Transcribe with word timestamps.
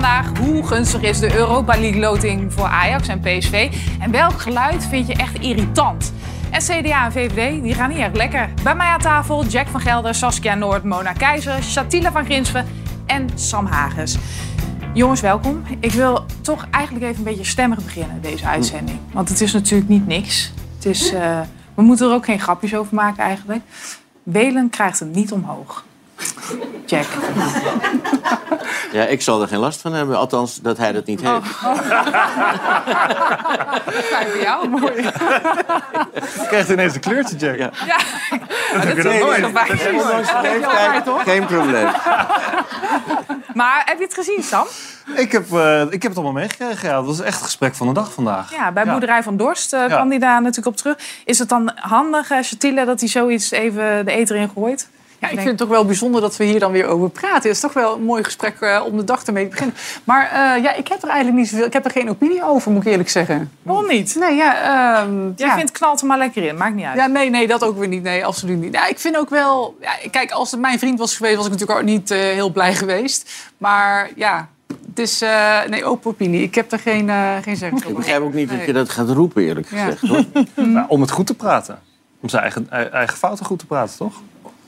vandaag. 0.00 0.38
Hoe 0.38 0.66
gunstig 0.66 1.02
is 1.02 1.18
de 1.18 1.34
Europa 1.34 1.78
League 1.78 2.00
loting 2.00 2.52
voor 2.52 2.64
Ajax 2.64 3.08
en 3.08 3.20
PSV? 3.20 3.74
En 4.00 4.10
welk 4.10 4.40
geluid 4.40 4.86
vind 4.86 5.06
je 5.06 5.14
echt 5.14 5.38
irritant? 5.38 6.12
En 6.50 6.60
CDA 6.60 7.04
en 7.04 7.12
VVD 7.12 7.62
die 7.62 7.74
gaan 7.74 7.88
niet 7.88 7.98
echt 7.98 8.16
lekker. 8.16 8.50
Bij 8.62 8.74
mij 8.74 8.86
aan 8.86 9.00
tafel 9.00 9.44
Jack 9.44 9.66
van 9.66 9.80
Gelder, 9.80 10.14
Saskia 10.14 10.54
Noord, 10.54 10.84
Mona 10.84 11.12
Keizer, 11.12 11.62
Shatila 11.62 12.12
van 12.12 12.24
Grinsven 12.24 12.66
en 13.06 13.28
Sam 13.34 13.66
Hagens. 13.66 14.18
Jongens, 14.94 15.20
welkom. 15.20 15.62
Ik 15.80 15.92
wil 15.92 16.24
toch 16.40 16.66
eigenlijk 16.70 17.04
even 17.04 17.18
een 17.18 17.24
beetje 17.24 17.44
stemmig 17.44 17.84
beginnen, 17.84 18.20
deze 18.20 18.46
uitzending. 18.46 18.98
Want 19.12 19.28
het 19.28 19.40
is 19.40 19.52
natuurlijk 19.52 19.88
niet 19.88 20.06
niks. 20.06 20.52
Het 20.74 20.84
is, 20.84 21.12
uh, 21.12 21.40
we 21.74 21.82
moeten 21.82 22.08
er 22.08 22.14
ook 22.14 22.24
geen 22.24 22.40
grapjes 22.40 22.74
over 22.74 22.94
maken 22.94 23.24
eigenlijk. 23.24 23.62
Welen 24.22 24.70
krijgt 24.70 24.98
het 24.98 25.14
niet 25.14 25.32
omhoog. 25.32 25.84
Jack. 26.86 27.06
Ja, 28.92 29.04
ik 29.04 29.22
zal 29.22 29.42
er 29.42 29.48
geen 29.48 29.58
last 29.58 29.80
van 29.80 29.92
hebben. 29.92 30.16
Althans, 30.18 30.60
dat 30.60 30.76
hij 30.76 30.92
dat 30.92 31.06
niet 31.06 31.20
heeft. 31.20 31.36
Oh. 31.36 31.78
Fijn 34.02 34.26
voor 34.28 34.40
jou, 34.42 34.68
mooi. 34.68 35.02
Je 35.02 36.44
krijgt 36.48 36.68
ineens 36.68 36.94
een 36.94 37.00
kleurtje, 37.00 37.36
Jack. 37.36 37.56
Ja, 37.56 37.70
Dat 37.70 38.40
dat 38.74 38.84
heb 38.84 38.96
je 38.96 39.02
nog 39.02 39.18
nooit. 39.18 39.40
Dat 39.42 39.66
de 39.66 40.38
leeftijd. 40.42 41.04
Geen 41.24 41.46
probleem. 41.46 41.88
Maar 43.54 43.82
heb 43.84 43.98
je 43.98 44.04
het 44.04 44.14
gezien, 44.14 44.42
Sam? 44.42 44.66
Ik 45.14 45.32
heb, 45.32 45.52
eh, 45.52 45.80
ik 45.80 45.92
heb 45.92 46.02
het 46.02 46.14
allemaal 46.14 46.32
meegekregen. 46.32 46.88
Ja, 46.88 46.94
dat 46.94 47.04
was 47.06 47.20
echt 47.20 47.34
het 47.36 47.44
gesprek 47.44 47.74
van 47.74 47.86
de 47.86 47.92
dag 47.92 48.12
vandaag. 48.12 48.52
Ja, 48.54 48.72
bij 48.72 48.84
Boerderij 48.84 49.22
van 49.22 49.36
Dorst 49.36 49.72
eh, 49.72 49.80
Ja. 49.80 49.86
kwam 49.86 50.08
hij 50.10 50.18
daar 50.18 50.40
natuurlijk 50.40 50.66
op 50.66 50.76
terug. 50.76 50.96
Is 51.24 51.38
het 51.38 51.48
dan 51.48 51.72
handig, 51.74 52.30
uh, 52.30 52.38
Chatila, 52.42 52.84
dat 52.84 53.00
hij 53.00 53.08
zoiets 53.08 53.50
even 53.50 54.04
de 54.04 54.12
eter 54.12 54.36
in 54.36 54.50
gooit? 54.54 54.88
Ja, 55.24 55.30
ik 55.30 55.36
vind 55.36 55.48
het 55.48 55.58
toch 55.58 55.68
wel 55.68 55.84
bijzonder 55.84 56.20
dat 56.20 56.36
we 56.36 56.44
hier 56.44 56.60
dan 56.60 56.72
weer 56.72 56.86
over 56.86 57.10
praten. 57.10 57.36
Het 57.36 57.44
is 57.44 57.60
toch 57.60 57.72
wel 57.72 57.94
een 57.94 58.02
mooi 58.04 58.24
gesprek 58.24 58.60
eh, 58.60 58.82
om 58.86 58.96
de 58.96 59.04
dag 59.04 59.22
ermee 59.24 59.44
te 59.44 59.50
beginnen. 59.50 59.76
Maar 60.04 60.24
eh, 60.24 60.62
ja, 60.62 60.74
ik 60.74 60.88
heb 60.88 61.02
er 61.02 61.08
eigenlijk 61.08 61.38
niet 61.38 61.48
zoveel... 61.48 61.66
Ik 61.66 61.72
heb 61.72 61.84
er 61.84 61.90
geen 61.90 62.08
opinie 62.10 62.44
over, 62.44 62.70
moet 62.72 62.82
ik 62.86 62.90
eerlijk 62.90 63.08
zeggen. 63.10 63.50
Waarom 63.62 63.86
niet? 63.86 64.14
Nee, 64.18 64.34
ja... 64.34 64.56
ehm, 65.02 65.22
Jij 65.36 65.46
ja. 65.48 65.56
vindt 65.56 65.70
knalt 65.72 66.00
er 66.00 66.06
maar 66.06 66.18
lekker 66.18 66.42
in, 66.44 66.56
maakt 66.56 66.74
niet 66.74 66.84
uit. 66.84 66.96
Ja, 66.96 67.06
nee, 67.06 67.30
nee, 67.30 67.46
dat 67.46 67.62
ook 67.64 67.78
weer 67.78 67.88
niet. 67.88 68.02
Nee, 68.02 68.26
absoluut 68.26 68.58
niet. 68.60 68.72
Ja, 68.74 68.86
ik 68.86 68.98
vind 68.98 69.16
ook 69.16 69.30
wel... 69.30 69.76
Ja, 69.80 69.90
kijk, 70.10 70.30
als 70.30 70.50
het 70.50 70.60
mijn 70.60 70.78
vriend 70.78 70.98
was 70.98 71.16
geweest, 71.16 71.36
was 71.36 71.46
ik 71.46 71.52
natuurlijk 71.52 71.78
ook 71.78 71.84
niet 71.86 72.10
eh, 72.10 72.18
heel 72.18 72.50
blij 72.50 72.74
geweest. 72.74 73.30
Maar 73.58 74.10
ja, 74.16 74.48
het 74.88 74.98
is... 74.98 75.22
eh, 75.22 75.58
nee, 75.68 75.84
open 75.84 76.10
opinie. 76.10 76.42
Ik 76.42 76.54
heb 76.54 76.72
er 76.72 76.78
geen, 76.78 77.08
eh 77.10 77.32
geen 77.42 77.56
zeggen 77.56 77.88
Ik 77.88 77.96
begrijp 77.96 78.22
ook 78.22 78.34
niet 78.34 78.50
dat 78.50 78.64
je 78.66 78.72
dat 78.72 78.88
gaat 78.88 79.10
roepen, 79.10 79.42
eerlijk 79.42 79.70
Ja. 79.70 79.76
gezegd. 79.84 80.00
Hoor. 80.08 80.24
Nou, 80.66 80.86
om 80.88 81.00
het 81.00 81.10
goed 81.10 81.26
te 81.26 81.34
praten. 81.34 81.78
Om 82.20 82.28
zijn 82.28 82.42
eigen, 82.42 82.66
ei- 82.70 82.88
eigen 82.88 83.16
fouten 83.16 83.44
goed 83.46 83.58
te 83.58 83.66
praten, 83.66 83.96
toch? 83.96 84.20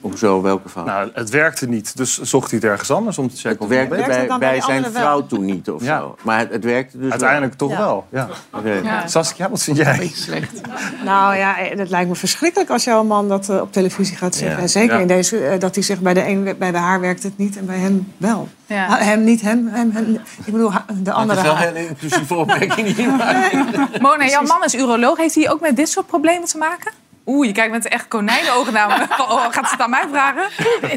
Hoezo, 0.09 0.43
welke 0.43 0.69
fout? 0.69 0.87
Nou, 0.87 1.11
het 1.15 1.31
werkte 1.31 1.69
niet. 1.69 1.97
Dus 1.97 2.21
zocht 2.21 2.51
hij 2.51 2.59
het 2.63 2.69
ergens 2.71 2.91
anders 2.91 3.19
om 3.19 3.29
te 3.31 3.37
checken 3.37 3.59
het 3.61 3.69
werkte 3.69 3.89
bij, 3.97 4.17
het 4.19 4.29
dan 4.29 4.39
bij 4.39 4.49
bij 4.49 4.59
de 4.59 4.65
zijn 4.65 4.85
vrouw 4.93 5.27
toen 5.27 5.45
niet 5.45 5.71
of 5.71 5.83
Ja. 5.85 5.99
zo. 5.99 6.17
Maar 6.23 6.39
het, 6.39 6.51
het 6.51 6.65
werkte 6.65 6.99
dus 6.99 7.11
Uiteindelijk 7.11 7.55
toch 7.55 7.71
Ja. 7.71 7.79
wel. 7.79 8.07
Ja. 8.11 8.29
Oké. 8.53 8.71
Ja. 8.73 9.07
Saskia, 9.07 9.51
wat 9.51 9.63
vind 9.63 9.77
jij? 9.77 10.11
slecht. 10.15 10.61
Nou 11.05 11.37
ja, 11.37 11.59
eh, 11.59 11.79
het 11.79 11.91
lijkt 11.91 12.09
me 12.09 12.15
verschrikkelijk 12.15 12.71
als 12.71 12.85
jouw 12.85 13.05
man 13.05 13.29
dat 13.29 13.49
eh, 13.49 13.61
op 13.61 13.73
televisie 13.73 14.17
gaat 14.17 14.35
zeggen. 14.35 14.63
En 14.63 14.69
zeker 14.69 14.95
Ja. 14.95 15.01
in 15.01 15.07
deze, 15.07 15.47
eh, 15.47 15.61
dat 15.61 15.75
hij 15.75 15.85
zegt 15.85 16.01
bij 16.01 16.15
de 16.15 16.27
een 16.27 16.55
bij 16.59 16.71
de 16.71 16.79
haar 16.79 17.01
werkt 17.01 17.23
het 17.23 17.39
niet 17.39 17.57
en 17.57 17.67
bij 17.67 17.79
hem 17.79 18.13
wel. 18.17 18.49
Ja. 18.67 18.87
Ha- 18.87 18.99
Hem 18.99 19.25
niet, 19.25 19.41
hem, 19.41 19.69
hem, 19.73 19.91
hem. 19.91 20.15
Ik 20.45 20.53
bedoel, 20.53 20.71
de 21.03 21.13
andere 21.13 21.39
het 21.41 21.47
is 21.49 21.53
wel 21.53 21.61
haar. 21.61 21.69
een 21.69 21.75
hele 21.75 21.89
inclusieve 21.89 22.35
opmerking 22.35 22.95
hier. 22.97 23.09
maar- 23.17 23.89
Mona, 24.01 24.27
jouw 24.27 24.43
man 24.43 24.65
is 24.65 24.75
uroloog. 24.75 25.17
Heeft 25.17 25.35
hij 25.35 25.51
ook 25.51 25.61
met 25.61 25.77
dit 25.77 25.89
soort 25.89 26.07
problemen 26.07 26.49
te 26.49 26.59
maken? 26.59 26.93
Oeh, 27.27 27.47
je 27.47 27.53
kijkt 27.53 27.73
met 27.73 27.89
echt 27.89 28.09
konijnenogen 28.09 28.73
naar 28.73 28.89
me. 28.89 29.07
Oh, 29.27 29.45
gaat 29.51 29.67
ze 29.67 29.71
het 29.71 29.81
aan 29.81 29.91
mij 29.91 30.05
vragen? 30.11 30.49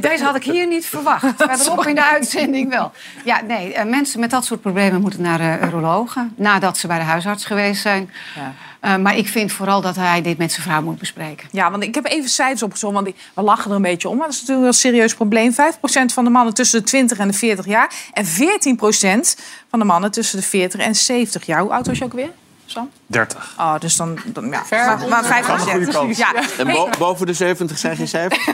Deze 0.02 0.24
had 0.24 0.36
ik 0.36 0.44
hier 0.44 0.68
niet 0.68 0.86
verwacht. 0.86 1.26
Verderop 1.38 1.86
in 1.88 1.96
de 1.96 2.04
uitzending 2.04 2.70
wel. 2.70 2.92
Ja, 3.24 3.42
nee, 3.42 3.74
eh, 3.74 3.86
mensen 3.86 4.20
met 4.20 4.30
dat 4.30 4.46
soort 4.46 4.62
problemen 4.62 5.02
moeten 5.02 5.22
naar 5.22 5.38
de 5.38 5.68
urologen. 5.68 6.34
Nadat 6.36 6.78
ze 6.78 6.88
bij 6.88 6.98
de 6.98 7.04
huisarts 7.04 7.46
geweest 7.46 7.82
zijn. 7.82 8.12
Ja. 8.36 8.54
Eh, 8.80 8.96
maar 8.96 9.18
ik 9.18 9.28
vind 9.28 9.52
vooral 9.52 9.82
dat 9.82 9.96
hij 9.96 10.22
dit 10.22 10.38
met 10.38 10.52
zijn 10.52 10.64
vrouw 10.68 10.82
moet 10.82 11.00
bespreken. 11.00 11.48
Ja, 11.52 11.72
want 11.72 11.84
ik 11.84 11.96
heb 11.96 12.06
even 12.06 12.30
cijfers 12.30 12.64
opgezocht, 12.64 12.94
want 12.94 13.10
we 13.34 13.42
lachen 13.42 13.70
er 13.70 13.76
een 13.76 13.82
beetje 13.82 14.10
om. 14.10 14.18
Maar 14.18 14.26
dat 14.26 14.36
is 14.36 14.42
natuurlijk 14.42 14.66
wel 14.66 14.76
een 14.76 14.92
serieus 14.92 15.16
probleem. 15.16 15.52
5% 15.52 16.14
van 16.14 16.24
de 16.24 16.30
mannen 16.30 16.54
tussen 16.54 16.80
de 16.80 16.86
20 16.86 17.18
en 17.18 17.28
de 17.28 17.34
40 17.34 17.66
jaar. 17.66 17.94
En 18.14 18.26
14% 18.26 19.36
van 19.70 19.80
de 19.80 19.86
mannen 19.86 20.12
tussen 20.12 20.40
de 20.40 20.46
40 20.46 20.80
en 20.80 20.96
70 20.96 21.46
jaar. 21.46 21.62
Hoe 21.62 21.72
oud 21.72 21.88
was 21.88 21.98
je 21.98 22.04
ook 22.04 22.14
weer, 22.14 22.32
Sam? 22.72 22.90
30. 23.08 23.54
Oh, 23.60 23.80
dus 23.80 23.96
dan, 23.96 24.20
dan 24.26 24.50
ja. 24.50 24.62
Maar, 24.70 25.08
maar 25.10 25.44
5%. 25.84 25.90
kant. 25.92 26.18
Ja. 26.18 26.34
En 26.58 26.68
bo- 26.68 26.90
boven 26.98 27.26
de 27.26 27.34
70 27.34 27.78
zijn 27.78 27.96
geen 27.96 28.08
cijfers? 28.08 28.48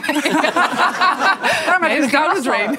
is 1.98 2.10
down 2.10 2.34
the 2.34 2.40
drain. 2.42 2.78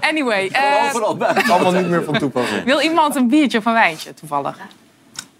Anyway, 0.00 0.48
eh, 0.52 0.62
Overal 0.88 1.16
buiten. 1.16 1.50
Allemaal 1.50 1.72
niet 1.72 1.88
meer 1.88 2.04
van 2.04 2.18
toepassing. 2.18 2.64
wil 2.72 2.80
iemand 2.80 3.16
een 3.16 3.28
biertje 3.28 3.58
of 3.58 3.64
een 3.64 3.72
wijntje 3.72 4.14
toevallig? 4.14 4.56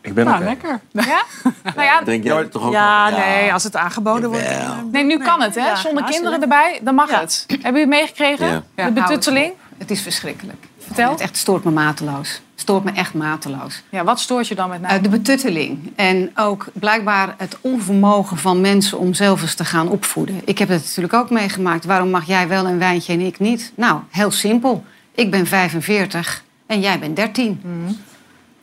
Ik 0.00 0.14
ben 0.14 0.24
Nou, 0.24 0.36
oké. 0.36 0.44
lekker. 0.44 0.80
Ja? 0.92 1.22
Nou 1.74 1.82
ja, 1.86 2.02
Drink 2.04 2.24
jij 2.24 2.44
toch 2.44 2.62
ook 2.66 2.72
Ja, 2.72 3.10
wel? 3.10 3.18
nee, 3.18 3.52
als 3.52 3.62
het 3.64 3.76
aangeboden 3.76 4.30
wordt. 4.30 4.48
Nee, 4.90 5.04
nu 5.04 5.18
kan 5.18 5.40
het, 5.42 5.54
hè? 5.54 5.76
Zonder 5.76 6.02
ja, 6.04 6.08
kinderen 6.10 6.42
erbij, 6.42 6.78
dan 6.82 6.94
mag 6.94 7.10
Ja. 7.10 7.20
het. 7.20 7.44
Hebben 7.48 7.62
jullie 7.64 7.80
het 7.80 7.88
meegekregen? 7.88 8.64
De 8.74 8.90
betutteling? 8.92 9.52
Het 9.78 9.90
is 9.90 10.02
verschrikkelijk. 10.02 10.64
Vertel. 10.86 11.10
Het 11.10 11.20
echt 11.20 11.36
stoort 11.36 11.64
me 11.64 11.70
mateloos. 11.70 12.40
Stoort 12.54 12.84
me 12.84 12.90
echt 12.90 13.14
mateloos. 13.14 13.82
Ja, 13.88 14.04
wat 14.04 14.20
stoort 14.20 14.48
je 14.48 14.54
dan 14.54 14.68
met 14.68 14.80
name? 14.80 14.94
Eh, 14.94 15.02
de 15.02 15.08
betutteling. 15.08 15.92
En 15.96 16.30
ook 16.34 16.66
blijkbaar 16.72 17.34
het 17.38 17.56
onvermogen 17.60 18.36
van 18.36 18.60
mensen 18.60 18.98
om 18.98 19.14
zelf 19.14 19.42
eens 19.42 19.54
te 19.54 19.64
gaan 19.64 19.88
opvoeden. 19.88 20.40
Ik 20.44 20.58
heb 20.58 20.68
het 20.68 20.82
natuurlijk 20.82 21.14
ook 21.14 21.30
meegemaakt. 21.30 21.84
Waarom 21.84 22.10
mag 22.10 22.26
jij 22.26 22.48
wel 22.48 22.66
een 22.66 22.78
wijntje 22.78 23.12
en 23.12 23.20
ik 23.20 23.38
niet? 23.38 23.72
Nou, 23.74 24.00
heel 24.10 24.30
simpel. 24.30 24.84
Ik 25.14 25.30
ben 25.30 25.46
45 25.46 26.44
en 26.66 26.80
jij 26.80 26.98
bent 26.98 27.16
13. 27.16 27.60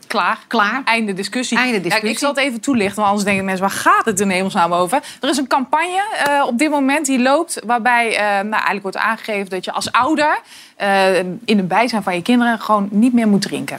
Klaar. 0.10 0.40
Klaar. 0.48 0.82
Einde 0.86 1.14
discussie. 1.14 1.58
Einde 1.58 1.76
Ja, 1.76 1.82
discussie. 1.82 2.10
ik 2.10 2.18
zal 2.18 2.30
het 2.30 2.40
even 2.40 2.62
toelichten, 2.62 2.96
want 2.96 3.08
anders 3.08 3.26
denken 3.26 3.46
mensen... 3.46 3.62
waar 3.68 3.76
gaat 3.76 4.06
het 4.06 4.20
in 4.20 4.30
hemelsnaam 4.30 4.74
over? 4.74 5.04
Er 5.22 5.30
is 5.30 5.38
een 5.38 5.48
campagne 5.48 6.02
eh, 6.26 6.46
op 6.48 6.58
dit 6.58 6.70
moment 6.70 7.06
die 7.06 7.22
loopt... 7.22 7.62
waarbij 7.66 8.18
eh, 8.18 8.24
nou, 8.24 8.50
eigenlijk 8.52 8.82
wordt 8.82 8.98
aangegeven 8.98 9.50
dat 9.50 9.66
je 9.66 9.72
als 9.72 9.92
ouder... 9.92 10.40
eh, 10.76 11.18
in 11.46 11.58
het 11.58 11.68
bijzijn 11.68 12.04
van 12.04 12.16
je 12.16 12.22
kinderen 12.22 12.60
gewoon 12.60 12.88
niet 12.92 13.14
meer 13.14 13.28
moet 13.28 13.42
drinken. 13.42 13.78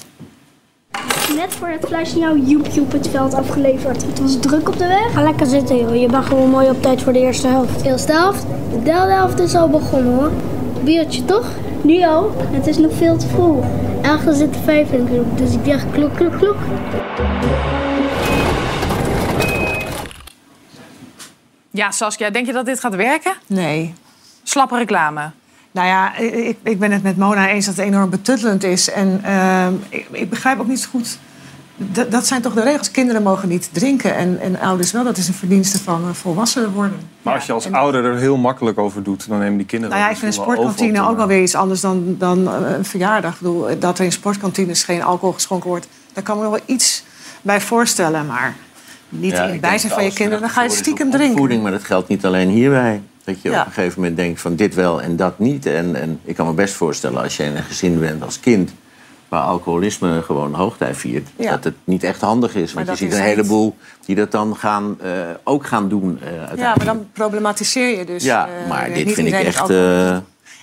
Net 1.36 1.54
voor 1.54 1.68
het 1.68 1.86
fluitsignaal 1.86 2.36
joep 2.36 2.66
joep 2.66 2.92
het 2.92 3.08
veld 3.08 3.34
afgeleverd. 3.34 4.02
Het 4.02 4.20
was 4.20 4.40
druk 4.40 4.68
op 4.68 4.78
de 4.78 4.86
weg. 4.86 5.12
Ga 5.12 5.22
lekker 5.22 5.46
zitten 5.46 5.76
joh. 5.76 6.00
Je 6.00 6.06
bent 6.06 6.24
gewoon 6.24 6.50
mooi 6.50 6.68
op 6.68 6.82
tijd 6.82 7.02
voor 7.02 7.12
de 7.12 7.18
eerste 7.18 7.46
helft. 7.46 7.82
De 7.82 7.88
eerste 7.88 8.12
helft? 8.12 8.46
De 8.72 8.82
derde 8.82 9.12
helft 9.12 9.38
is 9.38 9.54
al 9.54 9.68
begonnen 9.68 10.14
hoor. 10.14 10.30
Biertje 10.84 11.24
toch? 11.24 11.46
Nu 11.82 12.02
al? 12.02 12.32
Het 12.36 12.66
is 12.66 12.76
nog 12.76 12.92
veel 12.94 13.16
te 13.16 13.26
vroeg. 13.26 13.64
Ergens 14.02 14.38
zitten 14.38 14.62
vijf 14.62 14.92
in 14.92 15.04
de 15.04 15.10
groep. 15.10 15.38
Dus 15.38 15.52
ik 15.52 15.64
dacht 15.64 15.90
klok 15.92 16.16
klok 16.16 16.38
klok. 16.38 16.56
Ja, 21.70 21.90
Saskia, 21.90 22.30
denk 22.30 22.46
je 22.46 22.52
dat 22.52 22.66
dit 22.66 22.80
gaat 22.80 22.94
werken? 22.94 23.32
Nee. 23.46 23.94
Slappe 24.42 24.76
reclame. 24.76 25.30
Nou 25.70 25.86
ja, 25.86 26.16
ik, 26.16 26.56
ik 26.62 26.78
ben 26.78 26.92
het 26.92 27.02
met 27.02 27.16
Mona 27.16 27.48
eens 27.48 27.66
dat 27.66 27.76
het 27.76 27.84
enorm 27.84 28.10
betuttelend 28.10 28.64
is. 28.64 28.90
En 28.90 29.20
ehm, 29.24 29.74
ik, 29.88 30.06
ik 30.10 30.30
begrijp 30.30 30.60
ook 30.60 30.66
niet 30.66 30.80
zo 30.80 30.88
goed. 30.90 31.18
Dat, 31.82 32.10
dat 32.10 32.26
zijn 32.26 32.42
toch 32.42 32.54
de 32.54 32.62
regels. 32.62 32.90
Kinderen 32.90 33.22
mogen 33.22 33.48
niet 33.48 33.68
drinken 33.72 34.16
en, 34.16 34.40
en 34.40 34.60
ouders 34.60 34.92
wel. 34.92 35.04
Dat 35.04 35.16
is 35.16 35.28
een 35.28 35.34
verdienste 35.34 35.78
van 35.78 36.02
eh, 36.08 36.14
volwassen 36.14 36.72
worden. 36.72 36.98
Maar 37.22 37.34
als 37.34 37.46
je 37.46 37.52
als 37.52 37.72
ouder 37.72 38.04
er 38.04 38.16
heel 38.16 38.36
makkelijk 38.36 38.78
over 38.78 39.02
doet, 39.02 39.28
dan 39.28 39.38
nemen 39.38 39.56
die 39.56 39.66
kinderen... 39.66 39.94
Nou 39.96 40.06
ja, 40.06 40.10
ik 40.12 40.20
vind 40.20 40.36
een 40.36 40.42
sportkantine 40.42 41.08
ook 41.08 41.16
wel 41.16 41.26
weer 41.26 41.42
iets 41.42 41.54
anders 41.54 41.80
dan, 41.80 42.14
dan 42.18 42.48
eh, 42.48 42.76
een 42.76 42.84
verjaardag. 42.84 43.32
Ik 43.32 43.38
bedoel, 43.40 43.78
dat 43.78 43.98
er 43.98 44.04
in 44.04 44.12
sportkantines 44.12 44.82
geen 44.84 45.02
alcohol 45.02 45.32
geschonken 45.34 45.68
wordt, 45.68 45.88
daar 46.12 46.24
kan 46.24 46.36
ik 46.36 46.42
me 46.42 46.50
wel 46.50 46.60
iets 46.66 47.04
bij 47.42 47.60
voorstellen. 47.60 48.26
Maar 48.26 48.54
niet 49.08 49.32
Ja, 49.32 49.44
in 49.44 49.50
het 49.52 49.60
bijzijn 49.60 49.92
van 49.92 50.04
je 50.04 50.12
kinderen, 50.12 50.40
dan 50.40 50.50
ga 50.50 50.62
je 50.62 50.70
stiekem 50.70 51.06
op 51.06 51.12
drinken. 51.12 51.30
opvoeding, 51.32 51.62
maar 51.62 51.72
dat 51.72 51.84
geldt 51.84 52.08
niet 52.08 52.24
alleen 52.24 52.48
hierbij. 52.48 53.02
Dat 53.24 53.42
je 53.42 53.50
Ja. 53.50 53.60
op 53.60 53.66
een 53.66 53.72
gegeven 53.72 54.00
moment 54.00 54.18
denkt 54.18 54.40
van 54.40 54.56
dit 54.56 54.74
wel 54.74 55.02
en 55.02 55.16
dat 55.16 55.38
niet. 55.38 55.66
En, 55.66 55.94
en 55.96 56.20
ik 56.24 56.34
kan 56.34 56.46
me 56.46 56.52
best 56.52 56.74
voorstellen 56.74 57.22
als 57.22 57.36
je 57.36 57.42
in 57.42 57.56
een 57.56 57.62
gezin 57.62 57.98
bent 58.00 58.22
als 58.22 58.40
kind... 58.40 58.70
waar 59.30 59.42
alcoholisme 59.42 60.22
gewoon 60.22 60.54
hoogtij 60.54 60.94
viert... 60.94 61.28
Ja. 61.36 61.50
dat 61.50 61.64
het 61.64 61.74
niet 61.84 62.04
echt 62.04 62.20
handig 62.20 62.54
is. 62.54 62.72
Want 62.72 62.88
je 62.88 62.96
ziet 62.96 63.12
een 63.12 63.20
heleboel 63.20 63.76
die 64.04 64.16
dat 64.16 64.30
dan 64.30 64.56
gaan, 64.56 64.96
eh, 65.00 65.10
ook 65.44 65.66
gaan 65.66 65.88
doen 65.88 66.20
eh, 66.22 66.56
Ja, 66.56 66.74
maar 66.76 66.86
dan 66.86 67.08
problematiseer 67.12 67.98
je 67.98 68.04
dus. 68.04 68.24
Ja, 68.24 68.48
eh, 68.48 68.68
maar 68.68 68.92
dit 68.92 69.12
vind 69.12 69.28
ik 69.28 69.34
echt... 69.34 69.68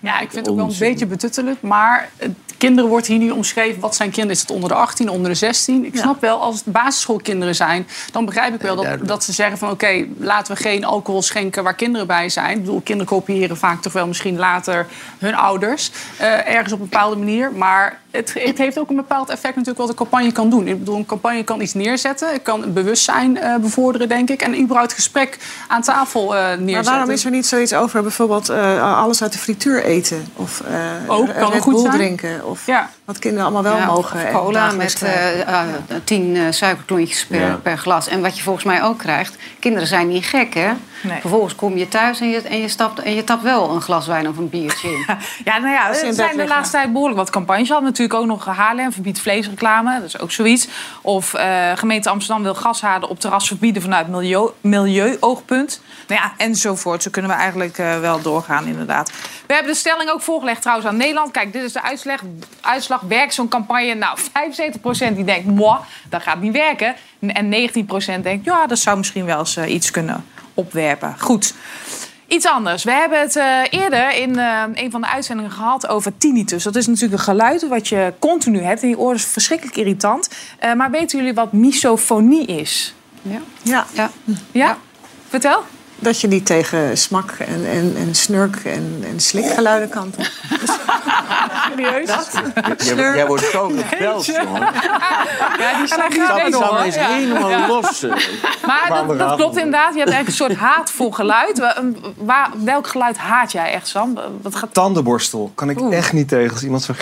eh, 0.01 0.09
Ja, 0.09 0.19
ik 0.19 0.31
vind 0.31 0.45
het 0.45 0.49
ook 0.49 0.55
wel 0.55 0.69
een 0.69 0.75
beetje 0.79 1.05
betuttelend. 1.05 1.61
Maar 1.61 2.09
eh, 2.17 2.29
kinderen 2.57 2.89
wordt 2.89 3.07
hier 3.07 3.17
nu 3.17 3.29
omschreven. 3.29 3.81
Wat 3.81 3.95
zijn 3.95 4.09
kinderen? 4.09 4.35
Is 4.35 4.41
het 4.41 4.51
onder 4.51 4.69
de 4.69 4.75
18, 4.75 5.09
onder 5.09 5.29
de 5.31 5.37
16? 5.37 5.85
Ik 5.85 5.93
Ja. 5.95 6.01
snap 6.01 6.21
wel, 6.21 6.41
als 6.41 6.55
het 6.55 6.73
basisschoolkinderen 6.73 7.55
zijn... 7.55 7.87
dan 8.11 8.25
begrijp 8.25 8.53
ik 8.53 8.61
wel 8.61 8.75
dat, 8.75 9.07
dat 9.07 9.23
ze 9.23 9.33
zeggen 9.33 9.57
van... 9.57 9.69
oké, 9.69 10.05
laten 10.17 10.55
we 10.55 10.61
geen 10.61 10.85
alcohol 10.85 11.21
schenken 11.21 11.63
waar 11.63 11.75
kinderen 11.75 12.07
bij 12.07 12.29
zijn. 12.29 12.57
Ik 12.57 12.63
bedoel, 12.63 12.81
kinderen 12.81 13.11
kopiëren 13.11 13.57
vaak 13.57 13.81
toch 13.81 13.93
wel 13.93 14.07
misschien 14.07 14.37
later 14.37 14.87
hun 15.17 15.35
ouders. 15.35 15.91
eh, 16.17 16.47
ergens 16.55 16.73
op 16.73 16.79
een 16.81 16.89
bepaalde 16.89 17.15
manier. 17.15 17.51
Maar 17.51 17.99
het, 18.11 18.33
het 18.37 18.57
heeft 18.57 18.79
ook 18.79 18.89
een 18.89 18.95
bepaald 18.95 19.29
effect 19.29 19.55
natuurlijk 19.55 19.77
wat 19.79 19.89
een 19.89 19.95
campagne 19.95 20.31
kan 20.31 20.49
doen. 20.49 20.67
Ik 20.67 20.79
bedoel, 20.79 20.95
een 20.97 21.05
campagne 21.05 21.43
kan 21.43 21.61
iets 21.61 21.73
neerzetten. 21.73 22.31
Het 22.31 22.41
kan 22.41 22.73
bewustzijn 22.73 23.37
eh, 23.37 23.55
bevorderen, 23.55 24.07
denk 24.07 24.29
ik. 24.29 24.41
En 24.41 24.59
überhaupt 24.61 24.93
gesprek 24.93 25.37
aan 25.67 25.81
tafel 25.81 26.35
eh 26.35 26.41
neerzetten. 26.41 26.73
Maar 26.73 26.83
waarom 26.83 27.09
is 27.09 27.25
er 27.25 27.31
niet 27.31 27.45
zoiets 27.45 27.73
over 27.73 28.01
bijvoorbeeld 28.01 28.49
eh, 28.49 28.99
alles 29.01 29.21
uit 29.21 29.31
de 29.31 29.37
frituur 29.37 29.83
eten. 29.87 30.25
Of 30.35 30.61
eh 30.61 30.75
Ook, 31.15 31.25
kan 31.33 31.43
ook 31.45 31.53
Red 31.53 31.61
goed 31.61 31.73
Bull 31.73 31.81
zijn. 31.81 31.93
drinken. 31.93 32.45
Of 32.45 32.65
Ja. 32.65 32.89
wat 33.05 33.19
kinderen 33.19 33.45
allemaal 33.45 33.63
wel 33.71 33.77
Ja, 33.77 33.85
mogen. 33.85 34.25
of 34.25 34.31
cola 34.31 34.71
met 34.71 35.01
eh, 35.03 35.41
eh, 35.41 35.63
tien 36.03 36.35
eh, 36.35 36.41
suikerklontjes 36.49 37.25
per, 37.25 37.39
Ja. 37.39 37.59
per 37.63 37.77
glas. 37.77 38.07
En 38.07 38.21
wat 38.21 38.37
je 38.37 38.43
volgens 38.43 38.65
mij 38.65 38.83
ook 38.83 38.97
krijgt, 38.97 39.35
kinderen 39.59 39.87
zijn 39.87 40.07
niet 40.07 40.25
gek, 40.25 40.53
hè? 40.53 40.71
Nee. 41.01 41.19
Vervolgens 41.19 41.55
kom 41.55 41.77
je 41.77 41.87
thuis 41.87 42.19
en 42.19 42.29
je, 42.29 42.41
en, 42.41 42.61
je 42.61 42.67
stapt, 42.67 42.99
en 42.99 43.15
je 43.15 43.23
tapt 43.23 43.43
wel 43.43 43.69
een 43.69 43.81
glas 43.81 44.07
wijn 44.07 44.27
of 44.27 44.37
een 44.37 44.49
biertje 44.49 44.89
in. 44.89 45.05
Ja, 45.43 45.57
nou 45.57 45.73
ja, 45.73 45.87
er 45.87 45.95
zijn 45.95 46.13
de 46.13 46.21
liggen. 46.21 46.47
laatste 46.47 46.77
tijd 46.77 46.91
behoorlijk 46.91 47.19
wat 47.19 47.29
campagnes. 47.29 47.67
Je 47.67 47.73
had 47.73 47.83
natuurlijk 47.83 48.19
ook 48.19 48.25
nog 48.25 48.45
Haarlem 48.45 48.91
verbiedt 48.91 49.19
vleesreclame. 49.19 49.99
Dat 49.99 50.07
is 50.07 50.19
ook 50.19 50.31
zoiets. 50.31 50.67
Of 51.01 51.33
eh, 51.33 51.71
gemeente 51.75 52.09
Amsterdam 52.09 52.43
wil 52.43 52.55
gashaarden 52.55 53.09
op 53.09 53.19
terras 53.19 53.47
verbieden 53.47 53.81
vanuit 53.81 54.07
milieu, 54.07 54.49
milieuoogpunt. 54.61 55.81
Nou 56.07 56.21
ja, 56.21 56.33
enzovoort. 56.37 57.03
Zo 57.03 57.09
kunnen 57.09 57.31
we 57.31 57.37
eigenlijk 57.37 57.77
eh, 57.77 57.99
wel 57.99 58.21
doorgaan, 58.21 58.65
inderdaad. 58.65 59.11
We 59.47 59.53
hebben 59.53 59.71
de 59.71 59.77
stelling 59.77 60.09
ook 60.09 60.21
voorgelegd 60.21 60.61
trouwens 60.61 60.87
aan 60.87 60.97
Nederland. 60.97 61.31
Kijk, 61.31 61.53
dit 61.53 61.63
is 61.63 61.73
de 61.73 61.83
uitslag. 61.83 62.21
uitslag 62.61 63.01
werkt 63.01 63.33
zo'n 63.33 63.47
campagne? 63.47 63.93
Nou, 63.93 64.17
75% 65.11 65.13
die 65.15 65.23
denkt, 65.23 65.45
moi, 65.45 65.77
dat 66.09 66.21
gaat 66.21 66.41
niet 66.41 66.53
werken. 66.53 66.95
En 67.19 67.69
19% 68.19 68.21
denkt, 68.21 68.45
ja, 68.45 68.67
dat 68.67 68.79
zou 68.79 68.97
misschien 68.97 69.25
wel 69.25 69.39
eens 69.39 69.55
eh, 69.55 69.73
iets 69.73 69.91
kunnen 69.91 70.25
opwerpen. 70.57 71.15
Goed. 71.19 71.53
Iets 72.27 72.45
anders. 72.45 72.83
We 72.83 72.91
hebben 72.91 73.19
het 73.19 73.35
eh, 73.35 73.59
eerder 73.69 74.15
in 74.15 74.39
eh, 74.39 74.63
een 74.73 74.91
van 74.91 75.01
de 75.01 75.07
uitzendingen 75.07 75.51
gehad 75.51 75.87
over 75.87 76.17
tinnitus. 76.17 76.63
Dat 76.63 76.75
is 76.75 76.87
natuurlijk 76.87 77.13
een 77.13 77.19
geluid 77.19 77.67
wat 77.67 77.87
je 77.87 78.13
continu 78.19 78.61
hebt 78.61 78.83
in 78.83 78.89
je 78.89 78.97
oren. 78.97 79.15
is 79.15 79.25
verschrikkelijk 79.25 79.77
irritant. 79.77 80.29
Eh, 80.59 80.73
maar 80.73 80.91
weten 80.91 81.17
jullie 81.17 81.33
wat 81.33 81.53
misofonie 81.53 82.45
is? 82.45 82.93
Ja. 83.21 83.39
Ja, 83.61 83.85
Ja. 83.93 84.09
Ja? 84.51 84.77
Vertel. 85.29 85.63
dat 85.95 86.21
je 86.21 86.27
niet 86.27 86.45
tegen 86.45 86.97
smak 86.97 87.31
en, 87.31 87.65
en, 87.67 87.95
en 87.97 88.15
snurk 88.15 88.55
en, 88.55 89.03
en 89.11 89.19
slikgeluiden 89.19 89.89
kan. 89.89 90.13
Serieus? 91.75 92.09
Jij, 92.77 92.95
jij 93.15 93.25
wordt 93.27 93.43
zo 93.43 93.71
gebeld, 93.89 94.25
jongen. 94.25 94.61
Ja, 95.57 95.77
die 95.77 95.87
niet 96.45 96.55
Sam 96.55 96.77
is 96.83 96.95
Ja. 96.95 97.07
helemaal 97.07 97.67
los. 97.67 98.03
eh. 98.03 98.11
Maar 98.65 99.03
dat, 99.17 99.35
klopt 99.35 99.57
inderdaad. 99.57 99.93
Je 99.93 99.99
hebt 99.99 100.11
eigenlijk 100.11 100.27
een 100.27 100.33
soort 100.33 100.55
haatvol 100.55 101.11
geluid. 101.11 101.73
Waar, 102.17 102.49
welk 102.63 102.87
geluid 102.87 103.17
haat 103.17 103.51
jij 103.51 103.71
echt, 103.73 103.87
Sam? 103.87 104.17
Wat 104.41 104.55
gaat, 104.55 104.73
Tandenborstel 104.73 105.51
kan 105.55 105.69
ik 105.69 105.81
echt 105.81 106.13
niet 106.13 106.27
tegen 106.27 106.53
als 106.53 106.63
iemand 106.63 106.83
zo... 106.83 106.93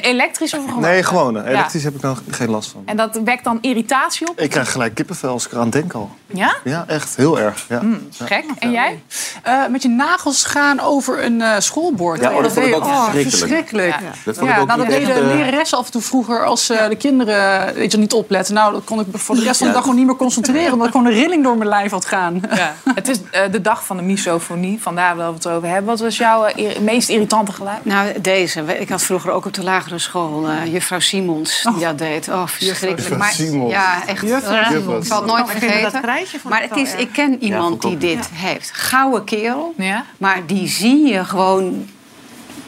elektrisch 0.00 0.54
of 0.54 0.64
gewoon? 0.64 0.80
Nee, 0.80 1.02
gewoon. 1.02 1.42
Elektrisch 1.42 1.84
heb 1.84 1.94
ik 1.94 2.00
nog 2.02 2.22
geen 2.30 2.50
last 2.50 2.70
van. 2.70 2.82
En 2.84 2.96
dat 2.96 3.20
wekt 3.24 3.44
dan 3.44 3.58
irritatie 3.60 4.28
op? 4.28 4.40
Ik 4.40 4.50
krijg 4.50 4.72
gelijk 4.72 4.94
kippenvel 4.94 5.30
als 5.30 5.46
ik 5.46 5.52
eraan 5.52 5.70
denk 5.70 5.92
al. 5.92 6.10
Ja? 6.26 6.56
Ja, 6.64 6.84
echt. 6.86 7.16
Heel 7.16 7.38
erg. 7.38 7.64
Ja. 7.68 7.82
Gek. 8.24 8.44
En 8.58 8.70
jij? 8.70 9.02
Eh, 9.42 9.66
met 9.66 9.82
je 9.82 9.88
nagels 9.88 10.44
gaan 10.44 10.80
over 10.80 11.24
een 11.24 11.40
eh, 11.40 11.54
schoolbord. 11.58 12.20
Ja, 12.20 12.32
oh, 12.34 12.42
dat 12.42 12.52
vond 12.52 12.66
ik 12.66 12.74
ook 12.74 12.84
oh, 12.84 13.04
verschrikkelijk. 13.04 13.38
verschrikkelijk. 13.38 14.00
Ja. 14.00 14.10
Dat 14.24 14.36
vond 14.36 14.48
Ja, 14.48 14.54
ik 14.54 14.60
ook 14.60 14.66
nou, 14.66 14.78
dat 14.78 14.88
deden 14.88 15.08
echt, 15.08 15.18
eh, 15.18 15.26
leraressen 15.26 15.78
af 15.78 15.86
en 15.86 15.92
toe 15.92 16.02
vroeger 16.02 16.44
als 16.44 16.70
eh, 16.70 16.88
de 16.88 16.96
kinderen 16.96 17.74
weet 17.74 17.92
je, 17.92 17.98
niet 17.98 18.12
opletten. 18.12 18.54
Nou, 18.54 18.72
dan 18.72 18.84
kon 18.84 19.00
ik 19.00 19.06
voor 19.12 19.34
de 19.34 19.42
rest 19.42 19.58
van 19.58 19.66
de 19.66 19.72
dag 19.72 19.82
gewoon 19.82 19.96
niet 19.96 20.06
meer 20.06 20.16
concentreren. 20.16 20.72
Omdat 20.72 20.86
ik 20.86 20.92
gewoon 20.92 21.06
een 21.06 21.18
rilling 21.18 21.42
door 21.44 21.56
mijn 21.56 21.68
lijf 21.68 21.90
had 21.90 22.04
gaan. 22.04 22.42
Ja. 22.54 22.74
Het 22.94 23.08
is 23.08 23.18
eh, 23.30 23.42
de 23.50 23.60
dag 23.60 23.84
van 23.84 23.96
de 23.96 24.02
misofonie, 24.02 24.82
vandaar 24.82 25.16
dat 25.16 25.28
we 25.28 25.34
het 25.34 25.44
erover 25.44 25.68
hebben. 25.68 25.86
Wat 25.86 26.00
was 26.00 26.16
jouw 26.16 26.46
meest 26.80 27.08
irritante 27.08 27.52
geluid? 27.52 27.84
Nou, 27.84 28.20
deze. 28.20 28.78
Ik 28.78 28.88
had 28.88 29.02
vroeger 29.02 29.30
ook 29.30 29.46
op 29.46 29.54
de 29.54 29.62
lagere 29.84 29.98
school 29.98 30.48
eh, 30.48 30.72
juffrouw 30.72 30.98
Simons 31.00 31.62
die 31.74 31.84
dat 31.84 31.98
deed. 31.98 32.28
Oh, 32.28 32.46
verschrikkelijk. 32.46 32.98
Juffrouw 32.98 33.18
Maar, 33.18 33.32
Simons. 33.32 33.72
Ja, 33.72 34.06
echt. 34.06 34.20
Juffrouw 34.26 34.56
eh, 34.56 34.68
Simons. 34.70 34.98
Ik 35.06 35.12
zal 35.12 35.18
het 35.22 35.26
nooit 35.30 35.42
Oh, 35.44 35.50
ik 35.50 35.58
vind 35.58 35.82
dat 35.82 35.90
vergeten. 35.92 36.40
Maar 36.48 36.62
ik 36.62 36.68
het 36.68 36.78
is, 36.78 36.94
ik 36.94 37.12
ken 37.12 37.42
iemand 37.42 37.82
die 37.82 37.96
dit 37.96 38.28
heeft. 38.32 38.70
Gouden 38.72 39.24
kerel. 39.24 39.74
Maar 40.18 40.46
die 40.46 40.68
zie 40.68 41.06
je 41.06 41.24
gewoon 41.24 41.88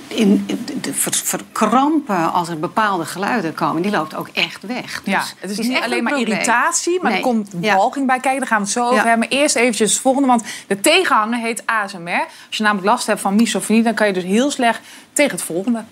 in, 0.08 0.44
in 0.46 0.80
de 0.80 0.94
ver- 0.94 1.20
verkrampen 1.24 2.32
als 2.32 2.48
er 2.48 2.58
bepaalde 2.58 3.04
geluiden 3.04 3.54
komen. 3.54 3.82
Die 3.82 3.90
loopt 3.90 4.14
ook 4.14 4.28
echt 4.32 4.62
weg. 4.66 5.02
Dus 5.04 5.12
Ja, 5.14 5.22
het 5.38 5.50
is 5.50 5.58
niet 5.58 5.80
alleen 5.82 5.98
een 5.98 6.04
maar 6.04 6.18
irritatie, 6.20 6.98
maar 7.02 7.10
Nee. 7.10 7.20
er 7.20 7.26
komt 7.26 7.50
Ja. 7.60 7.76
walging 7.76 8.06
bij 8.06 8.20
kijken. 8.20 8.38
Daar 8.40 8.48
gaan 8.48 8.58
we 8.58 8.64
het 8.64 8.72
zo 8.72 8.82
over 8.84 8.94
Ja. 8.96 9.02
hebben. 9.08 9.28
Maar 9.30 9.38
eerst 9.38 9.56
eventjes 9.56 9.92
het 9.92 10.00
volgende, 10.00 10.28
want 10.28 10.42
de 10.66 10.80
tegenhanger 10.80 11.38
heet 11.38 11.62
ASMR. 11.66 12.24
Als 12.48 12.56
je 12.56 12.62
namelijk 12.62 12.86
last 12.86 13.06
hebt 13.06 13.20
van 13.20 13.34
misofonie, 13.34 13.82
dan 13.82 13.94
kan 13.94 14.06
je 14.06 14.12
dus 14.12 14.24
heel 14.24 14.50
slecht 14.50 14.80
tegen 15.12 15.30
het 15.32 15.42
volgende. 15.42 15.84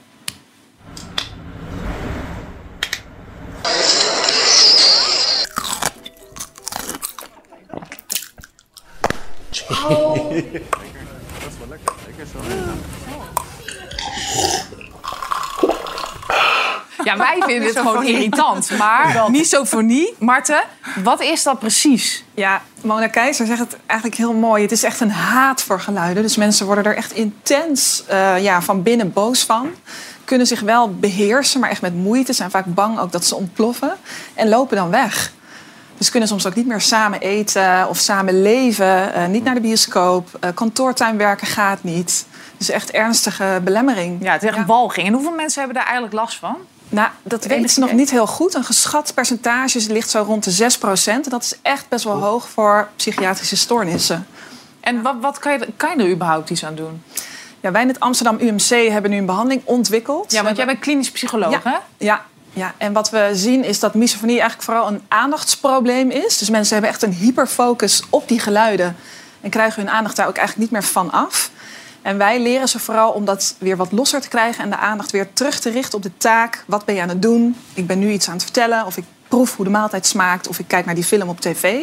Ja, 17.05 17.17
wij 17.17 17.43
vinden 17.47 17.69
het 17.69 17.79
gewoon 17.79 18.05
irritant. 18.05 18.71
Maar 18.79 19.31
misofonie, 19.31 20.15
Marten, 20.19 20.65
wat 21.03 21.21
is 21.21 21.43
dat 21.43 21.59
precies? 21.59 22.25
Ja, 22.35 22.63
Mona 22.81 23.07
Keizer 23.07 23.47
zegt 23.47 23.59
het 23.59 23.77
eigenlijk 23.87 24.21
heel 24.21 24.33
mooi. 24.33 24.63
Het 24.63 24.73
is 24.73 24.83
echt 24.83 25.01
een 25.01 25.11
haat 25.11 25.63
voor 25.63 25.81
geluiden. 25.81 26.23
Dus 26.23 26.37
mensen 26.37 26.67
worden 26.67 26.85
er 26.85 26.97
echt 26.97 27.13
intens 27.13 28.05
eh, 28.07 28.43
ja, 28.43 28.63
van 28.63 28.83
binnen 28.83 29.13
boos 29.13 29.43
van. 29.43 29.71
Kunnen 30.25 30.47
zich 30.47 30.61
wel 30.61 30.95
beheersen, 30.95 31.61
maar 31.61 31.71
echt 31.71 31.83
met 31.83 31.95
moeite. 31.95 32.33
Zijn 32.33 32.51
vaak 32.51 32.75
bang 32.75 32.99
ook 32.99 33.13
dat 33.13 33.25
ze 33.25 33.35
ontploffen. 33.35 33.97
En 34.35 34.49
lopen 34.49 34.77
dan 34.77 34.91
weg. 34.91 35.33
Dus 35.99 36.11
kunnen 36.11 36.29
soms 36.29 36.47
ook 36.47 36.55
niet 36.55 36.67
meer 36.67 36.81
samen 36.81 37.21
eten 37.21 37.89
of 37.89 37.99
samen 37.99 38.43
leven. 38.43 39.15
eh, 39.15 39.27
niet 39.27 39.45
naar 39.45 39.55
de 39.55 39.61
bioscoop. 39.61 40.29
eh 40.41 40.51
kantoortuin 40.55 41.17
werken 41.17 41.47
gaat 41.47 41.83
niet. 41.83 42.27
Dus 42.57 42.69
echt 42.71 42.91
ernstige 42.91 43.61
belemmering. 43.65 44.23
Ja, 44.23 44.33
het 44.33 44.43
is 44.43 44.49
echt 44.49 44.67
walging. 44.67 45.07
En 45.07 45.13
hoeveel 45.13 45.35
mensen 45.35 45.59
hebben 45.59 45.77
daar 45.77 45.87
eigenlijk 45.87 46.15
last 46.15 46.39
van? 46.39 46.57
Nou, 46.89 47.09
dat 47.23 47.45
weten 47.45 47.69
ze 47.69 47.81
nog 47.81 47.93
niet 47.93 48.11
heel 48.11 48.27
goed. 48.27 48.55
Een 48.55 48.65
geschat 48.65 49.15
percentage 49.15 49.93
ligt 49.93 50.11
zo 50.11 50.23
rond 50.23 50.45
de 50.45 50.51
6% 50.51 51.25
En 51.25 51.31
dat 51.31 51.43
is 51.43 51.55
echt 51.63 51.89
best 51.89 52.05
wel 52.05 52.21
hoog 52.21 52.49
voor 52.49 52.89
psychiatrische 52.97 53.57
stoornissen. 53.57 54.27
En 54.81 55.03
wat, 55.03 55.15
wat 55.21 55.39
kan, 55.39 55.53
je, 55.53 55.69
kan 55.77 55.97
je 55.97 56.05
er 56.05 56.11
überhaupt 56.11 56.51
iets 56.51 56.65
aan 56.65 56.75
doen? 56.75 57.03
Ja, 57.65 57.71
wij 57.71 57.83
in 57.83 57.89
het 57.89 58.01
Amsterdam 58.01 58.39
UMC 58.41 58.91
hebben 58.91 59.11
nu 59.11 59.17
een 59.17 59.27
behandeling 59.27 59.63
ontwikkeld. 59.65 60.33
Ja, 60.33 60.43
want 60.43 60.57
jij 60.57 60.67
bent 60.67 60.79
klinisch 60.79 61.11
psycholoog, 61.11 61.51
ja, 61.51 61.61
hè? 61.65 61.77
Ja, 61.99 62.25
ja, 62.53 62.75
en 62.77 62.93
wat 62.93 63.11
we 63.11 63.31
zien 63.33 63.65
is 63.65 63.81
dat 63.81 63.95
misofonie 63.95 64.41
eigenlijk 64.41 64.63
vooral 64.63 64.89
een 64.89 65.03
aandachtsprobleem 65.09 66.11
is. 66.11 66.39
Dus 66.39 66.51
mensen 66.51 66.73
hebben 66.73 66.91
echt 66.91 67.03
een 67.03 67.13
hyperfocus 67.13 68.03
op 68.11 68.29
die 68.29 68.41
geluiden... 68.41 68.97
en 69.41 69.51
krijgen 69.51 69.83
hun 69.83 69.93
aandacht 69.93 70.17
daar 70.17 70.27
ook 70.27 70.37
eigenlijk 70.37 70.71
niet 70.71 70.81
meer 70.81 70.91
van 70.91 71.11
af. 71.11 71.51
En 72.03 72.19
wij 72.19 72.41
leren 72.41 72.69
ze 72.69 72.79
vooral 72.79 73.11
om 73.11 73.25
dat 73.25 73.55
weer 73.59 73.77
wat 73.77 73.93
losser 73.93 74.21
te 74.21 74.29
krijgen... 74.29 74.65
en 74.65 74.71
de 74.71 74.77
aandacht 74.77 75.11
weer 75.11 75.33
terug 75.33 75.61
te 75.61 75.71
richten 75.71 75.97
op 75.97 76.03
de 76.03 76.17
taak. 76.17 76.65
Wat 76.67 76.85
ben 76.85 76.95
je 76.95 77.03
aan 77.03 77.09
het 77.09 77.23
doen? 77.23 77.57
Ik 77.75 77.87
ben 77.87 77.99
nu 77.99 78.11
iets 78.11 78.29
aan 78.29 78.35
het 78.35 78.43
vertellen. 78.43 78.87
Of 78.87 78.97
ik 78.97 79.05
proef 79.29 79.57
hoe 79.57 79.65
de 79.65 79.71
maaltijd 79.71 80.07
smaakt. 80.07 80.49
Of 80.49 80.59
ik 80.59 80.69
kijk 80.69 80.87
naar 80.87 80.95
die 80.95 81.05
film 81.05 81.29
op 81.29 81.41
tv. 81.41 81.83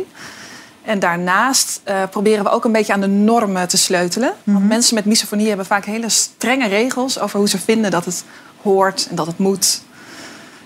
En 0.83 0.99
daarnaast 0.99 1.81
eh, 1.83 2.03
proberen 2.09 2.43
we 2.43 2.49
ook 2.49 2.65
een 2.65 2.71
beetje 2.71 2.93
aan 2.93 3.01
de 3.01 3.07
normen 3.07 3.67
te 3.67 3.77
sleutelen. 3.77 4.33
Want 4.43 4.67
mensen 4.67 4.95
met 4.95 5.05
misofonie 5.05 5.47
hebben 5.47 5.65
vaak 5.65 5.85
hele 5.85 6.09
strenge 6.09 6.67
regels... 6.67 7.19
over 7.19 7.39
hoe 7.39 7.49
ze 7.49 7.57
vinden 7.59 7.91
dat 7.91 8.05
het 8.05 8.23
hoort 8.61 9.07
en 9.09 9.15
dat 9.15 9.27
het 9.27 9.37
moet... 9.37 9.81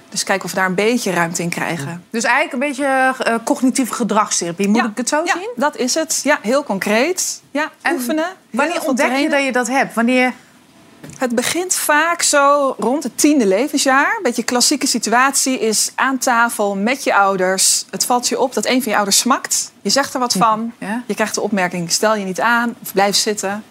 Dus 0.09 0.23
kijken 0.23 0.45
of 0.45 0.51
we 0.51 0.57
daar 0.57 0.65
een 0.67 0.75
beetje 0.75 1.11
ruimte 1.11 1.41
in 1.41 1.49
krijgen. 1.49 2.03
Dus 2.09 2.23
eigenlijk 2.23 2.53
een 2.53 2.59
beetje 2.69 3.13
eh, 3.19 3.35
cognitieve 3.43 3.93
gedragstherapie. 3.93 4.67
Moet 4.67 4.77
Ja. 4.77 4.85
ik 4.85 4.97
het 4.97 5.09
zo 5.09 5.21
ja, 5.25 5.33
zien? 5.33 5.49
dat 5.55 5.77
is 5.77 5.93
het. 5.93 6.21
Ja, 6.23 6.39
heel 6.41 6.63
concreet. 6.63 7.41
Ja, 7.51 7.71
En 7.81 7.93
oefenen. 7.93 8.25
Wanneer 8.49 8.81
ontdek 8.83 9.15
je 9.17 9.29
dat 9.29 9.43
je 9.43 9.51
dat 9.51 9.67
hebt? 9.67 9.93
Wanneer... 9.93 10.33
Het 11.17 11.35
begint 11.35 11.75
vaak 11.75 12.21
zo 12.21 12.75
rond 12.79 13.03
het 13.03 13.17
tiende 13.17 13.47
levensjaar. 13.47 14.15
Een 14.17 14.23
beetje 14.23 14.43
klassieke 14.43 14.87
situatie 14.87 15.59
is 15.59 15.91
aan 15.95 16.17
tafel 16.17 16.75
met 16.75 17.03
je 17.03 17.15
ouders. 17.15 17.85
Het 17.89 18.05
valt 18.05 18.27
je 18.27 18.39
op 18.39 18.53
dat 18.53 18.65
een 18.65 18.81
van 18.81 18.91
je 18.91 18.97
ouders 18.97 19.17
smakt. 19.17 19.71
Je 19.81 19.89
zegt 19.89 20.13
er 20.13 20.19
wat 20.19 20.33
van. 20.33 20.73
Ja. 20.79 21.03
Je 21.05 21.13
krijgt 21.13 21.35
de 21.35 21.41
opmerking, 21.41 21.91
stel 21.91 22.15
je 22.15 22.25
niet 22.25 22.41
aan 22.41 22.75
of 22.81 22.93
blijf 22.93 23.15
zitten. 23.15 23.63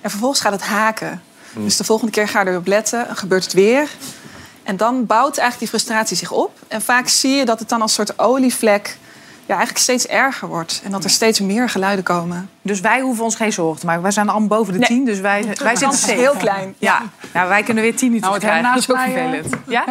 En 0.00 0.10
vervolgens 0.10 0.40
gaat 0.40 0.52
het 0.52 0.62
haken. 0.62 1.22
Dus 1.52 1.76
de 1.76 1.84
volgende 1.84 2.12
keer 2.12 2.28
ga 2.28 2.40
je 2.40 2.50
erop 2.50 2.66
letten, 2.66 3.06
dan 3.06 3.16
gebeurt 3.16 3.44
het 3.44 3.52
weer. 3.52 3.88
En 4.62 4.76
dan 4.76 5.06
bouwt 5.06 5.38
eigenlijk 5.38 5.58
die 5.58 5.68
frustratie 5.80 6.16
zich 6.16 6.30
op. 6.30 6.58
En 6.68 6.82
vaak 6.82 7.08
zie 7.08 7.30
je 7.30 7.44
dat 7.44 7.58
het 7.58 7.68
dan 7.68 7.82
als 7.82 7.94
soort 7.94 8.18
olievlek 8.18 8.98
ja, 9.46 9.54
eigenlijk 9.54 9.78
steeds 9.78 10.06
erger 10.06 10.48
wordt. 10.48 10.80
En 10.84 10.90
dat 10.90 11.04
er 11.04 11.10
steeds 11.10 11.40
meer 11.40 11.68
geluiden 11.68 12.04
komen. 12.04 12.50
Dus 12.66 12.80
wij 12.80 13.00
hoeven 13.00 13.24
ons 13.24 13.34
geen 13.34 13.52
zorgen 13.52 13.80
te 13.80 13.86
maken. 13.86 14.02
Wij 14.02 14.10
zijn 14.10 14.28
allemaal 14.28 14.48
boven 14.58 14.72
de 14.72 14.78
Nee. 14.78 14.88
tien, 14.88 15.04
dus 15.04 15.20
wij, 15.20 15.44
wij 15.62 15.76
zitten 15.76 15.98
safe. 15.98 16.12
heel 16.14 16.34
klein. 16.38 16.74
Ja, 16.78 17.02
nou, 17.32 17.48
wij 17.48 17.62
kunnen 17.62 17.82
weer 17.82 17.96
tien 17.96 18.08
minuten 18.08 18.30
Nou, 18.30 18.40
het 18.42 18.50
krijgen. 18.50 18.72
Dat 18.74 18.82
is 18.82 18.90
ook 18.90 18.98
vervelend. 18.98 19.54
Ja? 19.68 19.84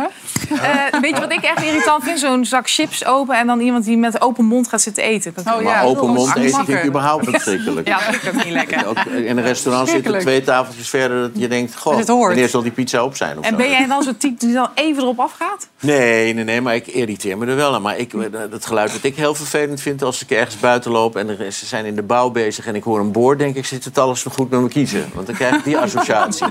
Eh, 0.49 0.99
weet 1.01 1.15
je 1.15 1.19
wat 1.19 1.31
ik 1.31 1.41
echt 1.43 1.63
irritant 1.63 2.03
vind? 2.03 2.19
Zo'n 2.19 2.45
zak 2.45 2.69
chips 2.69 3.05
open 3.05 3.37
en 3.37 3.47
dan 3.47 3.59
iemand 3.59 3.85
die 3.85 3.97
met 3.97 4.21
open 4.21 4.45
mond 4.45 4.67
gaat 4.67 4.81
zitten 4.81 5.03
eten. 5.03 5.33
Dat 5.35 5.45
Oh, 5.45 5.53
Maar 5.53 5.63
ja. 5.63 5.81
open 5.83 6.07
mond 6.09 6.35
eten 6.35 6.65
vind 6.65 6.77
ik 6.79 6.85
überhaupt 6.85 7.29
verschrikkelijk. 7.29 7.87
Ja, 7.87 7.95
dat 7.97 8.03
vind 8.05 8.23
ik 8.23 8.29
ook 8.39 8.43
niet 8.45 8.53
lekker. 8.53 8.87
Ook 8.87 8.97
in 9.05 9.37
een 9.37 9.43
restaurant 9.43 9.89
zitten 9.89 10.19
twee 10.19 10.41
tafeltjes 10.43 10.89
verder 10.89 11.21
dat 11.21 11.31
je 11.33 11.47
denkt... 11.47 11.75
Goh, 11.77 11.97
het 11.97 12.07
hoort. 12.07 12.27
wanneer 12.27 12.49
zal 12.49 12.61
die 12.61 12.71
pizza 12.71 13.03
op 13.03 13.15
zijn? 13.15 13.37
Of 13.37 13.43
En 13.45 13.49
zo. 13.51 13.55
ben 13.57 13.69
jij 13.69 13.85
dan 13.87 14.03
zo'n 14.03 14.17
type 14.17 14.45
die 14.45 14.53
dan 14.53 14.69
even 14.75 15.01
erop 15.03 15.19
afgaat? 15.19 15.67
Nee, 15.79 16.33
nee, 16.33 16.43
nee, 16.43 16.61
maar 16.61 16.75
ik 16.75 16.87
irriteer 16.87 17.37
me 17.37 17.45
er 17.45 17.55
wel 17.55 17.73
aan. 17.73 17.81
Maar 17.81 17.97
ik, 17.97 18.11
het 18.51 18.65
geluid 18.65 18.91
dat 18.91 19.03
ik 19.03 19.15
heel 19.15 19.35
vervelend 19.35 19.81
vind 19.81 20.01
als 20.03 20.21
ik 20.21 20.29
ergens 20.31 20.59
buiten 20.59 20.91
loop... 20.91 21.15
en 21.15 21.29
er 21.29 21.41
is- 21.41 21.59
ze 21.59 21.65
zijn 21.65 21.85
in 21.85 21.95
de 21.95 22.03
bouw 22.03 22.29
bezig 22.29 22.64
en 22.67 22.75
ik 22.75 22.83
hoor 22.83 22.99
een 22.99 23.11
boor, 23.11 23.37
denk 23.37 23.55
ik, 23.55 23.65
zit 23.65 23.83
het 23.85 23.97
alles 23.97 24.23
nog 24.23 24.33
goed 24.33 24.49
met 24.49 24.59
me 24.59 24.67
kiezen. 24.67 25.09
Want 25.13 25.27
dan 25.27 25.35
krijg 25.35 25.55
ik 25.55 25.63
die 25.63 25.77
associatie. 25.85 26.47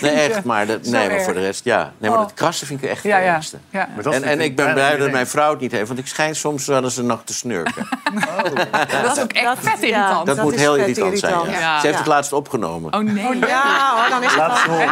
Nee, 0.00 0.10
echt, 0.12 0.44
maar, 0.44 0.66
dat, 0.66 0.82
nee, 0.86 1.08
maar 1.10 1.22
voor 1.22 1.34
de 1.34 1.40
rest, 1.40 1.64
ja. 1.64 1.92
Nee, 1.98 2.10
maar 2.10 2.18
Oh. 2.18 2.24
dat 2.24 2.34
krassen 2.34 2.66
vind 2.66 2.82
ik 2.82 2.88
echt 2.90 3.02
Ja, 3.02 3.16
het 3.16 3.24
ja. 3.24 3.34
ergste. 3.34 3.56
ja. 3.70 3.88
En, 4.10 4.22
en 4.22 4.40
ik 4.40 4.56
ben 4.56 4.72
blij 4.72 4.96
dat 4.96 5.10
mijn 5.10 5.26
vrouw 5.26 5.50
het 5.50 5.60
niet 5.60 5.72
heeft, 5.72 5.86
want 5.86 5.98
ik 5.98 6.06
schijn 6.06 6.36
soms 6.36 6.66
wel 6.66 6.82
eens 6.84 6.96
een 6.96 7.06
nacht 7.06 7.26
te 7.26 7.34
snurken. 7.34 7.88
Dat 9.02 9.16
is 9.16 9.22
ook 9.22 9.32
echt 9.32 9.56
vet 9.60 9.82
irritant. 9.82 10.26
Dat, 10.26 10.36
Dat 10.36 10.44
moet 10.44 10.54
heel 10.54 10.76
irritant, 10.76 11.18
zijn. 11.18 11.32
irritant. 11.32 11.58
Ja. 11.60 11.60
Ja. 11.74 11.80
Ze 11.80 11.86
heeft 11.86 11.98
Ja. 11.98 12.04
het 12.04 12.12
laatst 12.12 12.32
opgenomen. 12.32 12.94
Oh 12.94 13.00
nee. 13.00 13.38
Ja, 13.38 13.94
hoor, 13.96 14.08
dan 14.10 14.22
is 14.22 14.28
het 14.28 14.36
Laat 14.38 14.46
wel... 14.48 14.56
het 14.56 14.66
horen. 14.66 14.86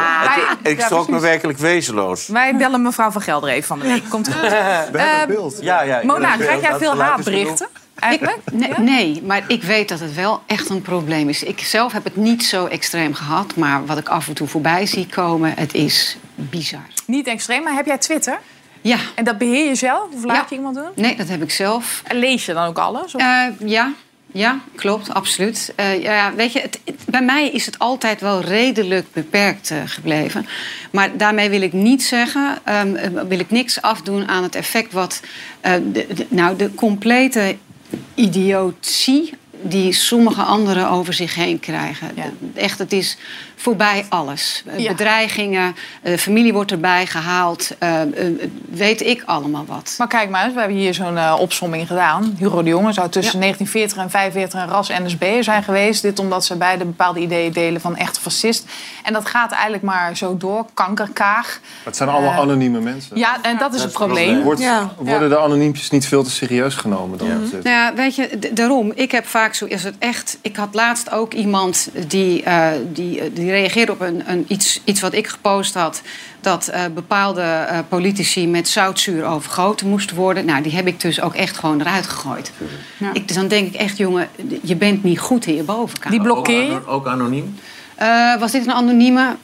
Wij, 0.63 0.73
ik 0.73 0.79
ja, 0.81 0.87
schrok 0.87 1.09
me 1.09 1.21
werkelijk 1.21 1.59
wezenloos. 1.59 2.27
Wij 2.29 2.57
bellen 2.57 2.83
mevrouw 2.83 3.11
van 3.11 3.21
Gelder 3.23 3.49
even 3.51 3.67
van 3.67 3.79
de 3.79 3.87
week. 3.87 4.03
Komt 4.09 4.33
goed. 4.33 4.41
We 4.41 4.47
hebben 4.57 5.01
Ehm, 5.01 5.21
een 5.21 5.27
beeld. 5.27 5.57
Ja, 5.61 5.83
ja. 5.83 6.01
Mona, 6.05 6.37
krijg 6.37 6.61
jij 6.61 6.75
veel 6.79 6.97
haatberichten? 7.01 7.69
Eigenlijk? 7.99 8.39
Nee, 8.53 8.71
nee, 8.79 9.23
maar 9.23 9.45
ik 9.49 9.63
weet 9.63 9.89
dat 9.89 10.01
het 10.01 10.15
wel 10.15 10.43
echt 10.47 10.69
een 10.69 10.83
probleem 10.83 11.29
is. 11.29 11.43
Ik 11.43 11.61
zelf 11.61 11.93
heb 11.93 12.05
het 12.05 12.17
niet 12.17 12.45
zo 12.45 12.67
extreem 12.67 13.15
gehad, 13.15 13.57
maar 13.57 13.87
wat 13.87 13.99
ik 13.99 14.09
af 14.09 14.29
en 14.29 14.35
toe 14.35 14.47
voorbij 14.47 14.87
zie 14.87 15.07
komen, 15.07 15.53
het 15.57 15.75
is 15.75 16.17
bizar. 16.35 16.87
Niet 17.07 17.27
extreem, 17.27 17.63
maar 17.63 17.75
heb 17.75 17.87
jij 17.87 17.99
Twitter? 17.99 18.39
Ja, 18.81 18.99
En 19.15 19.25
dat 19.25 19.39
beheer 19.39 19.69
je 19.69 19.75
zelf? 19.75 20.09
Of 20.15 20.25
laat 20.25 20.37
Ja. 20.37 20.45
je 20.49 20.55
iemand 20.57 20.75
doen? 20.77 20.89
nee, 20.95 21.17
dat 21.17 21.29
heb 21.29 21.43
ik 21.43 21.51
zelf. 21.51 22.03
En 22.07 22.17
lees 22.17 22.47
je 22.47 22.53
dan 22.53 22.67
ook 22.67 22.79
alles? 22.79 23.15
Eh, 23.15 23.45
ja, 23.59 23.93
ja, 24.33 24.59
klopt, 24.75 25.15
absoluut. 25.15 25.73
Eh, 25.77 26.03
ja, 26.03 26.35
weet 26.35 26.53
je, 26.53 26.61
het, 26.61 26.81
het- 26.85 27.01
bij 27.07 27.23
mij 27.23 27.51
is 27.51 27.67
het 27.67 27.79
altijd 27.79 28.21
wel 28.21 28.41
redelijk 28.41 29.07
beperkt 29.13 29.71
eh, 29.71 29.79
gebleven. 29.87 30.47
Maar 30.93 31.17
daarmee 31.17 31.51
wil 31.51 31.61
ik 31.63 31.73
niet 31.73 32.03
zeggen, 32.03 32.59
ehm, 32.65 32.95
eh, 32.95 33.11
wil 33.29 33.39
ik 33.39 33.51
niks 33.51 33.83
afdoen 33.83 34.29
aan 34.29 34.43
het 34.43 34.55
effect 34.55 34.93
wat, 34.93 35.21
de, 35.61 35.83
de- 35.93 36.27
nou, 36.29 36.57
de 36.57 36.75
complete 36.75 37.57
idiotie 38.15 39.35
die 39.63 39.93
sommige 39.93 40.43
anderen 40.43 40.91
over 40.91 41.15
zich 41.15 41.35
heen 41.35 41.61
krijgen. 41.61 42.11
Ja. 42.15 42.33
Echt, 42.55 42.79
het 42.79 42.93
is 42.93 43.17
voorbij 43.65 44.07
alles. 44.09 44.63
Eh, 44.67 44.79
Ja. 44.79 44.91
Bedreigingen, 44.91 45.77
eh, 46.03 46.17
familie 46.19 46.53
wordt 46.53 46.71
erbij 46.71 47.07
gehaald, 47.07 47.71
eh, 47.79 48.01
weet 48.71 49.01
ik 49.01 49.23
allemaal 49.27 49.65
wat. 49.67 49.95
Maar 49.99 50.09
kijk 50.09 50.31
maar 50.31 50.45
eens, 50.45 50.53
we 50.55 50.59
hebben 50.61 50.79
hier 50.79 50.95
zo'n 50.95 51.33
opsomming 51.39 51.87
gedaan. 51.87 52.35
Hugo 52.39 52.63
de 52.63 52.69
Jonge 52.69 52.93
zou 52.93 53.09
tussen 53.09 53.33
Ja. 53.35 53.45
1940 53.45 53.99
en 53.99 54.11
45 54.11 54.61
een 54.61 54.69
ras 54.69 54.89
NSB'er 54.89 55.45
zijn 55.45 55.63
geweest. 55.63 56.03
Dit 56.03 56.19
omdat 56.19 56.45
ze 56.45 56.57
beide 56.57 56.85
bepaalde 56.85 57.21
ideeën 57.21 57.53
delen 57.53 57.81
van 57.81 57.97
echte 57.97 58.21
fascist. 58.21 58.65
En 59.03 59.13
dat 59.13 59.27
gaat 59.29 59.53
eigenlijk 59.53 59.83
maar 59.83 60.17
zo 60.17 60.37
door. 60.37 60.67
Kankerkaag. 60.75 61.61
Het 61.85 61.97
zijn 61.97 62.09
allemaal 62.09 62.33
anonieme 62.43 62.81
mensen. 62.81 63.19
Ja, 63.19 63.37
en 63.43 63.59
dat 63.59 63.69
is 63.75 63.83
het 63.83 63.83
het 63.85 63.93
probleem. 63.93 64.43
Wordt, 64.43 64.61
Ja. 64.61 64.93
Worden 64.99 65.29
de 65.29 65.39
anoniempjes 65.39 65.91
niet 65.91 66.07
veel 66.07 66.23
te 66.23 66.31
serieus 66.31 66.75
genomen 66.75 67.19
dan? 67.19 67.29
is? 67.29 67.51
Nou 67.51 67.63
ja, 67.69 67.95
weet 67.95 68.15
je, 68.15 68.51
daarom. 68.53 68.93
Ik 68.95 69.11
heb 69.13 69.27
vaak 69.27 69.55
zo, 69.55 69.65
is 69.65 69.85
het 69.85 69.95
echt. 69.99 70.39
Ik 70.43 70.57
had 70.57 70.69
laatst 70.75 71.11
ook 71.13 71.33
iemand 71.35 71.89
die, 72.07 72.43
die, 72.93 73.21
eh, 73.21 73.31
die 73.35 73.51
reageerde 73.55 73.93
op 73.93 74.01
een, 74.01 74.23
een 74.27 74.45
iets, 74.49 74.81
iets 74.85 75.01
wat 75.01 75.13
ik 75.15 75.27
gepost 75.27 75.75
had. 75.75 76.03
Dat 76.41 76.69
eh, 76.69 76.81
bepaalde 76.95 77.43
eh, 77.43 77.79
politici 77.89 78.49
met 78.49 78.69
zoutzuur 78.69 79.25
overgoten 79.25 79.89
moesten 79.89 80.17
worden. 80.17 80.45
Nou, 80.45 80.63
die 80.63 80.73
heb 80.75 80.87
ik 80.87 81.01
dus 81.01 81.21
ook 81.21 81.35
echt 81.35 81.57
gewoon 81.57 81.81
eruit 81.81 82.07
gegooid. 82.07 82.53
Ik, 83.13 83.29
dus 83.29 83.37
dan 83.37 83.49
denk 83.49 83.67
ik 83.67 83.81
echt, 83.81 83.97
jongen, 83.97 84.29
je 84.63 84.77
bent 84.77 85.03
niet 85.03 85.19
goed 85.19 85.47
in 85.47 85.55
je 85.55 85.63
bovenkamer. 85.63 86.19
Die 86.19 86.27
blokkeer. 86.27 86.73
Ook, 86.73 86.89
ook 86.89 87.07
anoniem? 87.07 87.55
Eh, 87.95 88.37
was 88.39 88.53
dit 88.53 88.67
een 88.67 88.73
anonieme? 88.73 89.37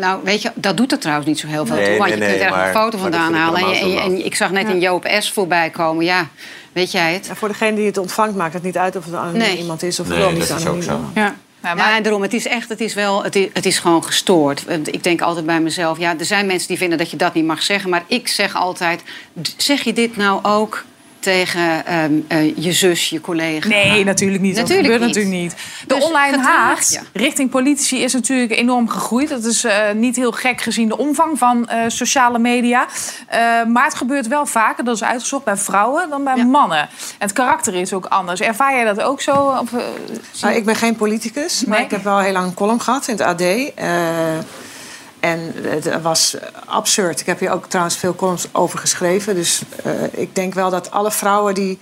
Nou, 0.00 0.20
weet 0.24 0.42
je, 0.42 0.50
dat 0.54 0.76
doet 0.76 0.92
er 0.92 0.98
trouwens 0.98 1.26
niet 1.28 1.38
zo 1.38 1.46
heel 1.46 1.66
veel 1.66 1.76
Nee, 1.76 1.86
toe. 1.88 1.96
Want 1.98 2.08
nee, 2.10 2.18
je 2.18 2.26
kunt 2.26 2.38
nee, 2.40 2.48
er 2.60 2.66
een 2.66 2.74
foto 2.74 2.98
vandaan 2.98 3.34
halen. 3.34 3.60
En, 3.60 3.68
je, 3.68 3.74
en, 3.74 3.78
je- 3.78 3.84
helemaal 3.84 4.08
zo 4.10 4.16
en 4.16 4.24
ik 4.26 4.34
zag 4.34 4.50
net 4.50 4.68
een 4.68 4.80
Joop 4.80 5.06
S. 5.18 5.30
voorbij 5.32 5.70
komen. 5.70 6.04
Ja, 6.04 6.28
weet 6.72 6.92
jij 6.92 7.12
het? 7.12 7.26
Ja, 7.26 7.34
voor 7.34 7.48
degene 7.48 7.76
die 7.76 7.86
het 7.86 7.98
ontvangt 7.98 8.36
maakt 8.36 8.54
het 8.54 8.62
niet 8.62 8.76
uit 8.76 8.96
of 8.96 9.04
het 9.04 9.14
anoniem 9.14 9.38
Nee. 9.38 9.56
iemand 9.58 9.82
is 9.82 10.00
of 10.00 10.08
Nee, 10.08 10.18
wel 10.18 10.30
niet 10.30 10.48
dat 10.48 10.58
is 10.58 10.66
ook 10.66 10.82
anoniem. 10.82 10.82
zo. 10.82 11.00
Ja. 11.14 11.34
Ja, 11.66 11.74
maar- 11.74 11.88
Ja, 11.90 11.96
en 11.96 12.02
daarom, 12.02 12.22
het 12.22 12.32
is 12.32 12.46
echt, 12.46 12.68
het 12.68 12.80
is 12.80 12.94
wel, 12.94 13.22
het 13.24 13.36
is, 13.36 13.48
het 13.52 13.66
is 13.66 13.78
gewoon 13.78 14.04
gestoord. 14.04 14.64
Want 14.64 14.94
Ik 14.94 15.02
denk 15.02 15.20
altijd 15.20 15.46
bij 15.46 15.60
mezelf, 15.60 15.98
ja, 15.98 16.18
er 16.18 16.24
zijn 16.24 16.46
mensen 16.46 16.68
die 16.68 16.76
vinden 16.76 16.98
dat 16.98 17.10
je 17.10 17.16
dat 17.16 17.34
niet 17.34 17.44
mag 17.44 17.62
zeggen. 17.62 17.90
Maar 17.90 18.04
ik 18.06 18.28
zeg 18.28 18.54
altijd, 18.56 19.02
zeg 19.56 19.82
je 19.82 19.92
dit 19.92 20.16
nou 20.16 20.44
ook 20.44 20.84
tegen 21.26 21.86
ehm, 21.86 22.12
eh, 22.28 22.56
je 22.56 22.72
zus, 22.72 23.08
je 23.08 23.20
collega? 23.20 23.68
Nee, 23.68 24.04
natuurlijk 24.04 24.42
niet. 24.42 24.56
Natuurlijk 24.56 24.88
dat 24.88 24.92
gebeurt 24.92 25.14
niet. 25.14 25.24
natuurlijk 25.24 25.42
niet. 25.42 25.56
De 25.86 25.94
Dus 25.94 26.04
online 26.04 26.38
haat 26.38 27.02
richting 27.12 27.50
politici 27.50 28.02
is 28.02 28.12
natuurlijk 28.12 28.52
enorm 28.52 28.88
gegroeid. 28.88 29.28
Dat 29.28 29.44
is 29.44 29.64
eh, 29.64 29.92
niet 29.94 30.16
heel 30.16 30.32
gek 30.32 30.60
gezien 30.60 30.88
de 30.88 30.96
omvang 30.98 31.38
van 31.38 31.68
eh, 31.68 31.78
sociale 31.86 32.38
media. 32.38 32.86
Eh, 33.26 33.38
maar 33.64 33.84
het 33.84 33.94
gebeurt 33.94 34.26
wel 34.28 34.46
vaker, 34.46 34.84
dat 34.84 34.94
is 34.94 35.04
uitgezocht, 35.04 35.44
bij 35.44 35.56
vrouwen 35.56 36.08
dan 36.10 36.24
bij 36.24 36.36
Ja. 36.36 36.44
mannen. 36.44 36.78
En 36.78 36.88
het 37.18 37.32
karakter 37.32 37.74
is 37.74 37.92
ook 37.92 38.04
anders. 38.06 38.40
Ervaar 38.40 38.72
jij 38.74 38.84
dat 38.84 39.00
ook 39.00 39.20
zo? 39.20 39.32
Of, 39.32 39.70
Nou, 40.40 40.54
ik 40.54 40.64
ben 40.64 40.76
geen 40.76 40.96
politicus, 40.96 41.64
maar 41.64 41.76
Nee? 41.76 41.84
ik 41.86 41.90
heb 41.90 42.02
wel 42.04 42.18
heel 42.18 42.32
lang 42.32 42.46
een 42.46 42.54
column 42.54 42.80
gehad 42.80 43.08
in 43.08 43.14
het 43.16 43.22
AD. 43.22 43.42
En 45.26 45.52
het 45.62 46.02
was 46.02 46.36
absurd. 46.66 47.20
Ik 47.20 47.26
heb 47.26 47.38
hier 47.38 47.50
ook 47.50 47.66
trouwens 47.66 47.96
veel 47.96 48.14
columns 48.14 48.46
over 48.52 48.78
geschreven. 48.78 49.34
Dus 49.34 49.62
eh, 49.84 49.92
ik 50.10 50.34
denk 50.34 50.54
wel 50.54 50.70
dat 50.70 50.90
alle 50.90 51.10
vrouwen 51.10 51.54
die 51.54 51.78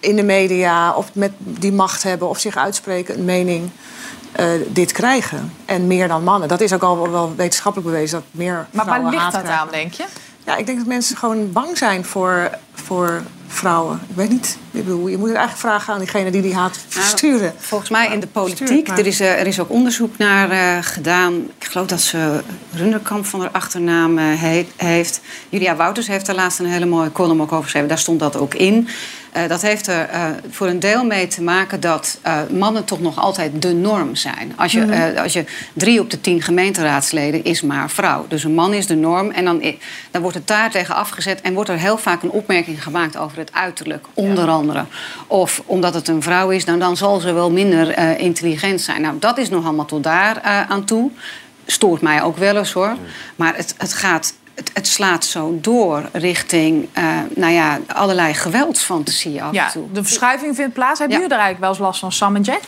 in 0.00 0.16
de 0.16 0.22
media 0.22 0.92
of 0.92 1.10
met 1.12 1.32
die 1.38 1.72
macht 1.72 2.02
hebben 2.02 2.28
of 2.28 2.38
zich 2.38 2.56
uitspreken, 2.56 3.18
een 3.18 3.24
mening, 3.24 3.70
eh, 4.32 4.46
dit 4.66 4.92
krijgen. 4.92 5.52
En 5.64 5.86
meer 5.86 6.08
dan 6.08 6.24
mannen. 6.24 6.48
Dat 6.48 6.60
is 6.60 6.72
ook 6.72 6.82
al 6.82 7.10
wel 7.10 7.34
wetenschappelijk 7.36 7.90
bewezen 7.90 8.18
dat 8.18 8.28
meer 8.30 8.66
maar 8.70 8.86
waar 8.86 9.04
ligt 9.04 9.32
dat 9.32 9.42
krijgen. 9.42 9.52
aan, 9.52 9.68
denk 9.70 9.92
je? 9.92 10.04
Ja, 10.44 10.56
ik 10.56 10.66
denk 10.66 10.78
dat 10.78 10.86
mensen 10.86 11.16
gewoon 11.16 11.52
bang 11.52 11.78
zijn 11.78 12.04
voor, 12.04 12.50
voor 12.74 13.22
vrouwen. 13.48 14.00
Ik 14.08 14.16
weet 14.16 14.30
niet. 14.30 14.58
Ik 14.70 14.84
bedoel, 14.84 15.08
je 15.08 15.16
moet 15.18 15.28
het 15.28 15.36
eigenlijk 15.36 15.66
vragen 15.68 15.92
aan 15.92 15.98
diegene 15.98 16.30
die 16.30 16.42
die 16.42 16.54
haat 16.54 16.78
versturen. 16.88 17.54
Volgens 17.58 17.90
mij 17.90 18.08
in 18.12 18.20
de 18.20 18.26
politiek, 18.26 18.88
er 18.88 19.06
is, 19.06 19.20
eh, 19.20 19.40
er 19.40 19.46
is 19.46 19.60
ook 19.60 19.70
onderzoek 19.70 20.18
naar 20.18 20.50
eh, 20.50 20.82
gedaan. 20.84 21.34
Ik 21.58 21.64
geloof 21.66 21.86
dat 21.86 22.00
ze 22.00 22.42
Runderkamp 22.72 23.26
van 23.26 23.40
haar 23.40 23.50
achternaam 23.52 24.18
eh, 24.18 24.24
heet- 24.24 24.70
heeft. 24.76 25.20
Julia 25.48 25.76
Wouters 25.76 26.06
heeft 26.06 26.26
daar 26.26 26.34
laatst 26.36 26.58
een 26.58 26.66
hele 26.66 26.86
mooie 26.86 27.12
column 27.12 27.40
ook 27.40 27.52
over 27.52 27.64
geschreven. 27.64 27.88
Daar 27.88 27.98
stond 27.98 28.20
dat 28.20 28.36
ook 28.36 28.54
in. 28.54 28.88
Eh, 29.36 29.48
dat 29.48 29.62
heeft 29.62 29.86
er 29.86 30.08
eh, 30.08 30.24
voor 30.50 30.66
een 30.66 30.78
deel 30.78 31.04
mee 31.04 31.26
te 31.26 31.42
maken 31.42 31.80
dat 31.80 32.18
eh, 32.22 32.38
mannen 32.50 32.84
toch 32.84 33.00
nog 33.00 33.18
altijd 33.18 33.62
de 33.62 33.72
norm 33.72 34.14
zijn. 34.14 34.52
Als 34.56 34.72
je, 34.72 34.82
eh, 34.82 35.22
als 35.22 35.32
je 35.32 35.44
drie 35.72 36.00
op 36.00 36.10
de 36.10 36.20
tien 36.20 36.42
gemeenteraadsleden 36.42 37.44
is 37.44 37.62
maar 37.62 37.90
vrouw. 37.90 38.24
Dus 38.28 38.44
een 38.44 38.54
man 38.54 38.74
is 38.74 38.86
de 38.86 38.94
norm 38.94 39.30
en 39.30 39.44
dan, 39.44 39.62
dan 40.10 40.22
wordt 40.22 40.36
het 40.36 40.46
daar 40.46 40.70
tegen 40.70 40.94
afgezet... 40.94 41.40
en 41.40 41.54
wordt 41.54 41.70
er 41.70 41.78
heel 41.78 41.98
vaak 41.98 42.22
een 42.22 42.30
opmerking 42.30 42.82
gemaakt 42.82 43.16
over 43.16 43.38
het 43.38 43.52
uiterlijk, 43.52 44.06
onder 44.14 44.48
andere. 44.48 44.84
Of 45.26 45.62
omdat 45.66 45.94
het 45.94 46.08
een 46.08 46.22
vrouw 46.22 46.50
is, 46.50 46.64
nou, 46.64 46.78
dan 46.78 46.96
zal 46.96 47.20
ze 47.20 47.32
wel 47.32 47.50
minder 47.50 48.18
intelligent 48.18 48.80
zijn. 48.80 49.00
Nou, 49.00 49.18
dat 49.18 49.38
is 49.38 49.48
nog 49.48 49.64
allemaal 49.64 49.84
tot 49.84 50.02
daar 50.02 50.40
aan 50.68 50.84
toe. 50.84 51.10
Stoort 51.66 52.00
mij 52.00 52.22
ook 52.22 52.36
wel 52.36 52.56
eens 52.56 52.72
hoor. 52.72 52.96
Maar 53.36 53.56
het, 53.56 53.74
het 53.78 53.92
gaat... 53.92 54.34
Het, 54.56 54.70
het 54.74 54.86
slaat 54.86 55.24
zo 55.24 55.58
door 55.60 56.02
richting 56.12 56.88
eh, 56.92 57.04
nou 57.34 57.52
ja, 57.52 57.78
allerlei 57.86 58.34
geweldsfantasieën 58.34 59.42
af 59.42 59.52
Ja, 59.52 59.66
en 59.66 59.72
toe. 59.72 59.92
de 59.92 60.02
verschuiving 60.04 60.56
vindt 60.56 60.72
plaats. 60.74 60.98
Hebben 60.98 61.16
Ja. 61.16 61.22
jullie 61.22 61.36
er 61.36 61.42
eigenlijk 61.42 61.60
wel 61.60 61.68
eens 61.70 61.78
last 61.78 62.00
van, 62.00 62.12
Sam 62.12 62.36
en 62.36 62.42
Jack? 62.42 62.60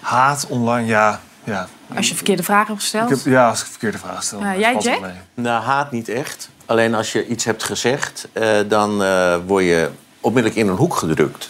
Haat 0.00 0.46
online, 0.48 0.86
ja. 0.86 1.20
ja. 1.44 1.68
Als 1.96 2.08
je 2.08 2.14
verkeerde 2.14 2.42
vragen 2.42 2.66
hebt 2.66 2.78
Ik 2.78 2.82
gesteld? 2.90 3.10
heb, 3.10 3.32
ja, 3.32 3.48
als 3.48 3.60
ik 3.60 3.66
verkeerde 3.66 3.98
vraag 3.98 4.22
stel. 4.22 4.40
Jij, 4.40 4.76
Jack? 4.80 5.00
Nou, 5.34 5.62
haat 5.62 5.90
niet 5.90 6.08
echt. 6.08 6.50
Alleen 6.66 6.94
als 6.94 7.12
je 7.12 7.26
iets 7.26 7.44
hebt 7.44 7.62
gezegd, 7.64 8.28
eh, 8.32 8.58
dan 8.68 9.02
eh, 9.02 9.36
word 9.46 9.64
je 9.64 9.90
onmiddellijk 10.20 10.60
in 10.60 10.68
een 10.68 10.76
hoek 10.76 10.94
gedrukt. 10.94 11.48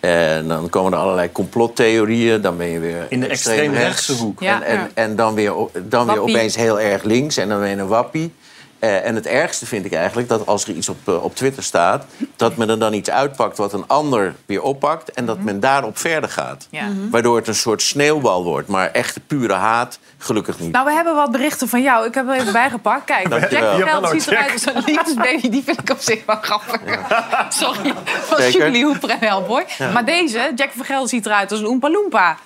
En 0.00 0.48
dan 0.48 0.68
komen 0.68 0.92
er 0.92 0.98
allerlei 0.98 1.32
complottheorieën. 1.32 2.40
Dan 2.40 2.56
ben 2.56 2.66
je 2.66 2.78
weer 2.78 3.06
In 3.08 3.20
de 3.20 3.26
extreem 3.26 3.72
rechtse 3.72 4.12
hoek. 4.12 4.40
Ja. 4.40 4.62
En, 4.62 4.78
en, 4.78 4.90
en 4.94 5.16
dan, 5.16 5.34
weer, 5.34 5.52
dan 5.82 6.06
weer 6.06 6.20
opeens 6.20 6.56
heel 6.56 6.80
erg 6.80 7.02
links. 7.02 7.36
En 7.36 7.48
dan 7.48 7.60
ben 7.60 7.68
je 7.68 7.76
een 7.76 7.86
wappie. 7.86 8.34
Eh, 8.80 9.06
en 9.06 9.14
het 9.14 9.26
ergste 9.26 9.66
vind 9.66 9.84
ik 9.84 9.92
eigenlijk 9.92 10.28
dat 10.28 10.46
als 10.46 10.64
er 10.64 10.74
iets 10.74 10.88
op, 10.88 11.08
eh, 11.08 11.24
op 11.24 11.34
Twitter 11.34 11.62
staat... 11.62 12.04
dat 12.36 12.56
men 12.56 12.68
er 12.68 12.78
dan 12.78 12.92
iets 12.92 13.10
uitpakt 13.10 13.56
wat 13.56 13.72
een 13.72 13.84
ander 13.86 14.34
weer 14.46 14.62
oppakt... 14.62 15.10
en 15.10 15.26
dat 15.26 15.38
men 15.40 15.60
daarop 15.60 15.98
verder 15.98 16.30
gaat. 16.30 16.66
Ja. 16.70 16.88
Waardoor 17.10 17.36
het 17.36 17.48
een 17.48 17.54
soort 17.54 17.82
sneeuwbal 17.82 18.44
wordt. 18.44 18.68
Maar 18.68 18.90
echte 18.90 19.20
pure 19.20 19.52
haat, 19.52 19.98
gelukkig 20.18 20.58
niet. 20.58 20.72
Nou, 20.72 20.86
we 20.86 20.92
hebben 20.92 21.14
wat 21.14 21.30
berichten 21.30 21.68
van 21.68 21.82
jou. 21.82 22.06
Ik 22.06 22.14
heb 22.14 22.28
er 22.28 22.34
even 22.34 22.52
bijgepakt. 22.52 23.04
Kijk, 23.04 23.28
Jack 23.28 23.40
Dankjewel. 23.40 23.78
Jawel, 23.78 24.10
ziet 24.10 24.26
eruit 24.26 24.52
als 24.52 24.66
een 24.74 24.82
liefdesbaby. 24.86 25.48
Die 25.48 25.62
vind 25.62 25.80
ik 25.80 25.90
op 25.90 26.00
zich 26.00 26.24
wel 26.26 26.38
grappig. 26.40 26.80
Sorry, 27.62 27.94
van. 28.04 28.50
Jubilee 28.50 28.84
Hoeper 28.84 29.10
en. 29.10 29.92
Maar 29.92 30.04
deze, 30.04 30.52
Jack 30.54 30.70
van 30.76 30.84
Gelder 30.84 31.08
ziet 31.08 31.26
eruit 31.26 31.50
als 31.50 31.60
een 31.60 31.66
Oompa 31.66 31.90
Loompa. 31.90 32.36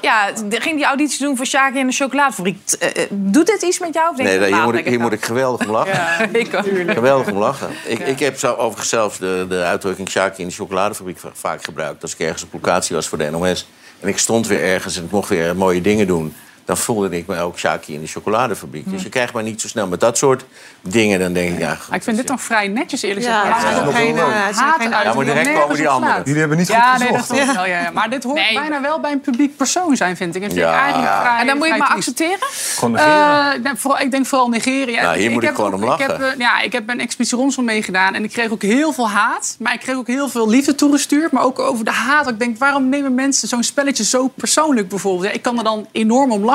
Ja, 0.00 0.30
ging 0.48 0.76
die 0.76 0.84
auditie 0.84 1.18
doen 1.26 1.36
voor 1.36 1.46
Shaki 1.46 1.78
in 1.78 1.86
de 1.86 1.92
chocoladefabriek. 1.92 2.58
Eh, 2.78 2.88
eh, 3.02 3.08
doet 3.10 3.46
dit 3.46 3.62
iets 3.62 3.78
met 3.78 3.94
jou? 3.94 4.10
Of 4.10 4.16
denk 4.16 4.28
Nee, 4.28 4.38
je, 4.38 4.54
hier, 4.54 4.62
moet 4.64 4.74
ik, 4.74 4.86
hier 4.86 5.00
moet 5.00 5.12
ik 5.12 5.24
geweldig 5.24 5.66
om 5.66 5.72
lachen. 5.72 5.92
Ja, 6.32 6.38
ik 6.38 6.54
ook. 6.54 6.64
Geweldig 6.94 7.30
om 7.32 7.38
lachen. 7.38 7.68
Ik, 7.86 7.98
ik 7.98 8.18
heb 8.18 8.38
zo 8.38 8.52
overigens 8.54 8.88
zelf 8.88 9.16
de, 9.16 9.46
de 9.48 9.62
uitdrukking 9.62 10.08
Sjaki 10.10 10.42
in 10.42 10.48
de 10.48 10.54
chocoladefabriek 10.54 11.18
va- 11.18 11.30
vaak 11.32 11.64
gebruikt. 11.64 12.02
Als 12.02 12.12
ik 12.12 12.18
ergens 12.18 12.42
op 12.42 12.52
locatie 12.52 12.94
was 12.96 13.08
voor 13.08 13.18
de 13.18 13.30
NOS. 13.30 13.68
En 14.00 14.08
ik 14.08 14.18
stond 14.18 14.46
weer 14.46 14.62
ergens 14.64 14.96
en 14.96 15.04
ik 15.04 15.10
mocht 15.10 15.28
weer 15.28 15.56
mooie 15.56 15.80
dingen 15.80 16.06
doen. 16.06 16.34
Dan 16.64 16.76
voelde 16.76 17.16
ik 17.16 17.26
me 17.26 17.40
ook 17.40 17.58
Shaki 17.58 17.94
in 17.94 18.00
de 18.00 18.06
chocoladefabriek. 18.06 18.90
Dus 18.90 19.02
je 19.02 19.08
krijgt 19.08 19.32
maar 19.32 19.42
niet 19.42 19.60
zo 19.60 19.68
snel 19.68 19.86
met 19.86 20.00
dat 20.00 20.18
soort 20.18 20.44
dingen. 20.80 21.18
Dan 21.20 21.32
denk 21.32 21.52
ik, 21.52 21.58
ja, 21.58 21.76
Maar 21.88 21.96
ik 21.98 22.02
vind 22.02 22.16
dit 22.16 22.28
nog 22.28 22.40
vrij 22.42 22.68
netjes 22.68 23.02
eerlijk 23.02 23.26
Ja, 23.26 23.52
gezegd. 23.52 23.74
Maar 23.74 23.86
ook 23.86 23.94
geen, 23.94 24.16
geen 24.16 24.90
Ja, 24.90 25.14
maar 25.14 25.24
direct 25.24 25.52
komen 25.60 25.76
die 25.76 25.88
anderen. 25.88 26.22
Jullie 26.24 26.40
hebben 26.40 26.58
niet 26.58 26.66
goed 26.66 26.76
Ja, 26.76 26.98
nee, 26.98 27.12
dat 27.12 27.26
wel. 27.26 27.38
Ja, 27.64 27.64
ja. 27.66 27.90
Maar 27.90 28.10
dit 28.10 28.24
hoort 28.24 28.36
Nee. 28.38 28.54
bijna 28.54 28.80
wel 28.80 29.00
bij 29.00 29.12
een 29.12 29.20
publiek 29.20 29.56
persoon 29.56 29.96
zijn, 29.96 30.16
vind 30.16 30.34
ik. 30.36 30.42
En 30.42 30.48
vind 30.48 30.60
Ja. 30.60 30.72
ik 30.74 30.80
eigenlijk 30.82 31.12
vrij, 31.20 31.38
En 31.40 31.46
dan 31.46 31.56
moet 31.56 31.66
je 31.66 31.72
het 31.72 31.82
maar 31.82 31.92
accepteren? 31.92 32.38
Gewoon 32.50 32.90
negeren. 32.92 33.52
Eh, 33.54 33.62
nee, 33.62 33.72
vooral, 33.76 34.00
ik 34.00 34.10
denk 34.10 34.26
vooral 34.26 34.48
negeren. 34.48 34.92
Ja, 34.92 35.02
Nou, 35.02 35.18
hier 35.18 35.30
moet 35.30 35.42
ik 35.42 35.48
heb 35.48 35.56
gewoon 35.56 35.74
om 35.74 35.84
lachen. 35.84 36.04
Ik 36.04 36.10
heb, 36.10 36.20
eh, 36.20 36.38
ja, 36.38 36.60
ik 36.60 36.72
heb 36.72 36.88
een 36.88 37.00
expeditie 37.00 37.38
Romsel 37.38 37.62
meegedaan 37.62 38.14
en 38.14 38.24
ik 38.24 38.30
kreeg 38.30 38.50
ook 38.50 38.62
heel 38.62 38.92
veel 38.92 39.10
haat. 39.10 39.56
Maar 39.58 39.74
ik 39.74 39.80
kreeg 39.80 39.96
ook 39.96 40.06
heel 40.06 40.28
veel 40.28 40.48
liefde 40.48 40.74
toegestuurd. 40.74 41.32
Maar 41.32 41.42
ook 41.42 41.58
over 41.58 41.84
de 41.84 41.90
haat. 41.90 42.28
Ik 42.28 42.38
denk, 42.38 42.58
waarom 42.58 42.88
nemen 42.88 43.14
mensen 43.14 43.48
zo'n 43.48 43.62
spelletje 43.62 44.04
zo 44.04 44.28
persoonlijk 44.28 44.88
bijvoorbeeld? 44.88 45.24
Ja, 45.26 45.30
ik 45.32 45.42
kan 45.42 45.58
er 45.58 45.64
dan 45.64 45.86
enorm 45.92 46.32
om 46.32 46.44
lachen. 46.44 46.52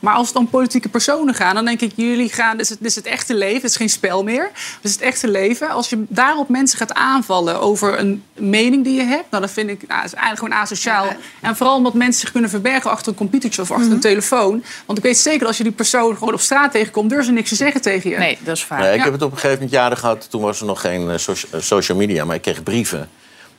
Maar 0.00 0.14
als 0.14 0.26
het 0.26 0.36
dan 0.36 0.48
politieke 0.50 0.88
personen 0.88 1.34
gaan, 1.34 1.54
dan 1.54 1.64
denk 1.64 1.80
ik, 1.80 1.92
jullie 1.96 2.28
gaan, 2.32 2.56
dit 2.56 2.60
is 2.60 2.68
het, 2.68 2.78
dit 2.78 2.88
is 2.88 2.94
het 2.94 3.06
echte 3.06 3.34
leven. 3.34 3.60
Het 3.62 3.70
is 3.70 3.76
geen 3.76 3.88
spel 3.90 4.22
meer. 4.22 4.50
Dit 4.54 4.90
is 4.90 4.92
het 4.92 5.00
echte 5.00 5.28
leven. 5.28 5.68
Als 5.70 5.88
je 5.90 6.04
daarop 6.08 6.48
mensen 6.48 6.78
gaat 6.78 6.94
aanvallen 6.94 7.60
over 7.60 7.98
een 7.98 8.22
mening 8.34 8.84
die 8.84 8.94
je 8.94 9.02
hebt, 9.04 9.30
nou, 9.30 9.42
dan 9.42 9.52
vind 9.52 9.68
ik, 9.70 9.86
nou, 9.88 10.00
dat 10.02 10.12
is 10.12 10.18
eigenlijk 10.18 10.38
gewoon 10.44 10.62
asociaal. 10.64 11.06
En 11.40 11.56
vooral 11.56 11.76
omdat 11.76 11.94
mensen 11.94 12.20
zich 12.20 12.32
kunnen 12.32 12.50
verbergen 12.50 12.90
achter 12.90 13.08
een 13.12 13.18
computertje 13.18 13.62
of 13.62 13.70
achter 13.70 13.86
Mhm. 13.86 13.94
een 13.94 14.00
telefoon. 14.00 14.64
Want 14.86 14.98
ik 14.98 15.04
weet 15.04 15.18
zeker 15.18 15.38
dat 15.38 15.48
als 15.48 15.56
je 15.56 15.62
die 15.62 15.72
persoon 15.72 16.16
gewoon 16.16 16.34
op 16.34 16.40
straat 16.40 16.72
tegenkomt, 16.72 17.08
durven 17.08 17.26
ze 17.26 17.32
niks 17.32 17.48
te 17.48 17.54
zeggen 17.54 17.80
tegen 17.80 18.10
je. 18.10 18.16
Nee, 18.18 18.38
dat 18.44 18.56
is 18.56 18.68
waar. 18.68 18.78
Nee, 18.80 18.90
ik 18.92 18.96
Ja. 18.98 19.04
heb 19.04 19.12
het 19.12 19.22
op 19.22 19.30
een 19.30 19.36
gegeven 19.36 19.56
moment 19.56 19.74
jaren 19.74 19.96
gehad. 19.96 20.30
Toen 20.30 20.42
was 20.42 20.60
er 20.60 20.66
nog 20.66 20.80
geen 20.80 21.08
eh, 21.10 21.14
eh, 21.14 21.60
social 21.60 21.98
media, 21.98 22.24
maar 22.24 22.36
ik 22.36 22.42
kreeg 22.42 22.62
brieven. 22.62 23.08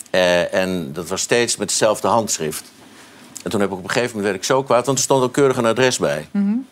Eh, 0.10 0.54
en 0.54 0.94
dat 0.94 1.08
was 1.08 1.22
steeds 1.22 1.58
met 1.58 1.70
hetzelfde 1.70 2.08
handschrift. 2.08 2.64
En 3.44 3.50
toen 3.50 3.60
heb 3.60 3.70
ik 3.70 3.78
op 3.78 3.84
een 3.84 3.90
gegeven 3.90 4.10
moment 4.10 4.26
werd 4.26 4.36
ik 4.36 4.44
zo 4.44 4.64
kwaad, 4.64 4.86
want 4.86 4.98
er 4.98 5.04
stond 5.04 5.24
ook 5.24 5.34
keurig 5.34 5.58
een 5.58 5.66
adres 5.66 5.98
bij. 5.98 6.28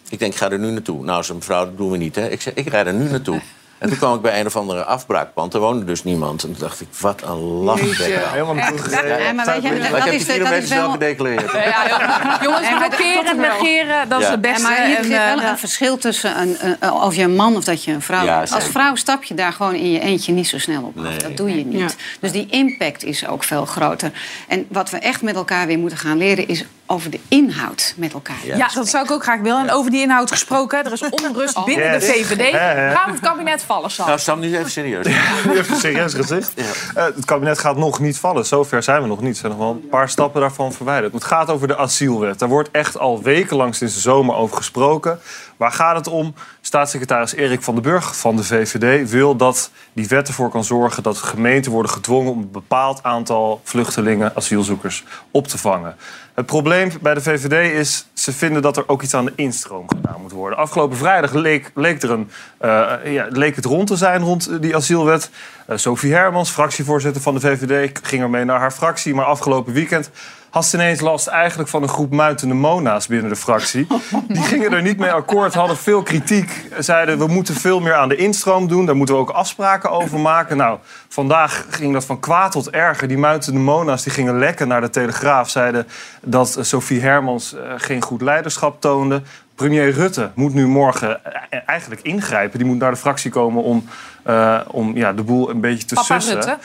Ik 0.10 0.20
denk, 0.20 0.34
ik 0.34 0.40
ga 0.40 0.52
er 0.52 0.60
nu 0.60 0.72
naartoe. 0.72 1.04
Nou, 1.04 1.24
zei 1.24 1.38
mevrouw, 1.38 1.66
dat 1.66 1.78
doen 1.78 1.92
we 1.92 1.98
niet. 1.98 2.16
Hè. 2.16 2.30
Ik 2.30 2.42
zei, 2.42 2.56
ik 2.56 2.68
rijd 2.68 2.88
er 2.88 2.94
nu 2.94 3.10
naartoe. 3.10 3.42
En 3.82 3.90
toen 3.90 3.98
kwam 3.98 4.16
ik 4.16 4.22
bij 4.22 4.40
een 4.40 4.46
of 4.46 4.56
andere 4.56 4.84
afbraakpand. 4.84 5.54
Er 5.54 5.60
woonde 5.60 5.86
dus 5.86 6.04
niemand. 6.04 6.44
En 6.44 6.50
toen 6.52 6.60
dacht 6.60 6.82
ik, 6.82 6.88
wat 7.00 7.22
een 7.22 7.38
lachwekker. 7.40 8.32
Helemaal 8.32 8.54
niet 8.54 8.66
teruggereden. 8.66 9.24
Ja, 9.24 9.32
maar 9.32 9.46
weet 9.46 9.64
je, 9.64 9.70
dat, 9.70 9.78
ik 9.86 9.92
dat 9.92 10.04
heb 10.04 10.14
is, 10.14 10.26
die 10.26 10.40
dat 10.40 10.52
is 10.52 10.70
wel 10.70 10.90
gedeclareerd. 10.92 11.52
Jongens, 12.44 12.68
blokkeren, 12.78 13.38
negeren, 13.38 14.10
dat 14.10 14.20
is 14.22 14.28
het 14.28 14.34
Ja, 14.46 14.52
beste. 14.52 14.62
maar 14.68 14.86
hier 14.86 14.98
En, 14.98 15.04
zit 15.04 15.12
wel 15.18 15.42
een 15.42 15.58
verschil 15.58 15.98
tussen 15.98 16.42
een, 16.42 16.58
een- 16.80 16.92
of 16.92 17.16
je 17.16 17.24
een 17.24 17.36
man 17.36 17.56
of 17.56 17.64
dat 17.64 17.84
je 17.84 17.92
een 17.92 18.02
vrouw 18.02 18.26
bent. 18.26 18.52
Als 18.54 18.64
vrouw 18.66 18.96
stap 18.96 19.24
je 19.24 19.34
daar 19.34 19.54
gewoon 19.54 19.76
in 19.76 19.92
je 19.92 20.00
eentje 20.00 20.32
niet 20.34 20.48
zo 20.48 20.58
snel 20.60 20.84
op 20.84 21.06
af. 21.06 21.16
Dat 21.18 21.38
doe 21.38 21.58
je 21.58 21.66
niet. 21.66 21.96
Dus 22.20 22.32
die 22.32 22.48
impact 22.50 23.04
is 23.04 23.28
ook 23.28 23.44
veel 23.44 23.66
groter. 23.66 24.12
En 24.48 24.66
wat 24.70 24.90
we 24.90 24.98
echt 24.98 25.22
met 25.22 25.36
elkaar 25.36 25.68
weer 25.68 25.80
moeten 25.80 25.98
gaan 25.98 26.18
leren... 26.18 26.48
is 26.48 26.66
over 26.92 27.10
de 27.10 27.20
inhoud 27.28 27.94
met 27.98 28.14
elkaar. 28.14 28.36
Ja, 28.44 28.70
dat 28.74 28.88
zou 28.88 29.04
ik 29.04 29.12
ook 29.12 29.24
graag 29.24 29.40
willen. 29.40 29.62
En 29.62 29.72
over 29.72 29.92
die 29.92 30.02
inhoud 30.02 30.32
gesproken, 30.32 30.86
er 30.86 30.92
is 30.92 31.10
onrust 31.10 31.66
binnen 31.66 32.00
de. 32.00 32.06
VVD. 32.06 32.56
Gaat 32.96 33.10
het 33.10 33.20
kabinet 33.20 33.64
vallen, 33.64 33.92
Sam? 33.92 34.08
Nou, 34.08 34.20
Sam, 34.20 34.40
nu 34.40 34.58
even 34.58 34.72
serieus. 34.72 35.06
Nu 35.46 35.58
even 35.58 35.78
serieus 35.78 36.14
gezegd. 36.14 36.54
Eh, 36.54 37.04
het 37.04 37.26
kabinet 37.26 37.60
gaat 37.60 37.78
nog 37.78 38.00
niet 38.00 38.18
vallen. 38.18 38.46
Zover 38.46 38.84
zijn 38.84 39.02
we 39.02 39.08
nog 39.08 39.22
niet. 39.22 39.34
Er 39.34 39.40
zijn 39.40 39.52
nog 39.52 39.62
wel 39.62 39.72
een 39.72 39.90
paar 39.90 40.10
stappen 40.10 40.42
daarvan 40.42 40.74
verwijderd. 40.74 41.14
Het 41.14 41.24
gaat 41.24 41.50
over 41.50 41.68
de 41.68 41.78
asielwet. 41.78 42.40
Daar 42.40 42.50
wordt 42.50 42.70
echt 42.72 42.98
al 42.98 43.22
wekenlang 43.22 43.76
sinds 43.76 43.94
de 43.94 44.00
zomer 44.00 44.36
over 44.36 44.58
gesproken. 44.58 45.20
Waar 45.58 45.72
gaat 45.72 45.96
het 45.96 46.08
om? 46.08 46.34
Staatssecretaris 46.62 47.34
Erik 47.34 47.62
van 47.62 47.74
den 47.74 47.84
Burg 47.84 48.18
van 48.18 48.36
de 48.36 48.44
VVD 48.44 49.10
wil 49.10 49.36
dat 49.36 49.72
die 49.94 50.08
wet 50.08 50.28
ervoor 50.28 50.50
kan 50.50 50.64
zorgen 50.64 51.04
dat 51.04 51.18
gemeenten 51.18 51.72
worden 51.72 51.92
gedwongen 51.92 52.32
om 52.32 52.40
een 52.40 52.52
bepaald 52.52 53.04
aantal 53.04 53.62
vluchtelingen, 53.64 54.36
asielzoekers 54.36 55.04
op 55.32 55.48
te 55.48 55.58
vangen. 55.58 55.96
Het 56.34 56.46
probleem 56.46 56.81
bij 57.02 57.14
de 57.14 57.22
VVD 57.22 57.74
is, 57.74 58.06
ze 58.14 58.34
vinden 58.34 58.62
dat 58.62 58.78
er 58.78 58.84
ook 58.88 59.02
iets 59.02 59.14
aan 59.14 59.26
de 59.26 59.34
instroom 59.36 59.90
gedaan 59.90 60.22
moet 60.22 60.32
worden. 60.32 60.58
Afgelopen 60.58 60.98
vrijdag 60.98 61.34
leek, 61.34 61.72
leek, 61.76 62.02
er 62.02 62.12
een, 62.12 62.30
eh, 62.58 62.94
ja, 63.04 63.28
leek 63.30 63.56
het 63.56 63.66
rond 63.66 63.88
te 63.88 63.96
zijn 63.96 64.22
rond 64.22 64.62
die 64.62 64.76
asielwet. 64.76 65.30
Eh, 65.68 65.78
Sophie 65.78 66.14
Hermans, 66.14 66.50
fractievoorzitter 66.50 67.22
van 67.22 67.34
de 67.34 67.40
VVD, 67.40 68.00
ging 68.04 68.22
ermee 68.22 68.46
naar 68.46 68.60
haar 68.60 68.72
fractie. 68.72 69.14
Maar 69.14 69.26
afgelopen 69.26 69.74
weekend 69.74 70.10
had 70.52 70.66
ze 70.66 70.78
ineens 70.78 71.00
last 71.00 71.28
eigenlijk 71.28 71.70
van 71.70 71.84
een 71.84 71.90
groep 71.90 72.12
muitende 72.12 72.54
mona's 72.54 73.08
binnen 73.08 73.30
de 73.30 73.36
fractie. 73.36 73.88
Die 74.28 74.44
gingen 74.44 74.74
er 74.74 74.82
niet 74.82 74.98
mee 74.98 75.12
akkoord, 75.12 75.54
hadden 75.54 75.78
veel 75.78 76.04
kritiek. 76.04 76.66
Zeiden 76.80 77.18
we 77.18 77.28
moeten 77.28 77.56
veel 77.56 77.80
meer 77.80 77.94
aan 77.94 78.10
de 78.10 78.16
instroom 78.16 78.68
doen. 78.68 78.86
Daar 78.86 78.96
moeten 78.96 79.16
we 79.16 79.22
ook 79.22 79.30
afspraken 79.30 79.92
over 79.92 80.20
maken. 80.20 80.58
Nou, 80.58 80.80
vandaag 81.08 81.66
ging 81.70 81.94
dat 81.94 82.06
van 82.06 82.20
kwaad 82.20 82.52
tot 82.52 82.70
erger. 82.70 83.08
Die 83.08 83.18
muitende 83.18 83.60
mona's 83.60 84.04
die 84.04 84.14
gingen 84.14 84.40
lekken 84.40 84.68
naar 84.68 84.82
de 84.82 84.90
Telegraaf. 84.90 85.50
Zeiden 85.50 85.88
dat 86.22 86.56
eh, 86.56 86.64
Sophie 86.64 87.02
Hermans 87.02 87.54
eh, 87.54 87.62
geen 87.78 88.02
goed 88.02 88.22
leiderschap 88.22 88.82
toonde. 88.82 89.22
Premier 89.62 89.92
Rutte 89.92 90.32
moet 90.34 90.54
nu 90.54 90.68
morgen 90.68 91.26
eh, 91.26 91.60
eigenlijk 91.66 92.02
ingrijpen. 92.02 92.58
Die 92.58 92.68
moet 92.68 92.80
naar 92.80 92.92
de 92.92 92.98
fractie 92.98 93.32
komen 93.32 93.64
om, 93.64 93.86
eh, 94.24 94.60
om 94.68 94.96
ja, 94.96 95.14
de 95.14 95.24
boel 95.24 95.50
een 95.50 95.62
beetje 95.62 95.88
te 95.88 95.96
Papa 95.96 96.20
sussen. 96.20 96.34
Rutte. 96.34 96.58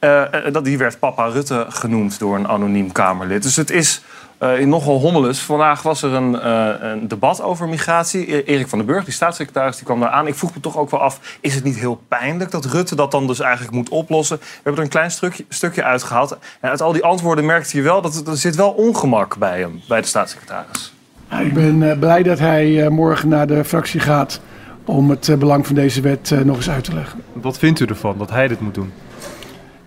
Eh, 0.00 0.46
eh, 0.46 0.52
dat, 0.52 0.64
die 0.64 0.78
werd 0.78 0.98
Papa 0.98 1.26
Rutte 1.26 1.66
genoemd 1.68 2.18
door 2.18 2.36
een 2.36 2.48
anoniem 2.48 2.92
Kamerlid. 2.92 3.42
Dus 3.42 3.56
het 3.56 3.70
is 3.70 4.02
eh, 4.40 4.66
nogal 4.66 4.98
hommeles. 5.00 5.38
Vandaag 5.38 5.82
was 5.82 6.02
er 6.02 6.12
een, 6.12 6.40
eh, 6.40 6.90
een 6.90 7.08
debat 7.08 7.42
over 7.42 7.68
migratie. 7.68 8.34
E- 8.34 8.42
Erik 8.42 8.68
van 8.68 8.78
den 8.78 8.86
Burg, 8.86 9.04
die 9.04 9.14
staatssecretaris, 9.14 9.76
die 9.76 9.84
kwam 9.84 10.00
daar 10.00 10.08
aan. 10.08 10.26
Ik 10.26 10.34
vroeg 10.34 10.54
me 10.54 10.60
toch 10.60 10.76
ook 10.76 10.90
wel 10.90 11.00
af, 11.00 11.38
is 11.40 11.54
het 11.54 11.64
niet 11.64 11.76
heel 11.76 12.00
pijnlijk 12.08 12.50
dat 12.50 12.64
Rutte 12.64 12.94
dat 12.94 13.10
dan 13.10 13.26
dus 13.26 13.40
eigenlijk 13.40 13.74
moet 13.74 13.88
oplossen? 13.88 14.36
We 14.38 14.46
hebben 14.54 14.74
er 14.74 14.82
een 14.82 14.88
klein 14.88 15.10
stukje, 15.10 15.44
stukje 15.48 15.84
uitgehaald. 15.84 16.38
En 16.60 16.70
uit 16.70 16.82
al 16.82 16.92
die 16.92 17.04
antwoorden 17.04 17.46
merkte 17.46 17.76
je 17.76 17.82
wel 17.82 18.02
dat 18.02 18.26
er, 18.26 18.36
zit 18.36 18.56
wel 18.56 18.70
ongemak 18.70 19.36
bij 19.36 19.60
hem, 19.60 19.80
bij 19.88 20.00
de 20.00 20.06
staatssecretaris. 20.06 20.94
Ik 21.40 21.54
ben 21.54 21.98
blij 21.98 22.22
dat 22.22 22.38
hij 22.38 22.84
eh, 22.84 22.88
morgen 22.90 23.28
naar 23.28 23.46
de 23.46 23.64
fractie 23.64 24.00
gaat 24.00 24.40
om 24.84 25.10
het 25.10 25.38
belang 25.38 25.66
van 25.66 25.74
deze 25.74 26.00
wet 26.00 26.44
nog 26.44 26.56
eens 26.56 26.70
uit 26.70 26.84
te 26.84 26.94
leggen. 26.94 27.22
Wat 27.32 27.58
vindt 27.58 27.80
u 27.80 27.84
ervan 27.84 28.18
dat 28.18 28.30
hij 28.30 28.48
dit 28.48 28.60
moet 28.60 28.74
doen? 28.74 28.92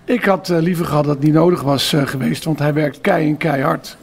Ik 0.05 0.23
had 0.23 0.49
eh, 0.49 0.57
liever 0.59 0.85
gehad 0.85 1.03
dat 1.03 1.15
het 1.15 1.23
niet 1.23 1.33
nodig 1.33 1.61
was 1.61 1.93
eh, 1.93 2.07
geweest, 2.07 2.43
want 2.43 2.59
hij 2.59 2.73
werkt 2.73 3.01
kei 3.01 3.27
en 3.27 3.37
keihard. 3.37 3.97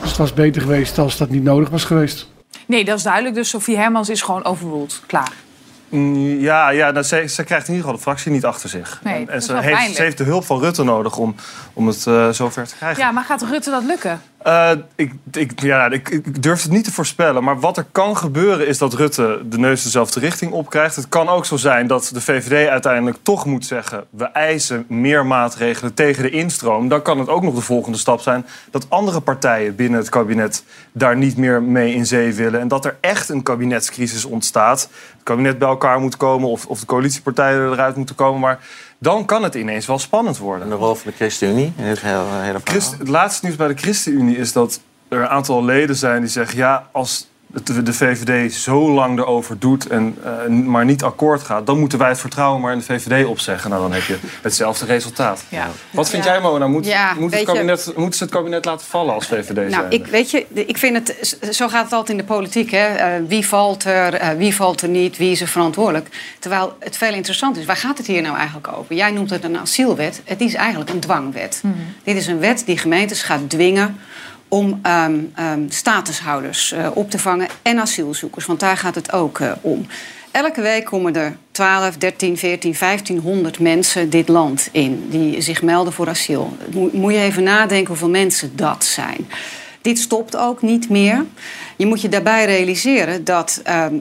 Dus 0.00 0.08
het 0.08 0.18
was 0.18 0.32
beter 0.34 0.62
geweest 0.62 0.98
als 0.98 1.16
dat 1.16 1.28
niet 1.30 1.42
nodig 1.42 1.68
was 1.68 1.84
geweest. 1.84 2.28
Nee, 2.66 2.84
dat 2.84 2.96
is 2.96 3.02
duidelijk. 3.02 3.34
Dus 3.34 3.48
Sophie 3.48 3.76
Hermans 3.76 4.08
is 4.08 4.22
gewoon 4.22 4.44
overruled. 4.44 5.00
Klaar. 5.06 5.32
Mm, 5.88 6.14
Ja, 6.40 6.68
ja 6.70 6.90
nou, 6.90 7.04
ze, 7.04 7.24
ze 7.28 7.44
krijgt 7.44 7.68
in 7.68 7.74
ieder 7.74 7.88
geval 7.90 7.92
de 7.96 8.02
fractie 8.02 8.32
niet 8.32 8.44
achter 8.44 8.68
zich. 8.68 9.00
Nee, 9.04 9.14
en 9.14 9.20
dat 9.20 9.28
en 9.30 9.36
is 9.36 9.44
ze, 9.46 9.52
wel 9.52 9.62
heeft, 9.62 9.94
ze 9.94 10.02
heeft 10.02 10.18
de 10.18 10.24
hulp 10.24 10.44
van 10.44 10.60
Rutte 10.60 10.82
nodig 10.84 11.16
om, 11.16 11.34
om 11.72 11.86
het 11.86 12.06
eh, 12.06 12.28
zover 12.30 12.66
te 12.66 12.74
krijgen. 12.76 13.02
Ja, 13.02 13.10
maar 13.10 13.24
gaat 13.24 13.42
Rutte 13.42 13.70
dat 13.70 13.84
lukken? 13.84 14.20
Eh, 14.44 14.70
ik, 14.94 15.12
ik, 15.32 15.60
ja, 15.60 15.90
ik, 15.90 16.42
durf 16.42 16.62
het 16.62 16.70
niet 16.70 16.84
te 16.84 16.92
voorspellen. 16.92 17.44
Maar 17.44 17.60
wat 17.60 17.76
er 17.76 17.86
kan 17.92 18.16
gebeuren 18.16 18.66
is 18.66 18.78
dat 18.78 18.94
Rutte 18.94 19.40
de 19.44 19.58
neus 19.58 19.82
dezelfde 19.82 20.20
richting 20.20 20.52
opkrijgt. 20.52 20.96
Het 20.96 21.08
kan 21.08 21.28
ook 21.28 21.46
zo 21.46 21.56
zijn 21.56 21.86
dat 21.86 22.10
de 22.12 22.20
VVD 22.20 22.68
uiteindelijk 22.68 23.18
toch 23.22 23.46
moet 23.46 23.66
zeggen... 23.66 24.04
we 24.10 24.24
eisen 24.24 24.84
meer 24.88 25.26
maatregelen 25.26 25.94
tegen 25.94 26.22
de 26.22 26.30
instroom. 26.30 26.88
Dan 26.88 27.02
kan 27.02 27.18
het 27.18 27.28
ook 27.28 27.42
nog 27.42 27.54
de 27.54 27.60
volgende 27.60 27.98
stap 27.98 28.20
zijn... 28.20 28.46
dat 28.70 28.86
andere 28.88 29.20
partijen 29.20 29.76
binnen 29.76 29.98
het 30.00 30.08
kabinet 30.08 30.64
daar 30.92 31.16
niet 31.16 31.36
meer 31.36 31.62
mee 31.62 31.94
in 31.94 32.06
zee 32.06 32.34
willen. 32.34 32.60
En 32.60 32.68
dat 32.68 32.84
er 32.84 32.96
echt 33.00 33.28
een 33.28 33.42
kabinetscrisis 33.42 34.24
ontstaat. 34.24 34.80
Het 35.12 35.22
kabinet 35.22 35.58
bij 35.58 35.68
elkaar 35.68 36.00
moet 36.00 36.16
komen 36.16 36.48
of, 36.48 36.66
of 36.66 36.80
de 36.80 36.86
coalitiepartijen 36.86 37.72
eruit 37.72 37.96
moeten 37.96 38.14
komen. 38.14 38.40
Maar 38.40 38.58
dan 39.02 39.24
kan 39.24 39.42
het 39.42 39.54
ineens 39.54 39.86
wel 39.86 39.98
spannend 39.98 40.38
worden. 40.38 40.62
En 40.62 40.68
de 40.68 40.76
rol 40.76 40.94
van 40.94 41.10
de 41.10 41.16
ChristenUnie? 41.16 41.72
in 41.76 41.84
Het 41.84 42.00
hele, 42.00 42.24
hele 42.30 42.60
het 42.98 43.08
laatste 43.08 43.44
nieuws 43.44 43.56
bij 43.56 43.68
de 43.68 43.74
ChristenUnie 43.74 44.36
is 44.36 44.52
dat 44.52 44.80
er 45.08 45.20
een 45.20 45.28
aantal 45.28 45.64
leden 45.64 45.96
zijn 45.96 46.20
die 46.20 46.30
zeggen... 46.30 46.56
ja, 46.56 46.88
als 46.92 47.28
het- 47.52 47.86
de 47.86 47.92
VVD 47.92 48.52
zo 48.54 48.90
lang 48.92 49.18
erover 49.18 49.58
doet 49.58 49.86
en 49.86 50.16
eh, 50.24 50.46
maar 50.46 50.84
niet 50.84 51.02
akkoord 51.02 51.42
gaat... 51.42 51.66
dan 51.66 51.78
moeten 51.78 51.98
wij 51.98 52.08
het 52.08 52.18
vertrouwen 52.20 52.60
maar 52.60 52.72
in 52.72 52.78
de 52.78 52.84
VVD 52.84 53.26
opzeggen. 53.26 53.70
Nou, 53.70 53.82
dan 53.82 53.92
heb 53.92 54.02
je 54.02 54.16
hetzelfde 54.42 54.84
resultaat. 54.86 55.44
Ja. 55.48 55.68
Wat 55.90 56.10
vind 56.10 56.24
jij, 56.24 56.40
Mona? 56.40 56.66
Moet, 56.66 56.86
Ja, 56.86 57.14
moet 57.18 57.30
het 57.30 57.40
je- 57.40 57.46
kabinet, 57.46 57.92
moeten 57.96 58.18
ze 58.18 58.24
het 58.24 58.32
kabinet 58.32 58.64
laten 58.64 58.86
vallen 58.86 59.14
als 59.14 59.26
VVD 59.26 59.70
Nou, 59.70 59.84
ik, 59.88 60.06
weet 60.06 60.30
je, 60.30 60.46
ik 60.52 60.78
vind 60.78 60.96
het, 61.08 61.38
zo 61.56 61.68
gaat 61.68 61.84
het 61.84 61.92
altijd 61.92 62.10
in 62.10 62.16
de 62.26 62.32
politiek. 62.32 62.70
Hè? 62.70 62.86
Eh, 62.86 63.08
wie 63.28 63.46
valt 63.46 63.84
er, 63.84 64.14
eh, 64.14 64.28
wie 64.36 64.54
valt 64.54 64.82
er 64.82 64.88
niet, 64.88 65.16
wie 65.16 65.30
is 65.30 65.40
er 65.40 65.48
verantwoordelijk? 65.48 66.34
Terwijl 66.38 66.76
het 66.78 66.96
veel 66.96 67.14
interessant 67.14 67.56
is, 67.56 67.64
waar 67.64 67.76
gaat 67.76 67.98
het 67.98 68.06
hier 68.06 68.22
nou 68.22 68.36
eigenlijk 68.36 68.68
over? 68.76 68.94
Jij 68.94 69.10
noemt 69.10 69.30
het 69.30 69.44
een 69.44 69.58
asielwet, 69.58 70.22
het 70.24 70.40
is 70.40 70.54
eigenlijk 70.54 70.90
een 70.90 71.00
dwangwet. 71.00 71.62
Dit 72.04 72.16
is 72.16 72.26
een 72.26 72.38
wet 72.38 72.62
die 72.66 72.78
gemeentes 72.78 73.22
gaat 73.22 73.50
dwingen 73.50 73.98
om 74.52 74.80
ehm, 74.82 75.18
statushouders 75.68 76.72
eh, 76.72 76.88
op 76.94 77.10
te 77.10 77.18
vangen 77.18 77.48
en 77.62 77.78
asielzoekers, 77.78 78.46
want 78.46 78.60
daar 78.60 78.76
gaat 78.76 78.94
het 78.94 79.12
ook 79.12 79.40
eh, 79.40 79.52
om. 79.60 79.86
Elke 80.30 80.60
week 80.60 80.84
komen 80.84 81.16
er 81.16 81.36
12, 81.50 81.96
13, 81.96 82.38
14, 82.38 82.74
1500 82.78 83.58
mensen 83.60 84.10
dit 84.10 84.28
land 84.28 84.68
in 84.72 85.06
die 85.10 85.40
zich 85.40 85.62
melden 85.62 85.92
voor 85.92 86.08
asiel. 86.08 86.56
Mo- 86.74 86.90
Moet 86.92 87.12
je 87.12 87.18
even 87.18 87.42
nadenken 87.42 87.86
hoeveel 87.88 88.08
mensen 88.10 88.56
dat 88.56 88.84
zijn. 88.84 89.28
Dit 89.82 89.98
stopt 89.98 90.36
ook 90.36 90.62
niet 90.62 90.88
meer. 90.88 91.24
Je 91.76 91.86
moet 91.86 92.00
je 92.00 92.08
daarbij 92.08 92.44
realiseren 92.44 93.24
dat 93.24 93.60
ehm, 93.64 93.94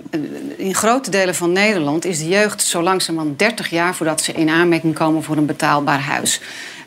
in 0.58 0.76
grote 0.76 1.10
delen 1.12 1.36
van 1.36 1.52
Nederland 1.52 2.06
is 2.06 2.18
de 2.18 2.28
jeugd 2.28 2.64
zo 2.64 2.82
langzamerhand 2.82 3.40
30 3.40 3.70
jaar 3.70 3.96
voordat 3.96 4.22
ze 4.22 4.32
in 4.32 4.50
aanmerking 4.50 4.94
komen 4.96 5.24
voor 5.24 5.38
een 5.38 5.46
betaalbaar 5.46 6.00
huis. 6.02 6.42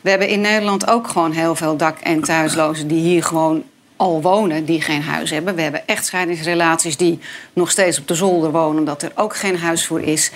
We 0.05 0.11
hebben 0.11 0.29
in 0.29 0.41
Nederland 0.41 0.87
ook 0.87 1.07
gewoon 1.07 1.31
heel 1.31 1.55
veel 1.55 1.77
dak- 1.77 1.99
en 1.99 2.21
thuislozen 2.21 2.87
die 2.87 2.99
hier 2.99 3.23
gewoon 3.23 3.63
al 3.97 4.21
wonen 4.21 4.65
die 4.65 4.81
geen 4.81 5.01
huis 5.01 5.29
hebben. 5.29 5.55
We 5.55 5.61
hebben 5.61 5.87
echtscheidingsrelaties 5.87 6.97
die 6.97 7.19
nog 7.53 7.71
steeds 7.71 7.99
op 7.99 8.07
de 8.07 8.15
zolder 8.15 8.51
wonen... 8.51 8.79
omdat 8.79 9.01
er 9.01 9.11
ook 9.15 9.35
geen 9.35 9.57
huis 9.57 9.85
voor 9.85 10.01
is. 10.01 10.31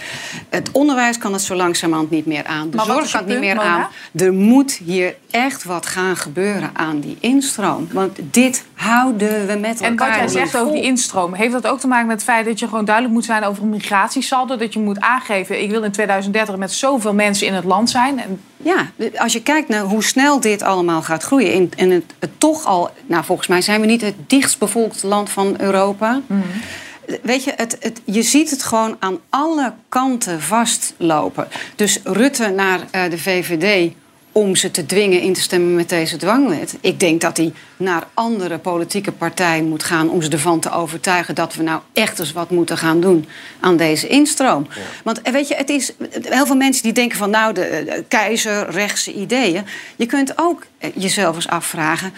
Het 0.50 0.70
onderwijs 0.72 1.18
kan 1.18 1.34
het 1.34 1.42
zo 1.42 1.56
langzamerhand 1.56 2.10
niet 2.10 2.26
meer 2.26 2.46
aan. 2.46 2.70
De 2.70 2.76
Maar 2.76 2.86
zorg 2.86 3.12
kan 3.12 3.20
het 3.20 3.30
niet 3.30 3.40
meer 3.40 3.60
aan. 3.60 3.88
Er 4.16 4.34
moet 4.34 4.72
hier 4.72 5.16
echt 5.32 5.64
wat 5.64 5.86
gaan 5.86 6.18
gebeuren 6.18 6.70
aan 6.74 7.00
die 7.00 7.18
instroom. 7.20 7.88
Want 7.92 8.18
dit 8.22 8.64
houden 8.74 9.48
we 9.48 9.56
met 9.56 9.82
elkaar 9.82 9.90
En 9.90 9.96
wat 9.98 10.16
jij 10.16 10.28
zegt 10.28 10.58
over 10.58 10.74
die 10.74 10.84
instroom, 10.84 11.34
heeft 11.34 11.52
dat 11.52 11.68
ook 11.68 11.80
te 11.80 11.88
maken 11.88 12.08
met 12.08 12.16
het 12.16 12.26
feit 12.26 12.46
dat 12.46 12.60
je 12.60 12.68
gewoon 12.68 12.86
duidelijk 12.86 13.16
moet 13.16 13.26
zijn 13.26 13.44
over 13.44 13.64
een 13.64 13.70
migratiesaldo? 13.70 14.58
Dat 14.58 14.74
je 14.74 14.80
moet 14.80 15.00
aangeven, 15.00 15.62
ik 15.62 15.70
wil 15.70 15.84
in 15.84 15.92
2030 15.92 16.56
met 16.56 16.72
zoveel 16.72 17.14
mensen 17.14 17.48
in 17.48 17.54
het 17.54 17.64
land 17.64 17.90
zijn. 17.90 18.20
En 18.20 18.42
Ja, 18.58 18.90
als 19.16 19.34
je 19.34 19.42
kijkt 19.42 19.70
naar 19.70 19.82
hoe 19.82 20.04
snel 20.04 20.40
dit 20.40 20.62
allemaal 20.62 21.02
gaat 21.02 21.24
groeien... 21.24 21.72
het, 21.78 22.04
het 22.20 22.40
toch 22.40 22.66
al... 22.66 22.90
Nou, 23.06 23.24
volgens 23.24 23.48
mij 23.50 23.62
zijn 23.62 23.82
we 23.82 23.88
niet 23.88 24.02
het 24.02 24.16
dichtst 24.28 24.60
bevolkte 24.60 25.08
land 25.08 25.30
van 25.30 25.56
Europa. 25.58 26.22
Weet 27.22 27.44
je, 27.44 27.54
het, 27.56 27.78
het, 27.80 28.02
je 28.06 28.22
ziet 28.22 28.50
het 28.50 28.64
gewoon 28.64 28.96
aan 29.00 29.20
alle 29.30 29.74
kanten 29.90 30.42
vastlopen. 30.42 31.48
Dus 31.76 32.00
Rutte 32.04 32.50
naar 32.50 32.80
eh, 32.92 33.10
de 33.10 33.18
VVD 33.18 33.94
om 34.32 34.56
ze 34.56 34.72
te 34.72 34.86
dwingen 34.86 35.22
in 35.22 35.34
te 35.34 35.42
stemmen 35.42 35.76
met 35.76 35.90
deze 35.90 36.18
dwangwet. 36.18 36.78
Ik 36.82 37.00
denk 37.00 37.22
dat 37.22 37.38
hij 37.38 37.54
naar 37.78 38.08
andere 38.14 38.58
politieke 38.58 39.12
partijen 39.12 39.68
moet 39.68 39.84
gaan... 39.84 40.10
om 40.10 40.22
ze 40.22 40.30
ervan 40.30 40.60
te 40.60 40.72
overtuigen 40.72 41.36
dat 41.36 41.56
we 41.56 41.64
nou 41.64 41.82
echt 41.94 42.20
eens 42.20 42.32
wat 42.32 42.50
moeten 42.50 42.78
gaan 42.78 43.02
doen 43.02 43.28
aan 43.60 43.78
deze 43.78 44.08
instroom. 44.08 44.68
Want 45.04 45.22
eh, 45.22 45.34
weet 45.34 45.48
je, 45.48 45.56
het 45.56 45.70
is 45.70 45.94
heel 46.22 46.46
veel 46.46 46.56
mensen 46.56 46.84
die 46.84 46.94
denken 46.94 47.18
van... 47.18 47.30
nou, 47.30 47.54
de, 47.54 47.62
eh, 47.62 48.04
keizer, 48.08 48.70
rechtse 48.70 49.14
ideeën. 49.14 49.66
Je 49.96 50.06
kunt 50.06 50.34
ook 50.36 50.66
jezelf 50.94 51.36
eens 51.36 51.48
afvragen... 51.48 52.14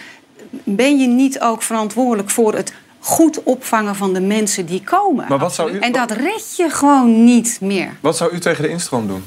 ben 0.64 0.98
je 0.98 1.06
niet 1.06 1.40
ook 1.40 1.62
verantwoordelijk 1.62 2.30
voor 2.30 2.54
het 2.54 2.72
goed 2.98 3.42
opvangen 3.42 3.96
van 3.96 4.12
de 4.12 4.20
mensen 4.20 4.66
die 4.66 4.82
komen? 4.84 5.26
Maar 5.28 5.38
wat 5.38 5.54
zou 5.54 5.70
u- 5.72 5.78
En 5.78 5.92
dat 5.92 6.10
red 6.10 6.54
je 6.56 6.70
gewoon 6.70 7.24
niet 7.24 7.58
meer. 7.60 7.88
Wat 8.00 8.16
zou 8.16 8.32
u 8.34 8.38
tegen 8.38 8.62
de 8.62 8.68
instroom 8.68 9.06
doen? 9.06 9.24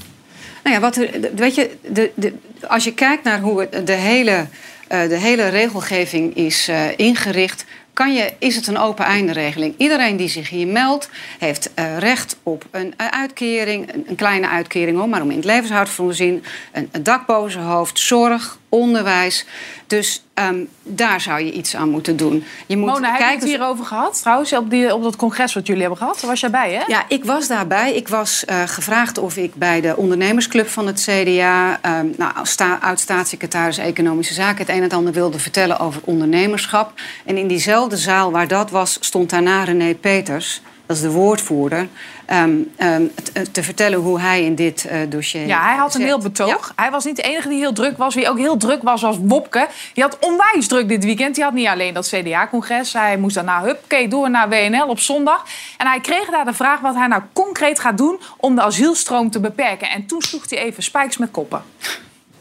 Nou 0.63 0.75
ja, 0.75 0.81
wat 0.81 0.95
er, 0.95 1.09
weet 1.35 1.55
je, 1.55 1.77
de, 1.89 2.11
de, 2.15 2.33
als 2.67 2.83
je 2.83 2.93
kijkt 2.93 3.23
naar 3.23 3.39
hoe 3.39 3.69
de, 3.83 3.91
hele, 3.91 4.47
eh, 4.87 5.09
de 5.09 5.17
hele 5.17 5.47
regelgeving 5.47 6.35
is 6.35 6.67
eh, 6.67 6.97
ingericht, 6.97 7.65
kan 7.95 8.13
je, 8.13 8.33
is 8.39 8.55
het 8.55 8.67
een 8.67 8.77
open 8.77 9.05
einde 9.05 9.31
regeling. 9.31 9.73
Iedereen 9.77 10.17
die 10.17 10.27
zich 10.27 10.49
hier 10.49 10.67
meldt, 10.67 11.09
heeft 11.39 11.69
eh, 11.73 11.97
recht 11.97 12.37
op 12.43 12.65
een, 12.71 12.93
eh, 12.97 13.07
uitkering, 13.07 13.93
een, 13.93 14.05
een 14.07 14.15
kleine 14.15 14.47
uitkering 14.49 14.97
hoor, 14.97 15.09
maar 15.09 15.21
om 15.21 15.29
in 15.29 15.35
het 15.35 15.45
levenshoud 15.45 15.85
te 15.85 15.91
voorzien, 15.91 16.43
een, 16.71 16.89
een 16.91 17.03
dak 17.03 17.25
boven 17.25 17.51
zijn 17.51 17.65
hoofd, 17.65 17.99
zorg, 17.99 18.57
onderwijs. 18.69 19.45
Dus 19.87 20.23
ehm, 20.33 20.55
daar 20.83 21.21
zou 21.21 21.43
je 21.43 21.51
iets 21.51 21.75
aan 21.75 21.89
moeten 21.89 22.17
doen. 22.17 22.43
Je 22.65 22.77
moet 22.77 22.89
Mona, 22.89 23.07
heb 23.11 23.17
je 23.17 23.23
het 23.23 23.31
kijken- 23.31 23.47
hierover 23.47 23.85
gehad? 23.85 24.21
Trouwens, 24.21 24.53
op, 24.53 24.69
die, 24.69 24.93
op 24.93 25.03
dat 25.03 25.15
congres 25.15 25.53
wat 25.53 25.65
jullie 25.67 25.81
hebben 25.81 25.99
gehad, 25.99 26.21
was 26.21 26.39
jij 26.39 26.49
bij, 26.49 26.73
hè? 26.73 26.83
Ja, 26.87 27.03
ik 27.07 27.25
was 27.25 27.47
daarbij. 27.47 27.93
Ik 27.95 28.07
was 28.07 28.45
eh, 28.45 28.61
gevraagd 28.65 29.17
of 29.17 29.37
ik 29.37 29.55
bij 29.55 29.81
de 29.81 29.95
ondernemersclub 29.97 30.67
van 30.67 30.87
het 30.87 31.01
CDA... 31.09 31.79
ehm, 31.81 32.07
nou, 32.17 32.31
als 32.35 32.49
sta- 32.49 32.77
oud-staatssecretaris 32.81 33.77
Economische 33.77 34.33
Zaken... 34.33 34.65
het 34.65 34.75
een 34.75 34.83
en 34.83 34.89
ander 34.89 35.13
wilde 35.13 35.39
vertellen 35.39 35.79
over 35.79 36.01
ondernemerschap. 36.03 36.91
En 37.25 37.37
in 37.37 37.47
diezelfde 37.47 37.84
zaal 37.93 38.31
waar 38.31 38.47
dat 38.47 38.69
was, 38.69 38.97
stond 38.99 39.29
daarna 39.29 39.63
René 39.63 39.93
Peters... 39.95 40.61
dat 40.85 40.95
is 40.95 41.01
de 41.01 41.11
woordvoerder... 41.11 41.87
ehm, 42.25 42.55
ehm, 42.75 43.03
t- 43.23 43.53
te 43.53 43.63
vertellen 43.63 43.99
hoe 43.99 44.19
hij 44.19 44.43
in 44.43 44.55
dit 44.55 44.85
eh, 44.85 44.99
dossier... 45.09 45.47
Ja, 45.47 45.63
hij 45.67 45.75
had 45.75 45.95
een 45.95 46.01
heel 46.01 46.19
betoog. 46.19 46.73
Hij 46.75 46.91
was 46.91 47.05
niet 47.05 47.15
de 47.15 47.21
enige 47.21 47.49
die 47.49 47.57
heel 47.57 47.73
druk 47.73 47.97
was. 47.97 48.15
Wie 48.15 48.29
ook 48.29 48.37
heel 48.37 48.57
druk 48.57 48.83
was, 48.83 49.01
was 49.01 49.17
Wopke. 49.21 49.67
Die 49.93 50.03
had 50.03 50.17
onwijs 50.19 50.67
druk 50.67 50.87
dit 50.87 51.03
weekend. 51.03 51.35
Die 51.35 51.43
had 51.43 51.53
niet 51.53 51.67
alleen 51.67 51.93
dat 51.93 52.07
CDA-congres. 52.07 52.93
Hij 52.93 53.17
moest 53.17 53.35
daarna 53.35 53.61
hupke 53.63 54.07
door 54.07 54.29
naar 54.29 54.49
WNL 54.49 54.87
op 54.87 54.99
zondag. 54.99 55.45
En 55.77 55.87
hij 55.87 55.99
kreeg 55.99 56.29
daar 56.29 56.45
de 56.45 56.53
vraag 56.53 56.79
wat 56.79 56.95
hij 56.95 57.07
nou 57.07 57.21
concreet 57.33 57.79
gaat 57.79 57.97
doen... 57.97 58.19
om 58.37 58.55
de 58.55 58.61
asielstroom 58.61 59.31
te 59.31 59.39
beperken. 59.39 59.89
En 59.89 60.05
toen 60.05 60.21
sloeg 60.21 60.49
hij 60.49 60.59
even 60.59 60.83
spijks 60.83 61.17
met 61.17 61.31
koppen. 61.31 61.63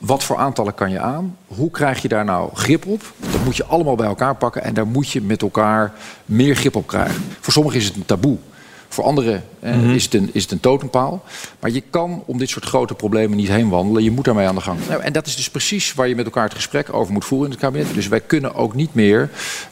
Wat 0.07 0.25
voor 0.25 0.37
aantallen 0.37 0.75
kan 0.75 0.91
je 0.91 1.01
aan? 1.01 1.37
Hoe 1.47 1.71
krijg 1.71 2.03
je 2.03 2.09
daar 2.09 2.25
nou 2.25 2.51
grip 2.55 2.87
op? 2.87 3.03
Dat 3.33 3.45
moet 3.45 3.57
je 3.57 3.65
allemaal 3.65 3.95
bij 3.95 4.07
elkaar 4.07 4.37
pakken 4.37 4.63
en 4.63 4.75
daar 4.75 4.87
moet 4.87 5.11
je 5.11 5.21
met 5.21 5.43
elkaar 5.43 5.93
meer 6.25 6.57
grip 6.57 6.77
op 6.77 6.87
krijgen. 6.87 7.23
Voor 7.41 7.53
sommigen 7.53 7.79
is 7.79 7.87
het 7.87 7.97
een 7.97 8.05
taboe. 8.05 8.37
Voor 8.89 9.05
anderen 9.05 9.45
eh, 9.61 9.95
is, 9.95 10.05
het 10.05 10.15
een, 10.15 10.31
is 10.33 10.43
het 10.43 10.53
een 10.53 10.61
totempaal. 10.61 11.25
Maar 11.61 11.71
je 11.71 11.83
kan 11.91 12.23
om 12.27 12.39
dit 12.39 12.49
soort 12.49 12.65
grote 12.65 12.95
problemen 12.95 13.37
niet 13.37 13.49
heen 13.49 13.69
wandelen. 13.69 14.03
Je 14.03 14.11
moet 14.11 14.25
daarmee 14.25 14.47
aan 14.47 14.55
de 14.55 14.61
gang. 14.61 14.79
Nou, 14.89 15.03
en 15.03 15.13
dat 15.13 15.27
is 15.27 15.37
dus 15.37 15.51
precies 15.51 15.95
waar 15.95 16.09
je 16.09 16.15
met 16.15 16.25
elkaar 16.25 16.45
het 16.45 16.55
gesprek 16.55 16.93
over 16.93 17.13
moet 17.13 17.25
voeren 17.25 17.47
in 17.47 17.53
het 17.53 17.61
kabinet. 17.61 17.95
Dus 17.95 18.09
wij 18.09 18.21
kunnen 18.21 18.55
ook 18.55 18.75
niet 18.75 18.95
meer 18.95 19.31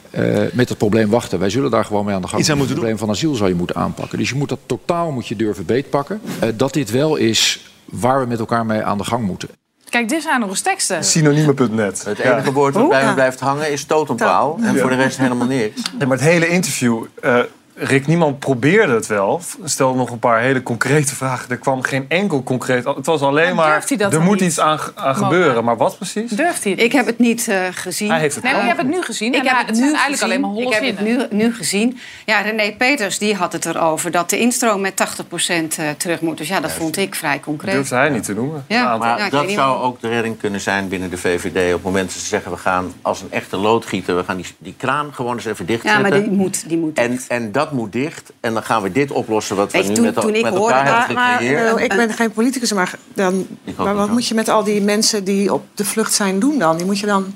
eh, 0.09 0.41
met 0.53 0.69
het 0.69 0.77
probleem 0.77 1.09
wachten. 1.09 1.39
Wij 1.39 1.49
zullen 1.49 1.71
daar 1.71 1.85
gewoon 1.85 2.05
mee 2.05 2.15
aan 2.15 2.21
de 2.21 2.27
gang. 2.27 2.41
Iets 2.41 2.51
aan 2.51 2.59
het 2.59 2.69
probleem 2.69 2.97
van 2.97 3.09
asiel 3.09 3.35
zou 3.35 3.49
je 3.49 3.55
moeten 3.55 3.75
aanpakken. 3.75 4.17
Dus 4.17 4.29
je 4.29 4.35
moet 4.35 4.49
dat 4.49 4.59
totaal 4.65 5.11
moet 5.11 5.27
je 5.27 5.35
durven 5.35 5.65
beetpakken. 5.65 6.21
Eh, 6.39 6.49
dat 6.55 6.73
dit 6.73 6.91
wel 6.91 7.15
is 7.15 7.71
waar 7.85 8.21
we 8.21 8.27
met 8.27 8.39
elkaar 8.39 8.65
mee 8.65 8.81
aan 8.81 8.97
de 8.97 9.03
gang 9.03 9.25
moeten. 9.25 9.49
Kijk, 9.93 10.09
dit 10.09 10.21
zijn 10.21 10.39
nog 10.39 10.49
eens 10.49 10.61
teksten. 10.61 11.03
Synonieme.net. 11.03 12.05
Het 12.05 12.19
enige 12.19 12.51
woord 12.51 12.73
wat 12.73 12.89
bij 12.89 13.05
me 13.05 13.13
blijft 13.13 13.39
hangen 13.39 13.71
is 13.71 13.85
totempaal. 13.85 14.57
En 14.61 14.79
voor 14.79 14.89
de 14.89 14.95
rest 14.95 15.17
helemaal 15.17 15.47
niks. 15.47 15.81
Ja, 15.99 16.05
maar 16.07 16.17
het 16.17 16.25
hele 16.25 16.47
interview, 16.47 17.03
eh, 17.21 17.39
Rick 17.75 18.07
Niemand 18.07 18.39
probeerde 18.39 18.93
het 18.93 19.07
wel. 19.07 19.41
Stelde 19.63 19.97
nog 19.97 20.09
een 20.09 20.19
paar 20.19 20.39
hele 20.41 20.63
concrete 20.63 21.15
vragen. 21.21 21.49
Er 21.49 21.57
kwam 21.57 21.81
geen 21.83 22.05
enkel 22.07 22.43
concreet... 22.43 22.85
Het 22.85 23.05
was 23.05 23.21
alleen 23.21 23.45
Maar 23.45 23.55
maar, 23.55 23.71
durft 23.71 23.89
hij 23.89 23.97
dat 23.97 24.13
er 24.13 24.21
moet 24.21 24.39
niet? 24.39 24.49
iets 24.49 24.59
aan, 24.59 24.79
gebeuren. 24.95 25.63
Maar 25.63 25.77
wat 25.77 25.95
precies? 25.97 26.31
Durft 26.31 26.63
hij 26.63 26.71
het 26.71 26.81
Ik 26.81 26.91
heb 26.91 27.05
het 27.05 27.19
niet 27.19 27.47
eh, 27.47 27.57
gezien. 27.71 28.09
Hij 28.09 28.19
heeft 28.19 28.35
het 28.35 28.43
Nee, 28.43 28.53
maar 28.53 28.61
je 28.61 28.67
hebt 28.67 28.81
het 28.81 28.89
nu 28.89 29.01
gezien. 29.01 29.33
Ik 29.33 29.39
en 29.45 29.55
heb 29.57 29.67
het 29.67 29.75
nu 29.75 29.81
eigenlijk 29.81 30.11
gezien. 30.11 30.23
alleen 30.27 30.41
maar 30.41 30.49
holle 30.49 30.65
Ik 30.65 30.73
heb 30.73 30.97
het 30.97 31.05
nu, 31.07 31.37
nu 31.45 31.53
gezien. 31.53 31.97
Ja, 32.25 32.39
René 32.41 32.73
Peters 32.77 33.17
die 33.17 33.35
had 33.35 33.53
het 33.53 33.65
erover 33.65 34.11
dat 34.11 34.29
de 34.29 34.39
instroom 34.39 34.81
met 34.81 34.93
80% 34.93 35.77
eh, 35.77 35.89
terug 35.97 36.21
moet. 36.21 36.37
Dus 36.37 36.47
ja, 36.47 36.59
dat 36.59 36.71
vond 36.71 36.97
ik 36.97 37.15
vrij 37.15 37.33
Dat 37.35 37.43
concreet. 37.43 37.73
durfde 37.73 37.95
hij 37.95 38.09
niet 38.09 38.23
te 38.23 38.33
noemen. 38.33 38.65
Ja. 38.67 38.97
Maar 38.97 39.17
Ja, 39.17 39.29
dat 39.29 39.51
zou 39.51 39.81
ook 39.81 40.01
de 40.01 40.09
redding 40.09 40.39
kunnen 40.39 40.61
zijn 40.61 40.87
binnen 40.87 41.09
de 41.09 41.17
VVD. 41.17 41.67
Op 41.67 41.73
het 41.73 41.83
moment 41.83 42.05
dat 42.13 42.17
ze 42.21 42.27
zeggen, 42.27 42.51
we 42.51 42.57
gaan 42.57 42.93
als 43.01 43.21
een 43.21 43.31
echte 43.31 43.57
loodgieter... 43.57 44.15
we 44.15 44.23
gaan 44.23 44.37
die, 44.37 44.45
die 44.57 44.73
kraan 44.77 45.13
gewoon 45.13 45.35
eens 45.35 45.45
even 45.45 45.65
Ja, 45.67 45.71
dichtzetten. 45.71 46.01
maar 46.01 46.11
die 46.21 46.29
moet, 46.31 46.69
die 46.69 46.77
moet 46.77 46.97
en, 46.97 47.11
dicht. 47.11 47.27
en 47.27 47.51
dat 47.51 47.62
moet 47.71 47.91
dicht. 47.91 48.31
En 48.39 48.53
dan 48.53 48.63
gaan 48.63 48.81
we 48.81 48.91
dit 48.91 49.11
oplossen 49.11 49.55
wat 49.55 49.71
we 49.71 49.77
nu 49.77 49.93
toen- 49.93 50.03
met, 50.05 50.15
toen 50.15 50.35
ik 50.35 50.43
met 50.43 50.53
hoorde 50.55 50.73
elkaar 50.73 50.85
dat- 50.85 50.95
hebben 50.97 51.15
Maar 51.15 51.37
gecreëerd. 51.37 51.77
eh, 51.77 51.83
ik 51.83 51.89
ben 51.95 52.13
geen 52.13 52.31
politicus, 52.31 52.73
maar, 52.73 52.93
dan, 53.13 53.47
maar 53.77 53.95
wat 53.95 54.09
moet 54.09 54.27
je 54.27 54.33
met 54.35 54.49
al 54.49 54.63
die 54.63 54.81
mensen 54.81 55.23
die 55.23 55.53
op 55.53 55.63
de 55.73 55.85
vlucht 55.85 56.13
zijn 56.13 56.39
doen 56.39 56.59
dan? 56.59 56.77
Die 56.77 56.85
moet 56.85 56.99
je 56.99 57.05
dan 57.05 57.33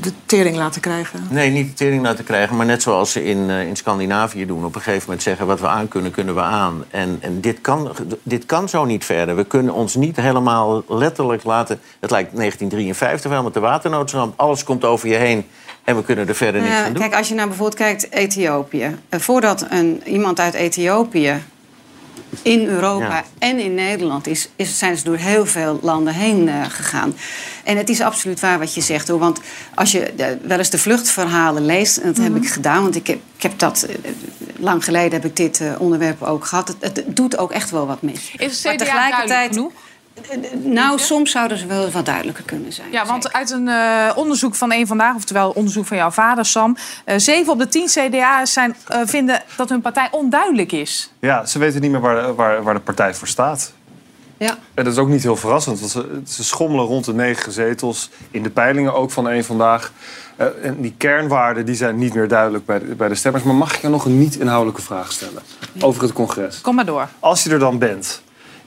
de 0.00 0.12
tering 0.26 0.56
laten 0.56 0.80
krijgen. 0.80 1.26
Nee, 1.30 1.50
niet 1.50 1.68
de 1.68 1.74
tering 1.74 2.02
laten 2.02 2.24
krijgen, 2.24 2.56
maar 2.56 2.66
net 2.66 2.82
zoals 2.82 3.12
ze 3.12 3.24
in, 3.24 3.50
eh, 3.50 3.66
in 3.66 3.76
Scandinavië 3.76 4.46
doen. 4.46 4.64
Op 4.64 4.74
een 4.74 4.80
gegeven 4.80 5.02
moment 5.04 5.22
zeggen 5.22 5.46
wat 5.46 5.60
we 5.60 5.66
aan 5.68 5.88
kunnen, 5.88 6.10
kunnen 6.10 6.34
we 6.34 6.40
aan. 6.40 6.84
En, 6.90 7.16
en 7.20 7.40
dit, 7.40 7.60
kan, 7.60 7.92
dit 8.22 8.46
kan 8.46 8.68
zo 8.68 8.84
niet 8.84 9.04
verder. 9.04 9.36
We 9.36 9.44
kunnen 9.44 9.74
ons 9.74 9.94
niet 9.94 10.16
helemaal 10.16 10.82
letterlijk 10.88 11.44
laten... 11.44 11.80
Het 12.00 12.10
lijkt 12.10 12.36
1953 12.36 13.30
wel 13.30 13.42
met 13.42 13.54
de 13.54 13.60
waternoodramp. 13.60 14.32
Alles 14.40 14.64
komt 14.64 14.84
over 14.84 15.08
je 15.08 15.14
heen 15.16 15.46
en 15.86 15.96
we 15.96 16.02
kunnen 16.04 16.28
er 16.28 16.34
verder 16.34 16.60
niks 16.60 16.72
Ja, 16.74 16.84
aan 16.84 16.92
doen. 16.92 17.02
kijk, 17.02 17.14
als 17.14 17.28
je 17.28 17.34
nou 17.34 17.48
bijvoorbeeld 17.48 17.78
kijkt 17.78 18.12
Ethiopië. 18.12 18.96
Eh, 19.08 19.20
voordat 19.20 19.66
een, 19.70 20.02
iemand 20.06 20.40
uit 20.40 20.54
Ethiopië 20.54 21.42
in 22.42 22.66
Europa 22.66 23.06
Ja. 23.14 23.24
en 23.38 23.58
in 23.58 23.74
Nederland 23.74 24.26
is, 24.26 24.48
is, 24.56 24.78
zijn 24.78 24.96
ze 24.96 25.04
door 25.04 25.16
heel 25.16 25.46
veel 25.46 25.78
landen 25.82 26.14
heen 26.14 26.48
eh, 26.48 26.54
gegaan. 26.68 27.14
En 27.64 27.76
het 27.76 27.88
is 27.88 28.00
absoluut 28.00 28.40
waar 28.40 28.58
wat 28.58 28.74
je 28.74 28.80
zegt 28.80 29.08
hoor. 29.08 29.18
Want 29.18 29.40
als 29.74 29.92
je 29.92 30.00
eh, 30.00 30.26
wel 30.42 30.58
eens 30.58 30.70
de 30.70 30.78
vluchtverhalen 30.78 31.66
leest, 31.66 31.96
en 31.96 32.06
dat 32.12 32.16
heb 32.24 32.36
ik 32.36 32.48
gedaan, 32.48 32.82
want 32.82 32.96
ik 32.96 33.06
heb, 33.06 33.18
ik 33.36 33.42
heb 33.42 33.58
dat 33.58 33.82
eh, 33.82 33.94
lang 34.58 34.84
geleden 34.84 35.12
heb 35.12 35.24
ik 35.24 35.36
dit 35.36 35.60
eh, 35.60 35.72
onderwerp 35.78 36.22
ook 36.22 36.44
gehad. 36.44 36.68
Het, 36.68 36.96
het 36.96 37.16
doet 37.16 37.38
ook 37.38 37.52
echt 37.52 37.70
wel 37.70 37.86
wat 37.86 38.02
mis. 38.02 38.32
Is 38.36 38.62
Maar 38.64 38.72
het 38.72 38.82
CDA 38.82 39.08
duidelijk 39.10 39.52
genoeg? 39.52 39.72
Nou, 40.62 40.98
soms 40.98 41.30
zouden 41.30 41.58
ze 41.58 41.66
wel 41.66 41.90
wat 41.90 42.04
duidelijker 42.06 42.44
kunnen 42.44 42.72
zijn. 42.72 42.90
Ja, 42.90 43.06
want 43.06 43.32
uit 43.32 43.50
een 43.50 43.68
eh, 43.68 44.10
onderzoek 44.14 44.54
van 44.54 44.72
één 44.72 44.86
vandaag, 44.86 45.14
oftewel 45.14 45.50
onderzoek 45.50 45.86
van 45.86 45.96
jouw 45.96 46.10
vader, 46.10 46.44
Sam. 46.44 46.76
eh, 47.04 47.18
zeven 47.18 47.52
op 47.52 47.58
de 47.58 47.68
tien 47.68 47.86
CDA's 47.86 48.52
zijn, 48.52 48.76
eh, 48.86 49.00
vinden 49.04 49.42
dat 49.56 49.68
hun 49.68 49.80
partij 49.80 50.08
onduidelijk 50.10 50.72
is. 50.72 51.10
Ja, 51.18 51.46
ze 51.46 51.58
weten 51.58 51.80
niet 51.80 51.90
meer 51.90 52.00
waar 52.00 52.26
de, 52.26 52.34
waar, 52.34 52.62
waar 52.62 52.74
de 52.74 52.80
partij 52.80 53.14
voor 53.14 53.28
staat. 53.28 53.72
Ja. 54.38 54.58
En 54.74 54.84
dat 54.84 54.92
is 54.92 54.98
ook 54.98 55.08
niet 55.08 55.22
heel 55.22 55.36
verrassend, 55.36 55.80
want 55.80 55.92
ze, 55.92 56.20
ze 56.26 56.44
schommelen 56.44 56.84
rond 56.84 57.04
de 57.04 57.14
negen 57.14 57.52
zetels. 57.52 58.10
In 58.30 58.42
de 58.42 58.50
peilingen 58.50 58.94
ook 58.94 59.10
van 59.10 59.28
één 59.28 59.44
vandaag. 59.44 59.92
Eh, 60.36 60.46
en 60.62 60.80
die 60.80 60.94
kernwaarden 60.96 61.66
die 61.66 61.74
zijn 61.74 61.98
niet 61.98 62.14
meer 62.14 62.28
duidelijk 62.28 62.66
bij 62.66 62.78
de, 62.78 62.84
bij 62.84 63.08
de 63.08 63.14
stemmers. 63.14 63.44
Maar 63.44 63.54
mag 63.54 63.74
ik 63.74 63.80
je 63.82 63.88
nog 63.88 64.04
een 64.04 64.18
niet-inhoudelijke 64.18 64.82
vraag 64.82 65.12
stellen 65.12 65.42
over 65.80 66.02
het 66.02 66.12
congres? 66.12 66.60
Kom 66.60 66.74
maar 66.74 66.86
door. 66.86 67.08
Als 67.20 67.42
je 67.44 67.50
er 67.50 67.58
dan 67.58 67.78
bent, 67.78 68.22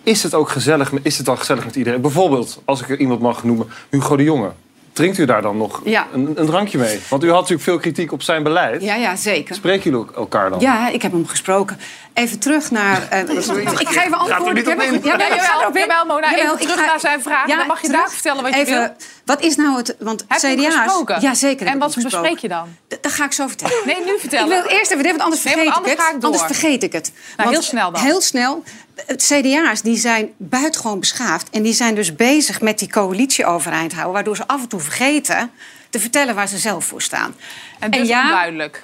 is 0.10 0.24
het 0.24 0.34
ook 0.34 0.50
gezellig, 0.50 0.92
is 1.02 1.18
het 1.18 1.26
dan 1.26 1.38
gezellig 1.38 1.66
met 1.66 1.76
iedereen? 1.76 2.02
Bijvoorbeeld, 2.02 2.62
als 2.66 2.82
ik 2.82 2.90
er 2.90 2.98
iemand 3.00 3.20
mag 3.22 3.44
noemen, 3.44 3.68
Hugo 3.90 4.16
de 4.16 4.24
Jonge. 4.24 4.52
Drinkt 4.94 5.18
u 5.18 5.26
daar 5.26 5.42
dan 5.42 5.58
nog 5.58 5.82
Ja. 5.86 6.08
een, 6.14 6.32
een 6.36 6.46
drankje 6.46 6.78
mee? 6.78 7.00
Want 7.10 7.24
u 7.24 7.28
had 7.28 7.36
natuurlijk 7.36 7.64
veel 7.64 7.78
kritiek 7.78 8.12
op 8.12 8.22
zijn 8.22 8.44
beleid. 8.44 8.82
Ja, 8.82 8.96
ja, 8.96 9.16
zeker. 9.16 9.56
Spreken 9.56 9.92
jullie 9.92 10.08
elkaar 10.16 10.50
dan? 10.50 10.60
Ja, 10.60 10.90
ik 10.90 11.02
heb 11.02 11.12
hem 11.12 11.28
gesproken. 11.28 11.78
Even 12.20 12.40
terug 12.40 12.72
naar... 12.72 13.08
eh, 13.10 13.20
ik 13.86 13.88
geef 13.88 14.06
een 14.06 14.14
antwoord. 14.14 14.58
Ik 14.58 14.66
heb? 14.66 14.80
Ja, 15.04 15.14
ik 15.16 15.42
ga 15.42 15.60
Jawel, 15.62 15.78
jawel, 15.78 16.06
Mona, 16.06 16.36
even 16.36 16.52
ik 16.54 16.60
terug 16.60 16.86
naar 16.86 17.00
zijn 17.00 17.22
vraag. 17.22 17.48
Dan 17.48 17.68
mag 17.68 17.82
je 17.82 17.90
daar 17.90 18.10
vertellen 18.12 18.44
wat 18.44 18.54
je 18.54 18.60
even, 18.60 18.74
wil. 18.80 18.90
Wat 19.26 19.42
is 19.42 19.56
nou 19.56 19.78
het... 19.78 19.96
Want 20.00 20.26
Heb 20.28 20.38
CDA's... 20.38 20.76
gesproken? 20.76 21.22
Ja, 21.22 21.34
zeker. 21.34 21.68
En 21.68 21.74
ik 21.74 21.80
wat 21.80 21.96
bespreek 21.96 22.38
je 22.38 22.48
dan? 22.48 22.68
Dat 22.88 23.12
ga 23.12 23.26
ik 23.26 23.32
zo 23.32 23.48
vertellen. 23.48 23.76
Nee, 23.86 23.96
nu 24.06 24.14
Ik 24.14 24.20
vertellen. 24.20 24.50
wil 24.50 24.58
het 24.62 24.72
eerst 24.72 24.92
even 24.92 25.04
dit, 25.04 25.12
want 25.12 25.24
anders 25.24 25.44
Nee, 25.44 25.54
vergeet 25.54 25.74
want 25.74 25.88
ik 25.88 25.92
anders 25.92 26.02
het. 26.02 26.10
ga 26.10 26.16
ik 26.16 26.22
door. 26.22 26.32
Anders 26.32 26.58
vergeet 26.60 26.84
ik 26.84 26.94
het. 26.94 27.12
Nou, 27.14 27.50
Want 27.50 27.50
heel 27.50 27.62
snel 27.62 27.92
dan. 27.92 28.02
Heel 28.02 28.22
snel. 28.22 28.64
Het 29.06 29.24
CDA's 29.34 29.82
die 29.82 29.98
zijn 29.98 30.32
buitengewoon 30.38 31.00
beschaafd. 31.00 31.50
En 31.50 31.62
die 31.62 31.74
zijn 31.74 31.96
dus 31.96 32.16
bezig 32.16 32.62
met 32.62 32.80
die 32.80 32.90
coalitie 32.90 33.46
overeind 33.46 33.92
houden. 33.94 34.14
Waardoor 34.14 34.36
ze 34.36 34.48
af 34.48 34.62
en 34.62 34.68
toe 34.68 34.80
vergeten 34.80 35.52
te 35.90 36.00
vertellen 36.00 36.36
waar 36.36 36.48
ze 36.48 36.58
zelf 36.58 36.86
voor 36.86 37.02
staan. 37.02 37.36
En 37.80 37.92
dus 37.92 38.02
onduidelijk. 38.10 38.84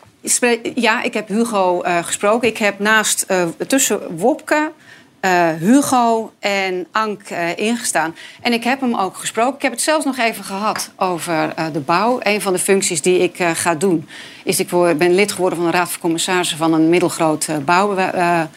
Ja, 0.76 1.02
ik 1.04 1.14
heb 1.14 1.28
Hugo 1.28 1.82
eh, 1.82 1.98
gesproken. 2.04 2.48
Ik 2.48 2.58
heb 2.58 2.80
naast 2.80 3.22
eh, 3.28 3.44
tussen 3.68 4.18
Wopke, 4.18 4.72
eh, 5.20 5.50
Hugo 5.60 6.32
en 6.40 6.88
Ank 6.92 7.22
eh, 7.30 7.58
ingestaan. 7.58 8.16
En 8.42 8.54
ik 8.54 8.64
heb 8.64 8.80
hem 8.82 8.96
ook 8.96 9.18
gesproken. 9.18 9.56
Ik 9.56 9.62
heb 9.62 9.72
het 9.72 9.82
zelfs 9.82 10.06
nog 10.06 10.18
even 10.18 10.44
gehad 10.44 10.92
over 10.96 11.54
eh, 11.56 11.66
de 11.74 11.80
bouw. 11.80 12.20
Een 12.24 12.42
van 12.42 12.54
de 12.54 12.60
functies 12.60 13.02
die 13.02 13.20
ik 13.20 13.40
eh, 13.40 13.50
ga 13.54 13.76
doen 13.76 14.08
is 14.44 14.60
ik 14.60 14.70
word- 14.70 14.98
ben 14.98 15.16
lid 15.16 15.32
geworden 15.32 15.60
van 15.60 15.72
de 15.72 15.78
Raad 15.78 15.90
van 15.92 16.02
Commissarissen 16.02 16.58
van 16.58 16.74
een 16.74 16.90
middelgroot 16.90 17.46
eh, 17.48 17.58
bouwbedrijf. 17.58 18.50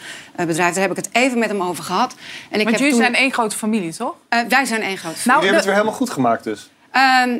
Daar 0.73 0.73
heb 0.81 0.89
ik 0.91 0.95
het 0.95 1.09
even 1.11 1.39
met 1.39 1.49
hem 1.49 1.61
over 1.63 1.83
gehad. 1.83 2.11
En 2.49 2.59
ik 2.59 2.65
Want 2.65 2.69
heb 2.69 2.75
jullie 2.77 2.89
toen- 2.93 3.01
zijn 3.01 3.15
één 3.15 3.31
grote 3.33 3.55
familie, 3.55 3.93
toch? 3.93 4.15
Eh, 4.29 4.39
wij 4.49 4.65
zijn 4.65 4.81
één 4.81 4.97
grote 4.97 5.15
Nou, 5.15 5.15
Jullie 5.25 5.33
hebben 5.39 5.55
het 5.55 5.65
weer 5.65 5.73
helemaal 5.73 5.93
goed 5.93 6.09
gemaakt 6.09 6.43
dus. 6.43 6.69
Ehm, 6.91 7.39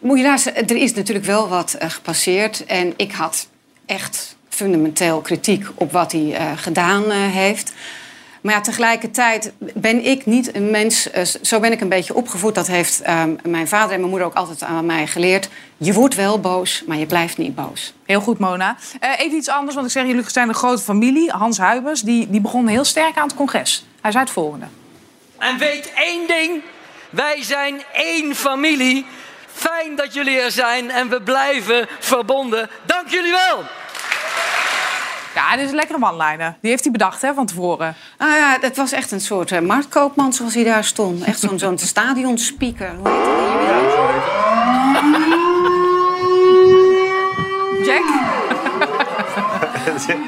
moet 0.00 0.18
je 0.18 0.24
luisteren, 0.24 0.66
er 0.66 0.76
is 0.76 0.94
natuurlijk 0.94 1.26
wel 1.26 1.48
wat 1.48 1.72
eh, 1.74 1.90
gepasseerd. 1.90 2.64
En 2.64 2.92
ik 2.96 3.12
had 3.12 3.48
echt 3.90 4.36
fundamenteel 4.48 5.20
kritiek 5.20 5.66
op 5.74 5.92
wat 5.92 6.12
hij 6.12 6.34
eh, 6.34 6.52
gedaan 6.56 7.04
eh, 7.10 7.16
heeft. 7.16 7.72
Maar 8.40 8.54
ja, 8.54 8.60
tegelijkertijd 8.60 9.52
ben 9.58 10.04
ik 10.04 10.26
niet 10.26 10.54
een 10.54 10.70
mens... 10.70 11.10
eh, 11.10 11.24
zo 11.42 11.60
ben 11.60 11.72
ik 11.72 11.80
een 11.80 11.88
beetje 11.88 12.14
opgevoed. 12.14 12.54
Dat 12.54 12.66
heeft 12.66 13.00
ehm, 13.00 13.34
mijn 13.42 13.68
vader 13.68 13.90
en 13.92 13.98
mijn 13.98 14.10
moeder 14.10 14.28
ook 14.28 14.34
altijd 14.34 14.62
aan 14.62 14.86
mij 14.86 15.06
geleerd. 15.06 15.48
Je 15.76 15.92
wordt 15.92 16.14
wel 16.14 16.40
boos, 16.40 16.82
maar 16.86 16.96
je 16.96 17.06
blijft 17.06 17.38
niet 17.38 17.54
boos. 17.54 17.92
Heel 18.06 18.20
goed, 18.20 18.38
Mona. 18.38 18.76
Eh, 19.00 19.10
even 19.18 19.36
iets 19.36 19.48
anders, 19.48 19.74
want 19.74 19.86
ik 19.86 19.92
zeg, 19.92 20.06
jullie 20.06 20.30
zijn 20.30 20.48
een 20.48 20.54
grote 20.54 20.82
familie. 20.82 21.30
Hans 21.30 21.58
Huibers, 21.58 22.00
die, 22.00 22.30
die 22.30 22.40
begon 22.40 22.66
heel 22.66 22.84
sterk 22.84 23.16
aan 23.16 23.26
het 23.26 23.36
congres. 23.36 23.84
Hij 24.00 24.10
zei 24.10 24.24
het 24.24 24.32
volgende. 24.32 24.66
En 25.38 25.58
weet 25.58 25.92
één 25.94 26.26
ding: 26.26 26.62
wij 27.10 27.42
zijn 27.42 27.82
één 27.92 28.34
familie. 28.34 29.06
Fijn 29.52 29.96
dat 29.96 30.14
jullie 30.14 30.40
er 30.40 30.50
zijn 30.50 30.90
en 30.90 31.08
we 31.08 31.22
blijven 31.22 31.88
verbonden. 31.98 32.70
Dank 32.86 33.08
jullie 33.08 33.30
wel. 33.30 33.64
Ja, 35.34 35.56
dit 35.56 35.64
is 35.64 35.70
een 35.70 35.76
lekkere 35.76 36.02
one-liner. 36.02 36.56
Die 36.60 36.70
heeft 36.70 36.82
hij 36.82 36.92
bedacht 36.92 37.22
hè, 37.22 37.34
van 37.34 37.46
tevoren. 37.46 37.94
Ah 38.16 38.28
ja, 38.28 38.58
het 38.60 38.76
was 38.76 38.92
echt 38.92 39.10
een 39.10 39.20
soort 39.20 39.52
eh, 39.52 39.60
marktkoopman 39.60 40.32
zoals 40.32 40.54
hij 40.54 40.64
daar 40.64 40.84
stond. 40.84 41.24
Echt 41.24 41.40
zo'n 41.40 41.58
zo'n 41.58 41.78
stadionspeaker. 41.94 42.94
Hoe 42.98 43.08
heet 43.08 43.24
dat? 43.24 44.24
Jack? 47.86 48.04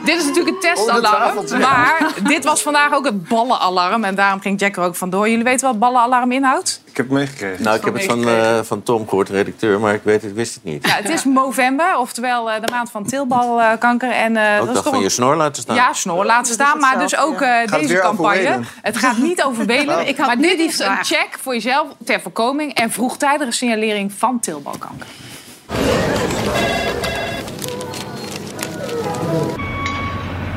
dit 0.04 0.16
is 0.16 0.24
natuurlijk 0.24 0.48
een 0.48 0.68
het 0.70 0.76
testalarm. 0.76 1.60
Maar 1.60 2.12
dit 2.22 2.44
was 2.44 2.62
vandaag 2.62 2.92
ook 2.92 3.04
het 3.04 3.28
ballenalarm. 3.28 4.04
En 4.04 4.14
daarom 4.14 4.40
ging 4.40 4.60
Jack 4.60 4.76
er 4.76 4.82
ook 4.82 4.96
vandoor. 4.96 5.28
Jullie 5.28 5.44
weten 5.44 5.66
wat 5.66 5.78
ballenalarm 5.78 6.32
inhoudt? 6.32 6.81
Ik 6.92 6.98
heb 6.98 7.06
het 7.08 7.16
meegekregen. 7.18 7.62
Nou, 7.64 7.76
ik 7.76 7.84
heb 7.84 7.94
het 7.94 8.04
van, 8.04 8.28
eh, 8.28 8.60
van 8.62 8.82
Tom 8.82 9.08
gehoord, 9.08 9.26
de 9.26 9.32
redacteur, 9.32 9.80
maar 9.80 9.94
ik, 9.94 10.00
weet, 10.04 10.22
het- 10.22 10.32
wist 10.32 10.54
het 10.54 10.64
niet. 10.64 10.86
Ja, 10.86 10.94
het 10.94 11.08
is 11.08 11.24
Movember, 11.24 11.96
oftewel 11.98 12.50
eh, 12.50 12.60
de 12.60 12.70
maand 12.70 12.90
van 12.90 13.04
teelbalkanker. 13.04 14.10
En, 14.10 14.36
eh, 14.36 14.60
Ook 14.60 14.66
dat 14.66 14.76
is 14.76 14.82
toch 14.82 14.92
van 14.92 15.02
je 15.02 15.08
snor 15.08 15.36
laten 15.36 15.62
staan. 15.62 15.74
Ja, 15.76 15.92
snor 15.92 16.24
laten 16.24 16.52
staan. 16.52 16.78
Maar 16.78 16.98
dus 16.98 17.16
ook 17.16 17.40
eh, 17.40 17.66
deze 17.80 17.98
campagne. 17.98 18.60
Het 18.82 18.96
gaat 18.96 19.16
niet 19.16 19.42
over 19.42 19.66
Wenen. 19.66 20.06
Ik 20.08 20.16
had 20.16 20.26
maar 20.26 20.36
nu 20.36 20.42
dit 20.48 20.56
die 20.58 20.68
is 20.68 20.78
een 20.78 21.04
check 21.04 21.28
voor 21.40 21.54
jezelf 21.54 21.88
ter 22.04 22.20
voorkoming 22.20 22.74
en 22.74 22.90
vroegtijdige 22.90 23.52
signalering 23.52 24.12
van 24.18 24.40
teelbalkanker. 24.40 25.06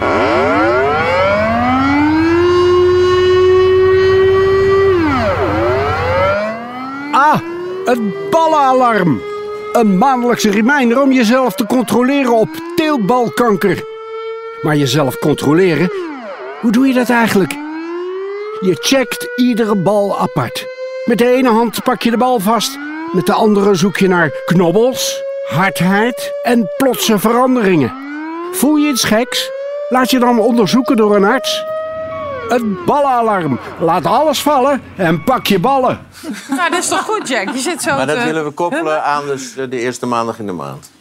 Ah, 0.02 0.65
het 7.86 8.30
ballenalarm. 8.30 9.22
Een 9.74 9.98
maandelijkse 9.98 10.52
reminder 10.52 11.02
om 11.02 11.12
jezelf 11.12 11.54
te 11.54 11.66
controleren 11.66 12.36
op 12.36 12.50
teelbalkanker. 12.76 13.84
Maar 14.62 14.76
jezelf 14.76 15.20
controleren? 15.20 15.92
Hoe 16.62 16.72
doe 16.72 16.88
je 16.88 16.94
dat 16.94 17.10
eigenlijk? 17.10 17.52
Je 18.60 18.78
checkt 18.80 19.28
iedere 19.36 19.76
bal 19.76 20.20
apart. 20.20 20.66
Met 21.06 21.18
de 21.18 21.28
ene 21.28 21.50
hand 21.50 21.84
pak 21.84 22.02
je 22.02 22.10
de 22.12 22.18
bal 22.18 22.40
vast, 22.40 22.78
met 23.12 23.26
de 23.26 23.34
andere 23.34 23.76
zoek 23.76 23.98
je 23.98 24.08
naar 24.08 24.32
knobbels, 24.46 25.24
hardheid 25.48 26.34
en 26.44 26.70
plotse 26.78 27.20
veranderingen. 27.20 27.94
Voel 28.52 28.76
je 28.76 28.90
iets 28.90 29.04
geks? 29.04 29.52
Laat 29.90 30.12
je 30.12 30.20
dan 30.20 30.40
onderzoeken 30.40 30.96
door 30.96 31.16
een 31.16 31.24
arts. 31.24 31.75
Het 32.50 32.86
ballenalarm. 32.86 33.60
Laat 33.80 34.06
alles 34.06 34.42
vallen 34.42 34.82
en 34.96 35.24
pak 35.24 35.48
je 35.48 35.60
ballen. 35.60 36.00
Nou, 36.50 36.70
dat 36.70 36.80
is 36.80 36.88
toch 36.88 37.02
goed, 37.02 37.28
Jack? 37.28 37.50
Je 37.54 37.60
zit 37.60 37.82
zo 37.82 37.96
Maar 37.96 38.08
dat 38.08 38.18
te- 38.20 38.24
willen 38.26 38.44
we 38.46 38.52
koppelen 38.52 39.04
aan 39.04 39.26
dus 39.26 39.54
de 39.54 39.80
eerste 39.80 40.06
maandag 40.06 40.40
in 40.40 40.46
de 40.46 40.52
maand. 40.52 40.92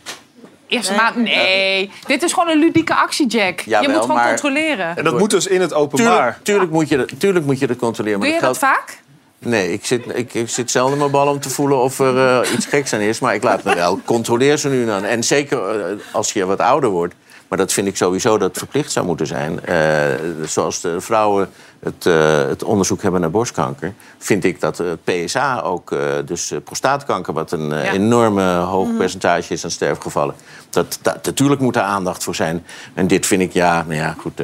Eerste 0.68 0.94
maand? 0.94 1.16
Nee. 1.16 1.90
Dit 2.06 2.22
is 2.22 2.32
gewoon 2.32 2.48
een 2.48 2.58
ludieke 2.58 2.94
actie, 2.94 3.26
Jack. 3.26 3.60
je 3.60 3.78
moet 3.82 4.00
gewoon 4.00 4.16
maar- 4.16 4.28
controleren. 4.28 4.96
En 4.96 5.04
dat 5.04 5.18
moet 5.18 5.30
dus 5.30 5.46
in 5.46 5.60
het 5.60 5.74
openbaar. 5.74 6.14
Tuurlijk, 6.16 6.44
tuurlijk, 6.44 6.70
moet, 6.70 6.88
je, 6.88 6.96
dat- 6.96 7.20
tuurlijk 7.20 7.46
moet 7.46 7.58
je 7.58 7.66
dat 7.66 7.76
controleren. 7.76 8.18
maar 8.18 8.28
Doe 8.28 8.36
je 8.36 8.42
dat 8.44 8.58
geldt- 8.58 8.74
vaak? 8.76 9.02
Nee, 9.38 9.72
ik 9.72 9.86
zit, 9.86 10.04
ik, 10.14 10.34
ik 10.34 10.48
zit 10.48 10.70
zelden 10.70 10.98
mijn 10.98 11.10
bal 11.10 11.28
om 11.28 11.40
te 11.40 11.50
voelen 11.50 11.78
of 11.78 11.98
er 11.98 12.40
eh, 12.42 12.52
iets 12.52 12.66
geks 12.66 12.92
aan 12.92 13.00
is. 13.00 13.18
Maar 13.20 13.34
ik 13.34 13.42
laat 13.42 13.62
me 13.62 13.74
wel 13.74 14.00
controleer 14.04 14.56
ze 14.56 14.68
nu 14.68 14.86
dan. 14.86 15.04
En 15.04 15.22
zeker 15.24 15.80
eh, 15.80 15.84
als 16.12 16.32
je 16.32 16.44
wat 16.46 16.58
ouder 16.58 16.90
wordt. 16.90 17.14
Maar 17.48 17.58
dat 17.58 17.72
vind 17.72 17.86
ik 17.86 17.96
sowieso 17.96 18.38
dat 18.38 18.48
het 18.48 18.58
verplicht 18.58 18.92
zou 18.92 19.06
moeten 19.06 19.26
zijn. 19.26 19.64
Eh, 19.64 20.04
zoals 20.46 20.80
de 20.80 21.00
vrouwen 21.00 21.48
het, 21.80 22.06
eh, 22.06 22.46
het 22.48 22.62
onderzoek 22.62 23.02
hebben 23.02 23.20
naar 23.20 23.30
borstkanker... 23.30 23.92
vind 24.18 24.44
ik 24.44 24.60
dat 24.60 24.78
het 24.78 25.04
PSA 25.04 25.60
ook, 25.60 25.92
eh, 25.92 26.00
dus 26.24 26.52
prostaatkanker... 26.64 27.32
wat 27.32 27.52
een 27.52 27.68
Ja. 27.68 27.82
enorme 27.92 28.54
hoog 28.54 28.88
Mhm. 28.88 28.96
percentage 28.96 29.52
is 29.52 29.64
aan 29.64 29.70
sterfgevallen... 29.70 30.34
Dat, 30.70 30.98
dat, 31.02 31.24
natuurlijk 31.26 31.60
moet 31.60 31.76
er 31.76 31.82
aandacht 31.82 32.24
voor 32.24 32.34
zijn. 32.34 32.64
En 32.94 33.06
dit 33.06 33.26
vind 33.26 33.42
ik, 33.42 33.52
ja, 33.52 33.82
nou 33.82 33.94
ja, 33.94 34.14
goed... 34.18 34.42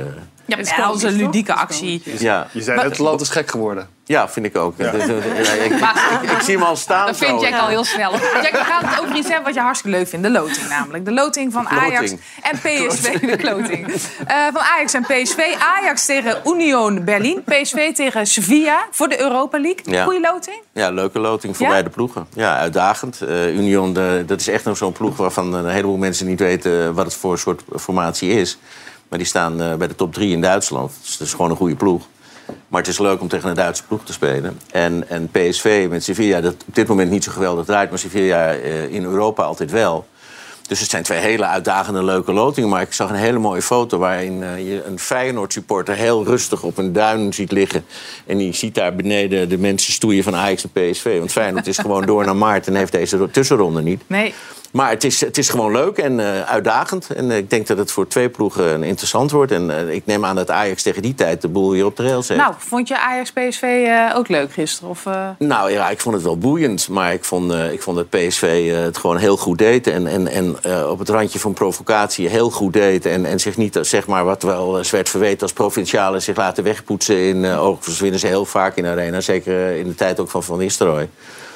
eh, 0.59 0.77
Ja, 0.77 0.87
dat 0.87 0.97
is 0.97 1.03
een 1.03 1.13
ludieke 1.17 1.55
actie. 1.55 2.03
ja. 2.19 2.47
Je 2.53 2.63
zei 2.63 2.77
Maar- 2.77 2.85
het 2.85 2.99
land 2.99 3.21
is 3.21 3.29
gek 3.29 3.51
geworden. 3.51 3.89
Ja, 4.05 4.29
vind 4.29 4.47
ik 4.47 4.57
ook. 4.57 4.75
Ja. 4.77 4.93
Eh, 4.93 5.09
ja, 5.45 5.53
ik, 5.53 5.73
ik, 6.23 6.31
ik 6.31 6.41
zie 6.43 6.55
hem 6.55 6.65
al 6.67 6.77
staan. 6.77 7.07
Dat 7.07 7.17
vindt 7.17 7.41
zo. 7.43 7.49
Jack 7.49 7.61
al 7.61 7.67
heel 7.69 7.85
snel. 7.85 8.13
Jack, 8.13 8.51
we 8.53 8.65
gaan 8.65 8.85
het 8.85 9.01
over 9.01 9.17
iets 9.17 9.27
hebben 9.27 9.45
wat 9.45 9.55
je 9.55 9.61
hartstikke 9.61 9.97
leuk 9.99 10.09
vindt. 10.09 10.25
De 10.27 10.33
loting 10.33 10.69
namelijk. 10.69 11.05
De 11.05 11.13
loting 11.13 11.53
van. 11.53 11.69
Ajax 11.69 12.11
en 12.43 12.59
PSV. 12.59 13.19
De 13.31 13.37
kloting. 13.37 13.87
Eh, 14.27 14.37
van 14.53 14.61
Ajax 14.63 14.95
en 14.95 15.03
PSV. 15.03 15.39
Ajax 15.79 16.07
tegen 16.07 16.41
Union 16.47 17.05
Berlin. 17.05 17.43
PSV 17.45 17.93
tegen 17.95 18.27
Sevilla 18.27 18.87
voor 18.91 19.09
de 19.09 19.21
Europa 19.21 19.61
League. 19.61 19.83
Ja. 19.95 20.05
Goeie 20.05 20.21
loting? 20.21 20.63
Ja, 20.73 20.91
leuke 20.91 21.19
loting 21.19 21.57
voor 21.57 21.67
Ja? 21.67 21.73
beide 21.73 21.91
ploegen. 21.91 22.27
Ja, 22.35 22.57
uitdagend. 22.57 23.21
Eh, 23.21 23.55
Union, 23.57 23.93
de- 23.93 24.23
dat 24.27 24.41
is 24.41 24.49
echt 24.49 24.65
nog 24.65 24.77
zo'n 24.77 24.93
ploeg 24.93 25.17
waarvan 25.17 25.53
een 25.55 25.69
heleboel 25.69 25.97
mensen 25.97 26.27
niet 26.27 26.41
weten 26.41 26.95
wat 26.95 27.05
het 27.05 27.15
voor 27.15 27.39
soort 27.39 27.63
formatie 27.79 28.31
is. 28.33 28.59
Maar 29.11 29.19
die 29.19 29.29
staan 29.29 29.63
eh, 29.63 29.75
bij 29.75 29.89
de 29.89 29.95
top 29.95 30.13
drie 30.13 30.33
in 30.33 30.41
Duitsland. 30.41 30.93
Dus 31.03 31.17
dat 31.17 31.27
is 31.27 31.33
gewoon 31.33 31.51
een 31.51 31.57
goede 31.57 31.77
ploeg. 31.77 32.07
Maar 32.69 32.81
het 32.81 32.91
is 32.91 32.99
leuk 32.99 33.21
om 33.21 33.29
tegen 33.29 33.49
een 33.49 33.55
Duitse 33.55 33.85
ploeg 33.85 34.05
te 34.05 34.13
spelen. 34.13 34.59
En, 34.71 35.09
en 35.09 35.29
PSV 35.31 35.87
met 35.91 36.05
Sevilla, 36.05 36.41
dat 36.41 36.55
op 36.69 36.75
dit 36.75 36.89
moment 36.89 37.11
niet 37.11 37.25
zo 37.25 37.33
geweldig 37.33 37.65
draait... 37.65 37.91
maar 37.91 37.99
Sevilla 37.99 38.55
eh, 38.55 38.93
in 38.93 39.05
Europa 39.05 39.43
altijd 39.43 39.71
wel. 39.71 40.07
Dus 40.69 40.81
het 40.81 40.91
zijn 40.91 41.03
twee 41.03 41.19
hele 41.19 41.45
uitdagende, 41.45 42.05
leuke 42.05 42.33
lotingen. 42.33 42.69
Maar 42.69 42.83
ik 42.83 42.93
zag 42.93 43.11
een 43.11 43.17
hele 43.17 43.39
mooie 43.39 43.63
foto 43.63 43.99
waarin 43.99 44.43
eh, 44.43 44.69
je 44.69 44.85
een 44.85 44.99
Feyenoord-supporter... 44.99 45.95
heel 45.95 46.25
rustig 46.25 46.63
op 46.63 46.79
een 46.79 46.93
duin 46.93 47.33
ziet 47.33 47.53
liggen. 47.53 47.85
En 48.27 48.39
die 48.39 48.53
ziet 48.53 48.75
daar 48.75 48.95
beneden 48.95 49.49
de 49.49 49.59
mensen 49.59 49.93
stoeien 49.93 50.25
van 50.25 50.35
Ajax 50.35 50.65
en 50.65 50.71
PSV. 50.91 51.19
Want 51.19 51.33
Feyenoord 51.33 51.67
is 51.67 51.79
gewoon 51.79 52.07
door 52.07 52.25
naar 52.25 52.37
maart 52.37 52.67
en 52.67 52.75
heeft 52.75 52.93
deze 52.93 53.31
tussenronde 53.31 53.83
niet. 53.83 54.03
Nee. 54.07 54.35
Maar 54.71 54.91
het 54.91 55.05
is, 55.05 55.21
het 55.21 55.39
is 55.39 55.49
gewoon 55.49 55.73
leuk 55.73 55.99
en 55.99 56.21
eh, 56.21 56.43
uitdagend. 56.43 57.11
En 57.11 57.31
eh, 57.31 57.37
ik 57.37 57.51
denk 57.51 57.67
dat 57.67 57.79
het 57.79 57.91
voor 57.93 58.07
twee 58.09 58.29
ploegen 58.29 58.83
interessant 58.83 59.31
wordt. 59.31 59.53
En 59.53 59.71
eh, 59.71 59.95
ik 59.95 60.07
neem 60.07 60.25
aan 60.25 60.37
dat 60.37 60.51
Ajax 60.51 60.83
tegen 60.83 61.03
die 61.03 61.15
tijd 61.15 61.43
de 61.43 61.49
boel 61.49 61.71
weer 61.71 61.85
op 61.85 61.97
de 61.97 62.03
rails 62.03 62.29
heeft. 62.29 62.41
Nou, 62.41 62.55
vond 62.59 62.89
je 62.89 62.99
Ajax-PSV 62.99 63.63
eh, 63.63 64.17
ook 64.17 64.29
leuk 64.29 64.53
gisteren? 64.53 64.91
Of, 64.91 65.07
eh, 65.07 65.29
Nou 65.39 65.71
ja, 65.71 65.91
ik 65.91 66.01
vond 66.01 66.15
het 66.15 66.25
wel 66.25 66.39
boeiend. 66.39 66.89
Maar 66.89 67.13
ik 67.13 67.25
vond, 67.25 67.53
eh, 67.53 67.73
ik 67.73 67.83
vond 67.83 67.97
dat 67.97 68.09
PSV 68.09 68.71
eh, 68.73 68.83
het 68.83 68.99
gewoon 68.99 69.17
heel 69.17 69.37
goed 69.37 69.59
deed. 69.59 69.87
En, 69.87 70.07
en, 70.07 70.29
en 70.29 70.57
eh, 70.63 70.91
op 70.91 70.99
het 70.99 71.09
randje 71.09 71.39
van 71.39 71.53
provocatie 71.53 72.29
heel 72.29 72.51
goed 72.51 72.73
deed. 72.73 73.07
En, 73.07 73.25
en 73.27 73.41
zich 73.41 73.57
niet, 73.57 73.77
eh, 73.77 73.83
zeg 73.83 74.07
maar, 74.07 74.25
wat 74.25 74.43
wel 74.43 74.79
eens 74.79 74.91
werd 74.91 75.09
verweten 75.09 75.43
als 75.43 75.53
provincialen... 75.53 76.23
zich 76.23 76.37
laten 76.37 76.65
wegpoetsen. 76.65 77.17
In, 77.29 77.37
uh, 77.45 77.63
overigens 77.65 78.01
winnen 78.01 78.21
ze 78.21 78.27
heel 78.27 78.45
vaak 78.45 78.77
in 78.77 78.83
de 78.83 78.89
arena. 78.89 79.21
Zeker 79.21 79.67
eh, 79.67 79.79
in 79.79 79.87
de 79.87 79.95
tijd 79.95 80.21
ook 80.21 80.31
van 80.31 80.43
Van 80.43 80.59
Nistelrooy. 80.59 81.09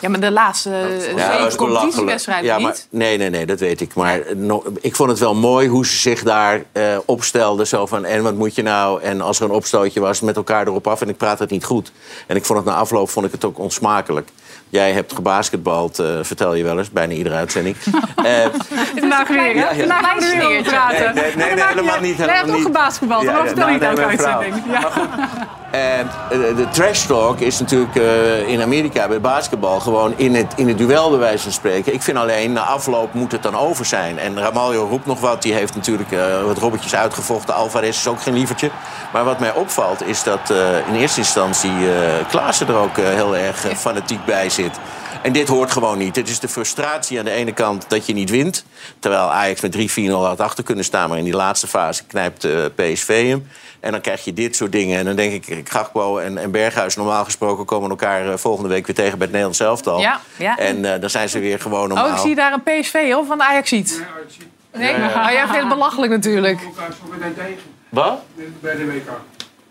Ja, 0.05 0.11
maar 0.11 0.21
de 0.21 0.31
laatste 0.31 0.71
uh, 0.71 1.17
Ja, 1.17 1.49
competitiewedstrijden 1.57 2.45
Ja, 2.45 2.59
niet. 2.59 2.87
nee, 2.91 3.17
nee, 3.19 3.31
nee, 3.31 3.47
dat 3.47 3.61
weet 3.61 3.81
ik. 3.81 3.95
Maar 3.95 4.21
eh, 4.21 4.35
no- 4.37 4.65
ik 4.81 4.97
vond 4.97 5.11
het 5.11 5.19
wel 5.19 5.35
mooi 5.35 5.69
hoe 5.69 5.87
ze 5.87 5.97
zich 5.97 6.23
daar 6.23 6.65
eh, 6.73 6.99
opstelden. 7.05 7.67
Zo 7.67 7.87
van, 7.87 8.05
en 8.05 8.23
wat 8.23 8.35
moet 8.35 8.55
je 8.55 8.63
nou? 8.63 9.03
En 9.03 9.21
als 9.21 9.39
er 9.39 9.45
een 9.45 9.51
opstootje 9.51 10.01
was, 10.01 10.21
met 10.21 10.37
elkaar 10.37 10.67
erop 10.67 10.87
af. 10.87 11.01
En 11.01 11.09
ik 11.09 11.17
praat 11.17 11.39
het 11.39 11.51
niet 11.51 11.65
goed. 11.65 11.93
En 12.27 12.37
ik 12.37 12.45
vond 12.45 12.59
het 12.59 12.69
na 12.69 12.75
afloop 12.75 13.11
vond 13.11 13.27
ik 13.27 13.33
het 13.33 13.45
ook 13.45 13.59
onsmakelijk. 13.59 14.29
Jij 14.75 14.93
hebt 14.93 15.13
gebasketbald, 15.15 15.99
eh, 15.99 16.07
vertel 16.23 16.55
je 16.55 16.65
wel 16.65 16.79
eens, 16.79 16.91
bijna 16.91 17.13
iedere 17.13 17.35
uitzending. 17.35 17.77
Eh, 18.25 18.33
Vandaag 18.99 19.29
weer, 19.29 19.39
hè? 19.39 19.53
We 19.53 19.83
er 19.83 20.37
weer 20.39 20.47
over 20.47 20.63
praten. 20.63 21.15
Nee, 21.15 21.25
nee, 21.25 21.37
nee, 21.37 21.55
nee, 21.55 21.65
helemaal 21.65 22.01
niet, 22.01 22.17
Jij 22.17 22.27
hebt 22.27 22.31
helemaal 22.31 22.49
ook 22.51 22.57
niet. 22.57 22.65
gebasketbald, 22.65 23.23
Ja, 23.23 23.33
maar 23.33 23.41
ja, 23.41 23.47
vertel 23.47 23.69
het 23.69 23.83
elke 23.83 24.17
vrouw. 24.17 24.39
uitzending. 24.39 24.63
Ja. 24.71 24.89
En 25.71 26.11
eh, 26.31 26.57
de 26.57 26.67
trash 26.71 27.05
talk 27.07 27.41
is 27.41 27.59
natuurlijk 27.61 27.97
eh, 27.97 28.49
in 28.49 28.63
Amerika 28.63 29.09
bij 29.09 29.21
basketbal 29.21 29.81
gewoon 29.81 30.13
in 30.17 30.35
het, 30.35 30.53
in 30.57 30.69
het 30.69 30.79
duel, 30.79 31.11
bij 31.11 31.19
wijze 31.19 31.43
van 31.43 31.53
spreken. 31.53 31.95
Ik 31.95 32.03
vind 32.03 32.17
alleen, 32.19 32.53
na 32.53 32.61
afloop 32.61 33.15
moet 33.15 33.33
het 33.33 33.43
dan 33.43 33.57
over 33.57 33.85
zijn. 33.85 34.19
En 34.19 34.39
Ramaljo 34.41 34.87
roept 34.91 35.07
nog 35.07 35.21
wat. 35.21 35.43
Die 35.43 35.53
heeft 35.55 35.75
natuurlijk 35.75 36.13
eh, 36.13 36.43
wat 36.45 36.59
robbertjes 36.59 36.95
uitgevochten. 36.95 37.55
Alvarez 37.55 37.89
is 37.99 38.07
ook 38.07 38.23
geen 38.23 38.35
lievertje. 38.35 38.71
Maar 39.13 39.25
wat 39.25 39.39
mij 39.39 39.53
opvalt 39.53 40.07
is 40.07 40.23
dat 40.23 40.51
eh, 40.51 40.57
in 40.89 40.95
eerste 40.95 41.19
instantie 41.21 41.71
eh 41.71 42.13
Klaassen 42.31 42.69
er 42.69 42.77
ook 42.77 42.97
heel 42.97 43.37
erg 43.37 43.67
fanatiek 43.77 44.25
bij 44.25 44.51
zit. 44.51 44.64
En 45.23 45.33
dit 45.33 45.49
hoort 45.49 45.71
gewoon 45.71 45.99
niet. 45.99 46.17
Het 46.17 46.29
is 46.29 46.41
de 46.41 46.49
frustratie 46.49 47.19
aan 47.19 47.25
de 47.25 47.31
ene 47.31 47.53
kant 47.53 47.85
dat 47.89 48.07
je 48.07 48.13
niet 48.13 48.31
wint. 48.31 48.65
Terwijl 48.99 49.23
Ajax 49.23 49.61
met 49.61 49.77
3-4-0 49.99 50.11
had 50.11 50.41
achter 50.41 50.65
kunnen 50.65 50.85
staan. 50.85 51.09
Maar 51.09 51.19
in 51.19 51.25
die 51.25 51.35
laatste 51.35 51.67
fase 51.67 52.05
knijpt 52.05 52.45
eh, 52.45 52.65
PSV 52.75 53.29
hem. 53.29 53.49
En 53.81 53.93
dan 53.93 54.01
krijg 54.01 54.25
je 54.25 54.33
dit 54.33 54.57
soort 54.57 54.73
dingen. 54.73 54.99
En 54.99 55.05
dan 55.05 55.17
denk 55.17 55.47
ik, 55.47 55.69
Gakpo 55.69 56.19
en, 56.19 56.39
en 56.39 56.51
Berghuis 56.51 56.97
normaal 56.97 57.25
gesproken... 57.25 57.65
komen 57.65 57.91
elkaar 57.91 58.29
eh, 58.29 58.37
volgende 58.37 58.69
week 58.69 58.87
weer 58.87 58.95
tegen 58.95 59.19
bij 59.19 59.27
het 59.27 59.31
Nederlands 59.31 59.61
elftal. 59.61 60.01
Ja, 60.01 60.21
ja. 60.37 60.57
En 60.57 60.95
eh, 60.95 61.01
dan 61.01 61.11
zijn 61.11 61.29
ze 61.29 61.39
weer 61.39 61.61
gewoon 61.61 61.89
normaal. 61.89 62.07
Oh, 62.07 62.13
ik 62.13 62.19
zie 62.19 62.35
daar 62.35 62.53
een 62.53 62.63
PSV 62.63 63.13
of 63.17 63.27
van 63.27 63.39
de 63.39 63.45
Ajax 63.45 63.69
ziet. 63.69 64.03
Nee, 64.73 64.93
Ja, 64.93 64.99
ja. 64.99 65.15
maar 65.15 65.33
jij 65.33 65.45
vindt 65.45 65.61
het 65.61 65.69
belachelijk 65.69 66.13
natuurlijk. 66.13 66.61
Wat? 67.89 68.23
Bij 68.61 68.77
de 68.77 68.87
WK. 68.87 69.11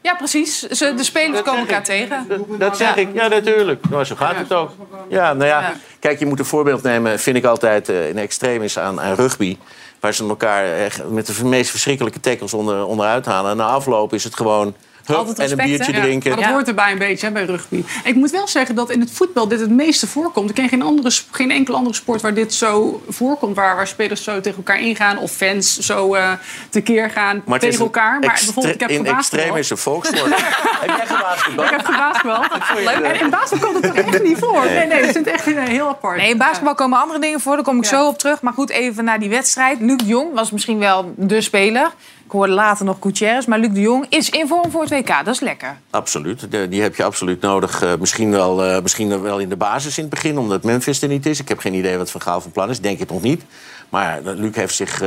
Ja, 0.03 0.15
precies. 0.15 0.59
Ze, 0.61 0.93
de 0.93 1.03
spelers 1.03 1.41
komen 1.41 1.59
elkaar 1.59 1.83
tegen. 1.83 2.27
Dat 2.57 2.77
zeg 2.77 2.95
ik, 2.95 3.07
ja 3.13 3.27
natuurlijk. 3.27 3.89
Nou, 3.89 4.03
zo 4.03 4.15
gaat 4.15 4.35
het 4.35 4.53
ook. 4.53 4.71
Ja, 5.09 5.33
nou 5.33 5.49
ja, 5.49 5.59
Ja. 5.61 5.73
kijk, 5.99 6.19
je 6.19 6.25
moet 6.25 6.39
een 6.39 6.45
voorbeeld 6.45 6.83
nemen, 6.83 7.19
vind 7.19 7.37
ik 7.37 7.45
altijd 7.45 7.89
eh, 7.89 8.09
in 8.09 8.17
extremis 8.17 8.79
aan, 8.79 9.01
aan 9.01 9.15
rugby. 9.15 9.57
Waar 9.99 10.13
ze 10.13 10.27
elkaar 10.27 10.65
echt 10.65 11.09
met 11.09 11.25
de 11.25 11.45
meest 11.45 11.69
verschrikkelijke 11.69 12.19
tackles 12.19 12.53
onder, 12.53 12.85
onderuit 12.85 13.25
halen. 13.25 13.51
En 13.51 13.57
na 13.57 13.65
afloop 13.65 14.13
is 14.13 14.23
het 14.23 14.35
gewoon 14.35 14.75
hup, 15.05 15.17
Altijd 15.17 15.51
en 15.51 15.59
een 15.59 15.65
biertje 15.65 15.93
hè? 15.93 16.01
drinken. 16.01 16.31
Maar 16.31 16.39
dat 16.39 16.49
hoort 16.49 16.67
erbij 16.67 16.91
een 16.91 16.97
beetje 16.97 17.25
hè, 17.25 17.31
bij 17.31 17.45
rugby. 17.45 17.83
Ik 18.03 18.15
moet 18.15 18.31
wel 18.31 18.47
zeggen 18.47 18.75
dat 18.75 18.89
in 18.89 18.99
het 18.99 19.11
voetbal 19.11 19.47
dit 19.47 19.59
het 19.59 19.69
meeste 19.69 20.07
voorkomt. 20.07 20.49
Ik 20.49 20.55
ken 20.55 20.69
geen, 20.69 20.81
andere, 20.81 21.11
geen 21.31 21.51
enkele 21.51 21.77
andere 21.77 21.95
sport 21.95 22.21
waar 22.21 22.33
dit 22.33 22.53
zo 22.53 23.03
voorkomt. 23.09 23.55
Waar, 23.55 23.75
waar 23.75 23.87
spelers 23.87 24.23
zo 24.23 24.41
tegen 24.41 24.57
elkaar 24.57 24.79
ingaan. 24.79 25.17
Of 25.17 25.31
fans 25.31 25.79
zo 25.79 26.13
eh 26.13 26.31
tekeer 26.69 27.09
gaan 27.09 27.41
Maar 27.45 27.59
tegen 27.59 27.79
elkaar. 27.79 28.19
Maar 28.19 28.41
bijvoorbeeld, 28.45 28.73
ik 28.73 28.79
heb 28.79 28.89
in 28.89 29.05
extreem 29.05 29.55
is 29.55 29.69
een 29.69 29.77
volkssport. 29.77 30.31
Heb 30.83 30.97
jij 30.97 31.05
gebasketbald? 31.05 31.69
Ik 31.69 31.75
heb 31.75 31.85
gebasketbald. 31.85 32.47
En 33.03 33.19
in 33.19 33.29
basketbal 33.29 33.71
komt 33.71 33.83
het 33.83 33.95
toch 33.95 34.05
echt 34.05 34.23
niet 34.23 34.37
voor? 34.37 34.65
Nee, 34.65 34.87
nee, 34.87 35.05
het 35.05 35.15
is 35.15 35.31
echt 35.31 35.47
eh, 35.47 35.63
heel 35.63 35.87
apart. 35.87 36.17
Nee, 36.17 36.29
in 36.29 36.37
basketbal 36.37 36.75
komen 36.75 36.99
andere 36.99 37.19
dingen 37.19 37.39
voor. 37.39 37.55
Daar 37.55 37.63
kom 37.63 37.77
ik 37.77 37.85
zo 37.85 38.07
op 38.07 38.17
terug. 38.17 38.41
Maar 38.41 38.53
goed, 38.53 38.69
even 38.69 39.03
naar 39.03 39.19
die 39.19 39.29
wedstrijd. 39.29 39.79
Luc 39.79 40.01
Jong 40.05 40.33
was 40.33 40.51
misschien 40.51 40.79
wel 40.79 41.13
de 41.17 41.41
speler. 41.41 41.91
Hoorde 42.33 42.53
later 42.53 42.85
nog 42.85 42.97
Gutierrez. 43.01 43.45
Maar 43.45 43.59
Luc 43.59 43.69
de 43.73 43.81
Jong 43.81 44.05
is 44.09 44.29
in 44.29 44.47
vorm 44.47 44.71
voor 44.71 44.81
het 44.81 44.89
WK. 44.89 45.07
Dat 45.25 45.33
is 45.33 45.39
lekker. 45.39 45.77
Absoluut, 45.89 46.51
De- 46.51 46.67
die 46.69 46.81
heb 46.81 46.95
je 46.95 47.03
absoluut 47.03 47.41
nodig. 47.41 47.81
Eh, 47.81 47.91
misschien, 47.99 48.31
wel, 48.31 48.63
eh, 48.63 48.81
misschien 48.81 49.21
wel 49.21 49.39
in 49.39 49.49
de 49.49 49.55
basis 49.55 49.97
in 49.97 50.03
het 50.03 50.13
begin, 50.13 50.37
omdat 50.37 50.63
Memphis 50.63 51.01
er 51.01 51.07
niet 51.07 51.25
is. 51.25 51.39
Ik 51.39 51.47
heb 51.47 51.59
geen 51.59 51.73
idee 51.73 51.97
wat 51.97 52.11
Van 52.11 52.21
Gaal 52.21 52.41
van 52.41 52.51
plan 52.51 52.69
is, 52.69 52.79
denk 52.79 52.99
ik 52.99 53.09
nog 53.09 53.21
niet. 53.21 53.43
Maar 53.89 54.17
eh, 54.17 54.33
Luc 54.35 54.55
heeft 54.55 54.75
zich 54.75 55.01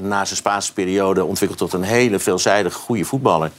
na 0.00 0.24
zijn 0.24 0.36
Spaanse 0.36 0.72
periode 0.72 1.24
ontwikkeld 1.24 1.58
tot 1.58 1.72
een 1.72 1.82
hele 1.82 2.18
veelzijdige 2.18 2.78
goede 2.78 3.04
voetballer. 3.04 3.50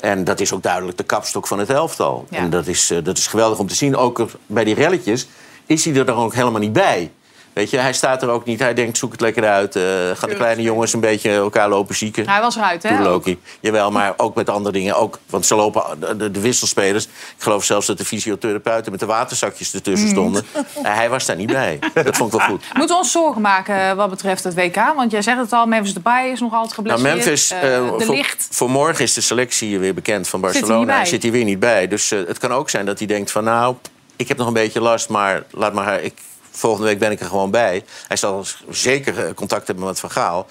En 0.00 0.24
dat 0.24 0.40
is 0.40 0.52
ook 0.52 0.62
duidelijk 0.62 0.96
de 0.98 1.04
kapstok 1.04 1.46
van 1.46 1.58
het 1.58 1.70
elftal. 1.70 2.26
Ja. 2.30 2.38
En 2.38 2.50
dat 2.50 2.66
is, 2.66 2.92
dat 3.02 3.18
is 3.18 3.26
geweldig 3.26 3.58
om 3.58 3.66
te 3.66 3.74
zien. 3.74 3.96
Ook 3.96 4.26
bij 4.46 4.64
die 4.64 4.74
relletjes 4.74 5.26
is 5.66 5.84
hij 5.84 5.94
er 5.94 6.04
dan 6.06 6.16
ook 6.16 6.34
helemaal 6.34 6.60
niet 6.60 6.72
bij. 6.72 7.10
Weet 7.56 7.70
je, 7.70 7.76
hij 7.78 7.92
staat 7.92 8.22
er 8.22 8.28
ook 8.28 8.44
niet. 8.44 8.58
Hij 8.60 8.74
denkt, 8.74 8.98
zoek 8.98 9.12
het 9.12 9.20
lekker 9.20 9.44
uit. 9.44 9.76
Eh 9.76 9.82
gaan 10.14 10.28
de 10.28 10.34
kleine 10.34 10.62
jongens 10.62 10.92
een 10.92 11.00
beetje 11.00 11.30
elkaar 11.30 11.68
lopen 11.68 11.94
zieken. 11.94 12.28
Hij 12.28 12.40
was 12.40 12.56
eruit, 12.56 12.82
hè? 12.82 13.02
Loki. 13.02 13.38
Jawel, 13.60 13.90
maar 13.90 14.14
ook 14.16 14.34
met 14.34 14.48
andere 14.50 14.72
dingen. 14.72 14.96
Ook, 14.96 15.18
want 15.30 15.46
ze 15.46 15.54
lopen, 15.54 15.82
de, 16.18 16.30
de, 16.30 16.40
wisselspelers. 16.40 17.04
Ik 17.04 17.10
geloof 17.38 17.64
zelfs 17.64 17.86
dat 17.86 17.98
de 17.98 18.04
fysiotherapeuten 18.04 18.90
met 18.90 19.00
de 19.00 19.06
waterzakjes 19.06 19.74
ertussen 19.74 20.06
Mm. 20.08 20.12
stonden. 20.14 20.44
En 20.82 20.94
hij 20.94 21.08
was 21.08 21.26
daar 21.26 21.36
niet 21.36 21.52
bij. 21.52 21.78
Dat 21.94 22.16
vond 22.16 22.32
ik 22.32 22.38
wel 22.38 22.48
goed. 22.48 22.64
Moeten 22.74 22.96
we 22.96 23.02
ons 23.02 23.12
zorgen 23.12 23.40
maken 23.40 23.80
eh, 23.80 23.92
wat 23.92 24.10
betreft 24.10 24.44
het 24.44 24.54
WK? 24.54 24.76
Want 24.96 25.10
jij 25.10 25.22
zegt 25.22 25.38
het 25.38 25.52
al, 25.52 25.66
Memphis 25.66 25.94
Depay 25.94 26.28
is 26.30 26.40
nog 26.40 26.52
altijd 26.54 26.76
Nou, 26.86 26.98
geblesseerd. 26.98 27.24
Memphis, 27.24 27.50
Eh, 27.50 27.76
eh, 27.76 27.98
de 27.98 28.04
voor, 28.04 28.14
licht. 28.14 28.48
voor 28.50 28.70
morgen 28.70 29.04
is 29.04 29.14
de 29.14 29.20
selectie 29.20 29.78
weer 29.78 29.94
bekend 29.94 30.28
van 30.28 30.40
Zit 30.40 30.50
hij 30.50 30.60
Barcelona. 30.60 30.86
bij? 30.86 30.96
Hij 30.96 31.06
zit 31.06 31.22
hier 31.22 31.32
weer 31.32 31.44
niet 31.44 31.58
bij. 31.60 31.88
Dus 31.88 32.10
eh, 32.10 32.18
het 32.26 32.38
kan 32.38 32.52
ook 32.52 32.70
zijn 32.70 32.86
dat 32.86 32.98
hij 32.98 33.06
denkt 33.06 33.30
van... 33.30 33.44
nou, 33.44 33.74
ik 34.16 34.28
heb 34.28 34.36
nog 34.36 34.46
een 34.46 34.52
beetje 34.52 34.80
last, 34.80 35.08
maar 35.08 35.42
laat 35.50 35.72
maar... 35.72 36.02
Ik, 36.02 36.14
volgende 36.56 36.86
week 36.86 36.98
ben 36.98 37.10
ik 37.10 37.20
er 37.20 37.26
gewoon 37.26 37.50
bij. 37.50 37.84
Hij 38.08 38.16
zal 38.16 38.44
zeker 38.70 39.24
eh, 39.26 39.34
contact 39.34 39.66
hebben 39.66 39.84
met 39.84 40.00
Van 40.00 40.10
Gaal. 40.10 40.46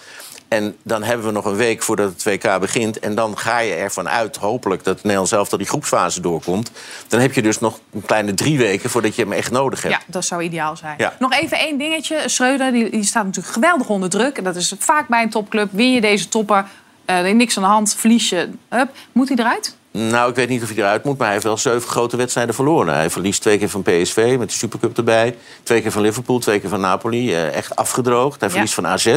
En 0.47 0.75
dan 0.83 1.03
hebben 1.03 1.25
we 1.25 1.31
nog 1.31 1.45
een 1.45 1.55
week 1.55 1.81
voordat 1.83 2.11
het 2.11 2.23
WK 2.23 2.59
begint. 2.59 2.99
En 2.99 3.15
dan 3.15 3.37
ga 3.37 3.59
je 3.59 3.73
ervan 3.73 4.09
uit, 4.09 4.35
hopelijk, 4.35 4.83
dat 4.83 4.95
Nederland 4.95 5.29
zelf 5.29 5.49
tot 5.49 5.59
die 5.59 5.67
groepsfase 5.67 6.21
doorkomt. 6.21 6.71
Dan 7.07 7.19
heb 7.19 7.33
je 7.33 7.41
dus 7.41 7.59
nog 7.59 7.79
een 7.93 8.05
kleine 8.05 8.33
drie 8.33 8.57
weken 8.57 8.89
voordat 8.89 9.15
je 9.15 9.21
hem 9.21 9.31
echt 9.31 9.51
nodig 9.51 9.81
hebt. 9.81 9.93
Ja, 9.93 10.01
dat 10.07 10.25
zou 10.25 10.43
ideaal 10.43 10.77
zijn. 10.77 10.95
Ja. 10.97 11.15
Nog 11.19 11.33
even 11.33 11.57
één 11.57 11.77
dingetje. 11.77 12.23
Schreuder 12.25 12.71
die, 12.71 12.89
die 12.89 13.03
staat 13.03 13.25
natuurlijk 13.25 13.53
geweldig 13.53 13.89
onder 13.89 14.09
druk. 14.09 14.37
En 14.37 14.43
dat 14.43 14.55
is 14.55 14.73
vaak 14.79 15.07
bij 15.07 15.23
een 15.23 15.29
topclub. 15.29 15.69
Win 15.71 15.91
je 15.91 16.01
deze 16.01 16.27
topper, 16.27 16.65
eh, 17.05 17.31
niks 17.33 17.57
aan 17.57 17.63
de 17.63 17.69
hand, 17.69 17.95
verlies 17.95 18.29
je. 18.29 18.49
Hup, 18.69 18.89
moet 19.11 19.27
hij 19.27 19.37
eruit? 19.37 19.75
Nou, 19.97 20.29
ik 20.29 20.35
weet 20.35 20.49
niet 20.49 20.63
of 20.63 20.67
hij 20.69 20.77
eruit 20.77 21.03
moet, 21.03 21.13
maar 21.17 21.23
hij 21.25 21.33
heeft 21.33 21.45
wel 21.47 21.57
zeven 21.57 21.89
grote 21.89 22.17
wedstrijden 22.17 22.55
verloren. 22.55 22.93
Hij 22.93 23.09
verliest 23.09 23.41
twee 23.41 23.57
keer 23.57 23.69
van 23.69 23.81
PSV 23.81 24.35
met 24.39 24.49
de 24.49 24.55
Supercup 24.55 24.97
erbij. 24.97 25.35
Twee 25.63 25.81
keer 25.81 25.91
van 25.91 26.01
Liverpool, 26.01 26.39
twee 26.39 26.59
keer 26.59 26.69
van 26.69 26.79
Napoli. 26.79 27.33
eh, 27.33 27.53
echt 27.55 27.75
afgedroogd. 27.75 28.39
Hij 28.39 28.49
Ja. 28.49 28.53
verliest 28.55 28.73
van 28.73 28.87
AZ. 28.87 29.15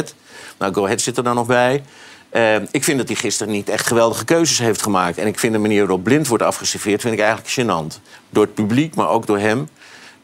Nou, 0.59 0.73
Go 0.73 0.83
Ahead 0.85 1.01
zit 1.01 1.17
er 1.17 1.23
dan 1.23 1.35
nog 1.35 1.47
bij. 1.47 1.83
Eh, 2.29 2.55
ik 2.71 2.83
vind 2.83 2.97
dat 2.97 3.07
hij 3.07 3.15
gisteren 3.17 3.53
niet 3.53 3.69
echt 3.69 3.87
geweldige 3.87 4.25
keuzes 4.25 4.59
heeft 4.59 4.81
gemaakt. 4.81 5.17
En 5.17 5.27
ik 5.27 5.39
vind 5.39 5.53
de 5.53 5.59
manier 5.59 5.79
waarop 5.79 6.03
Blind 6.03 6.27
wordt 6.27 6.43
afgeserveerd... 6.43 7.01
vind 7.01 7.13
ik 7.13 7.19
eigenlijk 7.19 7.51
gênant. 7.53 8.01
Door 8.29 8.43
het 8.43 8.53
publiek, 8.53 8.95
maar 8.95 9.09
ook 9.09 9.27
door 9.27 9.39
hem. 9.39 9.69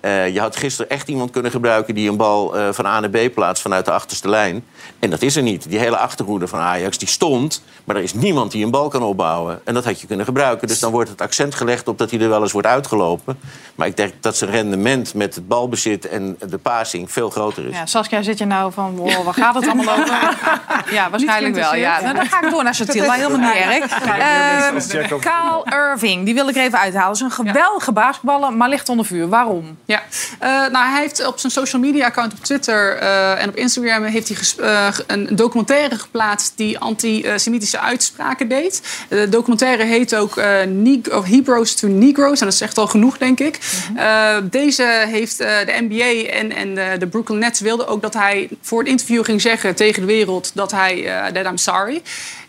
Eh, 0.05 0.33
je 0.33 0.39
had 0.39 0.55
gisteren 0.55 0.91
echt 0.91 1.07
iemand 1.07 1.31
kunnen 1.31 1.51
gebruiken... 1.51 1.95
die 1.95 2.09
een 2.09 2.17
bal 2.17 2.57
eh, 2.57 2.67
van 2.71 2.85
A 2.85 2.99
naar 2.99 3.09
B 3.09 3.33
plaatst 3.33 3.61
vanuit 3.61 3.85
de 3.85 3.91
achterste 3.91 4.29
lijn. 4.29 4.65
En 4.99 5.09
dat 5.09 5.21
is 5.21 5.35
er 5.35 5.43
niet. 5.43 5.69
Die 5.69 5.79
hele 5.79 5.97
achterhoede 5.97 6.47
van 6.47 6.59
Ajax 6.59 6.97
die 6.97 7.07
stond... 7.07 7.63
maar 7.83 7.95
er 7.95 8.01
is 8.01 8.13
niemand 8.13 8.51
die 8.51 8.65
een 8.65 8.71
bal 8.71 8.87
kan 8.87 9.03
opbouwen. 9.03 9.61
En 9.63 9.73
dat 9.73 9.85
had 9.85 10.01
je 10.01 10.07
kunnen 10.07 10.25
gebruiken. 10.25 10.67
Dus 10.67 10.79
dan 10.79 10.91
wordt 10.91 11.09
het 11.09 11.21
accent 11.21 11.55
gelegd 11.55 11.87
op 11.87 11.97
dat 11.97 12.11
hij 12.11 12.19
er 12.19 12.29
wel 12.29 12.41
eens 12.41 12.51
wordt 12.51 12.67
uitgelopen. 12.67 13.39
Maar 13.75 13.87
ik 13.87 13.97
denk 13.97 14.13
dat 14.19 14.37
zijn 14.37 14.51
rendement 14.51 15.13
met 15.13 15.35
het 15.35 15.47
balbezit 15.47 16.07
en 16.07 16.37
de 16.49 16.57
passing... 16.57 17.11
veel 17.11 17.29
groter 17.29 17.67
is. 17.67 17.75
Ja, 17.75 17.85
Saskia, 17.85 18.21
zit 18.21 18.37
je 18.37 18.45
nou 18.45 18.71
van, 18.71 18.95
wow, 18.95 19.23
waar 19.23 19.33
gaat 19.33 19.55
het 19.55 19.67
allemaal 19.67 19.99
over? 19.99 20.39
ja, 20.97 21.09
waarschijnlijk 21.09 21.55
wel. 21.55 21.75
Ja. 21.75 22.01
Nou, 22.01 22.15
dan 22.15 22.25
ga 22.25 22.41
ik 22.43 22.51
door 22.51 22.63
naar 22.63 22.75
Satila, 22.75 23.13
helemaal 23.13 23.53
niet 23.53 23.55
erg. 23.55 24.03
Ehm, 25.01 25.19
Kaal 25.19 25.65
Irving, 25.65 26.25
die 26.25 26.33
wil 26.33 26.47
ik 26.49 26.55
er 26.55 26.63
even 26.63 26.79
uithalen. 26.79 27.07
Dat 27.07 27.15
is 27.15 27.21
een 27.21 27.45
geweldige 27.45 27.91
basketballer, 27.91 28.53
maar 28.53 28.69
ligt 28.69 28.89
onder 28.89 29.05
vuur. 29.05 29.29
Waarom? 29.29 29.77
Ja, 29.85 29.94
Eh, 30.39 30.49
nou, 30.49 30.89
hij 30.91 31.01
heeft 31.01 31.27
op 31.27 31.39
zijn 31.39 31.51
social 31.51 31.81
media 31.81 32.05
account 32.05 32.33
op 32.33 32.43
Twitter 32.43 32.97
eh, 32.97 33.41
en 33.41 33.49
op 33.49 33.55
Instagram 33.55 34.03
heeft 34.03 34.27
hij 34.27 34.67
eh, 34.67 34.97
een 35.07 35.35
documentaire 35.35 35.97
geplaatst 35.97 36.53
die 36.55 36.79
antisemitische 36.79 37.79
uitspraken 37.79 38.47
deed. 38.47 38.81
De 39.09 39.29
documentaire 39.29 39.83
heet 39.83 40.15
ook 40.15 40.35
Hebrews 41.25 41.75
to 41.75 41.87
Negroes 41.87 42.39
en 42.39 42.45
dat 42.45 42.53
is 42.53 42.61
echt 42.61 42.77
al 42.77 42.87
genoeg, 42.87 43.17
denk 43.17 43.39
ik. 43.39 43.59
Eh, 43.95 44.37
deze 44.43 45.05
heeft 45.07 45.37
de 45.37 45.85
NBA 45.89 46.29
en, 46.29 46.51
en 46.51 46.75
de, 46.75 46.95
de 46.99 47.07
Brooklyn 47.07 47.39
Nets 47.39 47.59
wilden 47.59 47.87
ook 47.87 48.01
dat 48.01 48.13
hij 48.13 48.49
voor 48.61 48.79
het 48.79 48.87
interview 48.87 49.25
ging 49.25 49.41
zeggen 49.41 49.75
tegen 49.75 50.01
de 50.01 50.07
wereld 50.07 50.51
dat 50.53 50.71
hij, 50.71 51.03
that 51.33 51.45
I'm 51.45 51.57
sorry. 51.57 52.01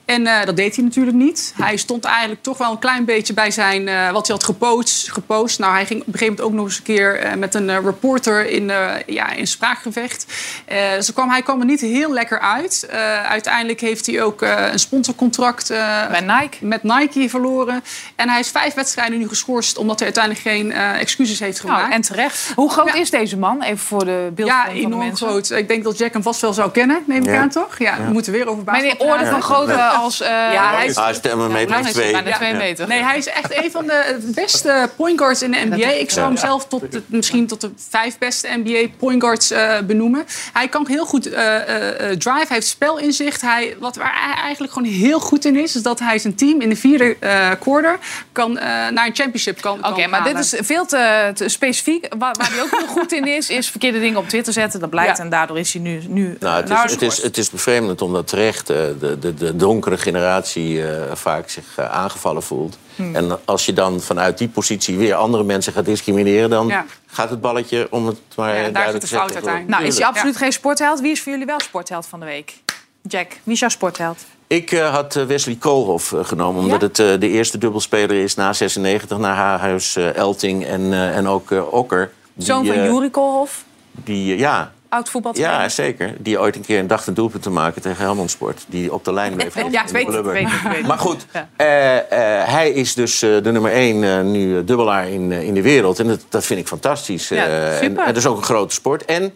En 0.06 0.26
eh, 0.26 0.44
dat 0.44 0.56
deed 0.56 0.74
hij 0.76 0.84
natuurlijk 0.84 1.16
niet. 1.16 1.52
Hij 1.56 1.76
stond 1.76 2.04
eigenlijk 2.04 2.42
toch 2.42 2.58
wel 2.58 2.70
een 2.70 2.78
klein 2.78 3.04
beetje 3.04 3.34
bij 3.34 3.50
zijn, 3.50 3.88
eh, 3.88 4.10
wat 4.10 4.26
hij 4.26 4.36
had 4.36 4.44
gepost, 4.44 5.12
gepost. 5.12 5.58
Nou, 5.58 5.72
hij 5.72 5.86
ging 5.86 6.00
op 6.00 6.06
een 6.06 6.12
gegeven 6.12 6.34
moment 6.34 6.50
ook 6.52 6.58
nog 6.58 6.66
eens 6.68 6.76
een 6.78 6.82
keer 6.84 7.18
eh, 7.20 7.34
met 7.34 7.54
een 7.54 7.82
reporter 7.84 8.46
in, 8.50 8.70
eh, 8.70 8.88
ja, 9.06 9.30
in 9.32 9.46
spraakgevecht. 9.46 10.26
Eh 10.64 10.76
zo 11.00 11.12
kwam, 11.12 11.30
hij 11.30 11.42
kwam 11.42 11.60
er 11.60 11.66
niet 11.66 11.80
heel 11.80 12.12
lekker 12.12 12.40
uit. 12.40 12.86
Eh, 12.90 13.22
uiteindelijk 13.24 13.80
heeft 13.80 14.06
hij 14.06 14.22
ook 14.22 14.42
eh, 14.42 14.64
een 14.72 14.78
sponsorcontract 14.78 15.70
eh, 15.70 16.06
Bij 16.10 16.20
Nike. 16.20 16.56
met 16.60 16.82
Nike 16.82 17.28
verloren. 17.28 17.82
En 18.16 18.28
hij 18.28 18.40
is 18.40 18.50
vijf 18.50 18.74
wedstrijden 18.74 19.18
nu 19.18 19.28
geschorst 19.28 19.78
omdat 19.78 19.98
hij 19.98 20.04
uiteindelijk 20.14 20.44
geen 20.44 20.72
eh, 20.72 21.00
excuses 21.00 21.38
heeft 21.40 21.60
gemaakt. 21.60 21.80
Nou, 21.82 21.92
en 21.94 22.00
terecht. 22.00 22.52
Hoe 22.54 22.70
groot 22.70 22.94
is 22.94 23.10
deze 23.10 23.36
man? 23.38 23.62
Even 23.62 23.78
voor 23.78 24.04
de 24.04 24.30
beeld 24.34 24.48
Ja, 24.48 24.64
van 24.64 24.74
de 24.74 24.80
enorm 24.80 25.16
groot. 25.16 25.50
Ik 25.50 25.68
denk 25.68 25.84
dat 25.84 25.98
Jack 25.98 26.12
hem 26.12 26.22
vast 26.22 26.40
wel 26.40 26.52
zou 26.52 26.70
kennen, 26.70 27.02
neem 27.06 27.22
ik 27.22 27.28
Ja. 27.30 27.40
aan, 27.40 27.48
toch? 27.48 27.78
Ja, 27.78 27.96
we 28.06 28.12
moeten 28.12 28.32
weer 28.32 28.48
over 28.48 28.64
Maar 28.64 28.74
in 28.76 28.82
basketbal 28.82 29.06
orde 29.08 29.26
van 29.26 29.38
praten. 29.40 29.95
Als... 29.96 30.20
eh, 30.20 30.28
Ja, 30.28 30.74
hij 30.76 30.86
is- 30.86 30.96
Hij 30.96 31.10
is 31.10 31.18
een 31.22 31.52
meter 31.52 31.68
lang 31.70 31.80
of 31.82 31.86
is 31.86 31.92
twee. 31.92 32.12
hij 32.12 32.22
bijna 32.22 32.36
twee 32.36 32.50
Ja. 32.52 32.56
meter. 32.56 32.88
Nee, 32.88 33.02
hij 33.02 33.18
is 33.18 33.26
echt 33.26 33.56
een 33.64 33.70
van 33.70 33.86
de 33.86 34.18
beste 34.34 34.90
point 34.96 35.18
guards 35.18 35.42
in 35.42 35.50
de 35.50 35.58
NBA. 35.70 35.90
Ik 35.90 36.10
zou 36.10 36.26
hem 36.26 36.36
zelf 36.36 36.66
tot 36.66 36.92
de, 36.92 37.02
misschien 37.06 37.46
tot 37.46 37.60
de 37.60 37.70
vijf 37.90 38.18
beste 38.18 38.48
NBA 38.64 38.86
point 38.98 39.22
guards 39.22 39.50
eh, 39.50 39.78
benoemen. 39.86 40.24
Hij 40.52 40.68
kan 40.68 40.86
heel 40.88 41.04
goed 41.06 41.28
eh, 41.32 41.56
eh, 41.56 41.88
eh, 42.10 42.16
drive, 42.18 42.30
hij 42.38 42.46
heeft 42.48 42.66
spelinzicht. 42.66 43.40
Hij, 43.40 43.76
wat 43.78 43.96
waar 43.96 44.12
hij 44.34 44.42
eigenlijk 44.42 44.72
gewoon 44.72 44.88
heel 44.88 45.20
goed 45.20 45.44
in 45.44 45.56
is, 45.56 45.76
is 45.76 45.82
dat 45.82 45.98
hij 45.98 46.18
zijn 46.18 46.34
team 46.34 46.60
in 46.60 46.68
de 46.68 46.76
vierde 46.76 47.16
eh 47.20 47.50
quarter 47.60 47.98
kan, 48.32 48.58
eh, 48.58 48.64
naar 48.66 49.06
een 49.06 49.14
championship 49.14 49.60
kan 49.60 49.86
Oké, 49.86 50.06
maar 50.06 50.24
dit 50.24 50.38
is 50.38 50.54
veel 50.60 50.86
te, 50.86 51.30
te 51.34 51.48
specifiek. 51.48 52.06
Waar, 52.18 52.34
waar 52.38 52.50
hij 52.52 52.62
ook 52.62 52.70
heel 52.78 52.86
goed 52.86 53.12
in 53.12 53.26
is, 53.26 53.48
is 53.50 53.68
verkeerde 53.70 54.00
dingen 54.00 54.18
op 54.18 54.28
Twitter 54.28 54.52
zetten. 54.52 54.80
Dat 54.80 54.90
blijkt 54.90 55.16
Ja. 55.16 55.22
en 55.22 55.30
daardoor 55.30 55.58
is 55.58 55.72
hij 55.72 55.82
nu... 55.82 56.00
nu 56.08 56.36
Nou, 56.40 56.56
het, 56.56 56.70
is, 56.70 56.90
het, 56.92 57.02
is, 57.02 57.22
het 57.22 57.38
is 57.38 57.50
bevreemdend 57.50 58.02
omdat 58.02 58.26
terecht 58.28 58.70
eh, 58.70 58.76
de, 59.00 59.18
de, 59.18 59.34
de 59.34 59.56
donkere 59.56 59.85
generatie 59.96 60.86
eh, 60.88 61.14
vaak 61.14 61.48
zich 61.48 61.64
eh, 61.76 61.90
aangevallen 61.90 62.42
voelt. 62.42 62.78
Hmm. 62.96 63.14
En 63.16 63.38
als 63.44 63.66
je 63.66 63.72
dan 63.72 64.00
vanuit 64.00 64.38
die 64.38 64.48
positie 64.48 64.96
weer 64.98 65.14
andere 65.14 65.44
mensen 65.44 65.72
gaat 65.72 65.84
discrimineren... 65.84 66.50
dan 66.50 66.66
Ja. 66.66 66.84
gaat 67.06 67.30
het 67.30 67.40
balletje, 67.40 67.86
om 67.90 68.06
het 68.06 68.18
maar 68.36 68.48
Ja, 68.48 68.62
daar 68.62 68.72
duidelijk 68.72 68.92
zit 68.92 69.00
te 69.00 69.14
de 69.14 69.20
fout 69.20 69.32
zeggen... 69.32 69.34
uiteindelijk. 69.50 69.78
Nou, 69.78 69.84
is 69.92 69.98
hij 69.98 70.06
absoluut 70.06 70.36
geen 70.36 70.52
sportheld. 70.52 71.00
Wie 71.00 71.10
is 71.10 71.22
voor 71.22 71.32
jullie 71.32 71.46
wel 71.46 71.60
sportheld 71.60 72.06
van 72.06 72.20
de 72.20 72.26
week? 72.26 72.54
Jack, 73.02 73.28
wie 73.42 73.54
is 73.54 73.60
jouw 73.60 73.68
sportheld? 73.68 74.18
Ik 74.46 74.72
eh, 74.72 74.94
had 74.94 75.14
Wesley 75.14 75.54
Koolhof 75.56 76.14
genomen, 76.22 76.62
omdat 76.62 76.80
Ja? 76.80 76.86
het 76.86 76.98
eh, 76.98 77.20
de 77.20 77.28
eerste 77.28 77.58
dubbelspeler 77.58 78.22
is 78.22 78.34
na 78.34 78.52
96... 78.52 79.18
na 79.18 79.34
Haarhuis, 79.34 79.96
eh, 79.96 80.14
Elting 80.16 80.64
en, 80.66 80.92
eh, 80.92 81.16
en 81.16 81.28
ook 81.28 81.50
Okker. 81.72 82.12
Die, 82.34 82.46
Zoon 82.46 82.66
van 82.66 82.74
eh, 82.76 82.84
Juri 82.84 83.10
Koolhof, 83.10 83.64
Die, 83.90 84.38
ja, 84.38 84.72
oud 84.96 85.08
voetbaltrainer. 85.10 85.60
ja, 85.62 85.68
zeker. 85.68 86.14
Die 86.18 86.40
ooit 86.40 86.56
een 86.56 86.62
keer 86.64 86.78
een 86.78 86.86
dacht 86.86 87.06
een 87.06 87.14
doelpunt 87.14 87.42
te 87.42 87.50
maken 87.50 87.82
tegen 87.82 88.04
Helmond 88.04 88.30
Sport. 88.30 88.64
Die 88.68 88.92
op 88.92 89.04
de 89.04 89.12
lijn 89.12 89.34
bleef. 89.34 89.54
Ja, 89.70 89.82
ik 89.82 89.88
weet 89.88 90.02
het, 90.02 90.10
blubber. 90.10 90.32
weet 90.32 90.50
het, 90.50 90.62
weet 90.62 90.76
het. 90.76 90.86
Maar 90.86 90.98
goed, 90.98 91.26
Ja. 91.32 91.48
eh, 91.56 91.96
eh, 92.40 92.48
hij 92.48 92.70
is 92.70 92.94
dus 92.94 93.22
eh, 93.22 93.30
de 93.42 93.52
nummer 93.52 93.72
één 93.72 94.30
nu 94.30 94.64
dubbelaar 94.64 95.08
in, 95.08 95.32
in 95.32 95.54
de 95.54 95.62
wereld. 95.62 95.98
En 95.98 96.06
dat, 96.06 96.20
dat 96.28 96.44
vind 96.44 96.60
ik 96.60 96.66
fantastisch. 96.68 97.28
Ja, 97.28 97.46
en, 97.46 97.72
super. 97.84 97.98
en 98.00 98.06
dat 98.06 98.16
is 98.16 98.26
ook 98.26 98.36
een 98.36 98.42
grote 98.42 98.74
sport. 98.74 99.04
En 99.04 99.32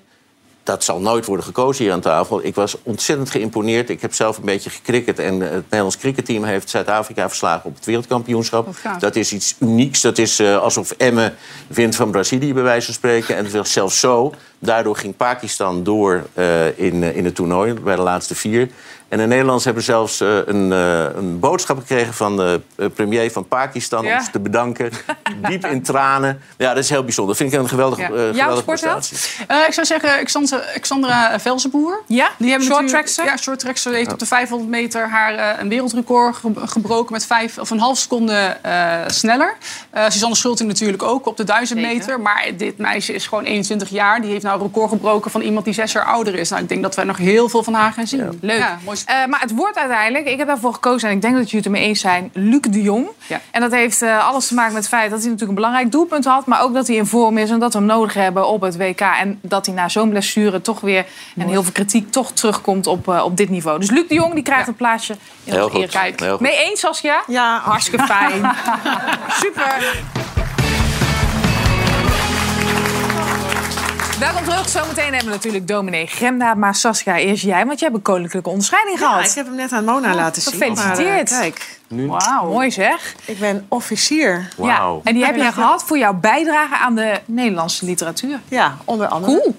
dat 0.70 0.84
zal 0.84 1.00
nooit 1.00 1.26
worden 1.26 1.44
gekozen 1.44 1.84
hier 1.84 1.92
aan 1.92 2.00
tafel. 2.00 2.44
Ik 2.44 2.54
was 2.54 2.76
ontzettend 2.82 3.30
geïmponeerd. 3.30 3.90
Ik 3.90 4.00
heb 4.00 4.14
zelf 4.14 4.36
een 4.36 4.44
beetje 4.44 4.70
gecricket. 4.70 5.18
En 5.18 5.40
het 5.40 5.62
Nederlands 5.62 5.96
cricketteam 5.96 6.44
heeft 6.44 6.70
Zuid-Afrika 6.70 7.28
verslagen 7.28 7.70
op 7.70 7.74
het 7.74 7.84
wereldkampioenschap. 7.84 8.68
Dat 8.98 9.16
is 9.16 9.32
iets 9.32 9.56
unieks. 9.58 10.00
Dat 10.00 10.18
is 10.18 10.38
eh, 10.38 10.58
alsof 10.58 10.90
Emme 10.90 11.32
wint 11.66 11.96
van 11.96 12.10
Brazilië, 12.10 12.54
bij 12.54 12.62
wijze 12.62 12.84
van 12.84 12.94
spreken. 12.94 13.36
En 13.36 13.44
het 13.44 13.52
was 13.52 13.72
zelfs 13.72 14.00
zo. 14.00 14.34
Daardoor 14.58 14.96
ging 14.96 15.16
Pakistan 15.16 15.82
door 15.82 16.26
eh, 16.34 16.78
in, 16.78 17.02
eh, 17.02 17.16
in 17.16 17.24
het 17.24 17.34
toernooi, 17.34 17.74
bij 17.74 17.96
de 17.96 18.02
laatste 18.02 18.34
vier. 18.34 18.68
En 19.10 19.18
de 19.18 19.26
Nederlanders 19.26 19.64
hebben 19.64 19.82
zelfs 19.82 20.20
eh, 20.20 20.36
een, 20.46 20.72
eh, 20.72 21.04
een 21.16 21.38
boodschap 21.38 21.78
gekregen 21.78 22.14
van 22.14 22.36
de 22.36 22.60
eh, 22.76 22.86
premier 22.94 23.30
van 23.30 23.48
Pakistan... 23.48 24.04
Ja. 24.04 24.16
om 24.18 24.24
ze 24.24 24.30
te 24.30 24.40
bedanken. 24.40 24.90
Diep 25.48 25.66
in 25.66 25.82
tranen. 25.82 26.42
Ja, 26.56 26.74
dat 26.74 26.82
is 26.84 26.90
heel 26.90 27.04
bijzonder. 27.04 27.34
Dat 27.36 27.42
vind 27.42 27.52
ik 27.54 27.60
een 27.60 27.68
geweldige, 27.68 28.02
Ja. 28.02 28.28
eh, 28.28 28.34
Jouw 28.34 28.62
prestatie. 28.62 29.16
Eh, 29.46 29.56
ik 29.66 29.72
zou 29.72 29.86
zeggen 29.86 30.10
Alexandra, 30.12 30.60
Alexandra 30.70 31.40
Velzenboer. 31.40 32.02
Ja? 32.06 32.28
Die 32.38 32.50
hebben 32.50 32.68
Short 32.68 32.88
trackster? 32.88 33.24
Ja, 33.24 33.36
short 33.36 33.58
trackster. 33.58 33.92
heeft 33.92 34.12
op 34.12 34.18
de 34.18 34.26
500 34.26 34.70
meter 34.70 35.08
haar 35.08 35.60
een 35.60 35.68
wereldrecord 35.68 36.36
ge- 36.36 36.52
gebroken 36.54 37.12
met 37.12 37.26
vijf, 37.26 37.58
of 37.58 37.70
een 37.70 37.78
half 37.80 37.98
seconde 37.98 38.56
eh, 38.62 38.98
sneller. 39.06 39.56
Eh 39.90 40.04
Suzanne 40.08 40.36
Schulting 40.36 40.68
natuurlijk 40.68 41.02
ook 41.02 41.26
op 41.26 41.36
de 41.36 41.44
1000 41.44 41.78
Zeker. 41.80 41.94
meter. 41.96 42.20
Maar 42.20 42.46
dit 42.56 42.78
meisje 42.78 43.12
is 43.12 43.26
gewoon 43.26 43.44
21 43.44 43.88
jaar. 43.88 44.20
Die 44.20 44.30
heeft 44.30 44.42
nou 44.44 44.60
een 44.60 44.66
record 44.66 44.88
gebroken 44.90 45.30
van 45.30 45.40
iemand 45.40 45.64
die 45.64 45.74
zes 45.74 45.92
jaar 45.92 46.04
ouder 46.04 46.34
is. 46.34 46.48
Nou, 46.50 46.62
ik 46.62 46.68
denk 46.68 46.82
dat 46.82 46.94
we 46.94 47.04
nog 47.04 47.16
heel 47.16 47.48
veel 47.48 47.62
van 47.62 47.74
haar 47.74 47.92
gaan 47.92 48.06
zien. 48.06 48.38
Leuk. 48.40 48.58
Ja, 48.58 48.78
mooi 48.84 48.98
Eh, 49.04 49.26
maar 49.26 49.40
het 49.40 49.54
wordt 49.54 49.78
uiteindelijk, 49.78 50.28
ik 50.28 50.38
heb 50.38 50.46
daarvoor 50.46 50.74
gekozen 50.74 51.08
en 51.08 51.14
ik 51.14 51.22
denk 51.22 51.34
dat 51.34 51.50
jullie 51.50 51.56
het 51.56 51.66
ermee 51.66 51.88
eens 51.88 52.00
zijn, 52.00 52.30
Luc 52.32 52.60
de 52.60 52.82
Jong. 52.82 53.08
Ja. 53.26 53.40
En 53.50 53.60
dat 53.60 53.72
heeft 53.72 54.02
eh, 54.02 54.28
alles 54.28 54.46
te 54.46 54.54
maken 54.54 54.72
met 54.72 54.82
het 54.82 54.92
feit 54.92 55.10
dat 55.10 55.20
hij 55.20 55.30
natuurlijk 55.30 55.48
een 55.48 55.54
belangrijk 55.54 55.92
doelpunt 55.92 56.24
had, 56.24 56.46
maar 56.46 56.62
ook 56.62 56.74
dat 56.74 56.86
hij 56.86 56.96
in 56.96 57.06
vorm 57.06 57.38
is 57.38 57.50
en 57.50 57.58
dat 57.58 57.72
we 57.72 57.78
hem 57.78 57.86
nodig 57.86 58.14
hebben 58.14 58.48
op 58.48 58.60
het 58.60 58.76
WK. 58.76 59.00
En 59.00 59.38
dat 59.42 59.66
hij 59.66 59.74
na 59.74 59.88
zo'n 59.88 60.10
blessure 60.10 60.60
toch 60.60 60.80
weer, 60.80 61.06
en 61.36 61.48
heel 61.48 61.62
veel 61.62 61.72
kritiek, 61.72 62.10
toch 62.10 62.32
terugkomt 62.32 62.86
op, 62.86 63.08
eh, 63.08 63.24
op 63.24 63.36
dit 63.36 63.48
niveau. 63.48 63.78
Dus 63.78 63.90
Luc 63.90 64.08
de 64.08 64.14
Jong 64.14 64.34
die 64.34 64.42
krijgt 64.42 64.68
een 64.68 64.74
plaatsje 64.74 65.16
in 65.44 65.52
Heel 65.52 65.72
eerkijk. 65.72 66.24
Goed. 66.24 66.40
Mee 66.40 66.64
eens, 66.64 66.80
Saskia? 66.80 67.22
Ja, 67.26 67.60
Hartstikke 67.64 68.04
fijn. 68.04 68.50
Super. 69.42 70.19
Welkom 74.20 74.44
terug. 74.44 74.68
Zometeen 74.68 75.04
hebben 75.04 75.24
we 75.24 75.30
natuurlijk 75.30 75.68
dominee 75.68 76.06
Gemda. 76.06 76.54
Maar 76.54 76.74
Saskia, 76.74 77.16
eerst 77.16 77.42
jij, 77.44 77.66
want 77.66 77.78
jij 77.80 77.88
hebt 77.88 77.94
een 78.06 78.12
koninklijke 78.14 78.48
onderscheiding 78.48 78.98
Ja, 78.98 79.06
gehad. 79.08 79.24
ik 79.26 79.34
heb 79.34 79.46
hem 79.46 79.54
net 79.54 79.72
aan 79.72 79.84
Mona 79.84 80.14
laten 80.14 80.42
zien. 80.42 80.52
gefeliciteerd. 80.52 81.30
Maar, 81.30 81.40
eh, 81.42 81.52
kijk, 81.52 81.80
Wauw. 81.88 82.50
Mooi 82.52 82.70
zeg. 82.70 83.14
ik 83.24 83.38
ben 83.38 83.66
officier. 83.68 84.48
Wauw. 84.56 84.94
Ja, 84.96 85.00
en 85.04 85.14
die 85.14 85.24
heb 85.24 85.36
jij 85.36 85.52
gehad 85.52 85.82
voor 85.86 85.98
jouw 85.98 86.14
bijdrage 86.14 86.76
aan 86.76 86.94
de 86.94 87.20
Nederlandse 87.24 87.84
literatuur. 87.84 88.40
Ja, 88.48 88.76
onder 88.84 89.06
andere. 89.08 89.40
Cool. 89.40 89.54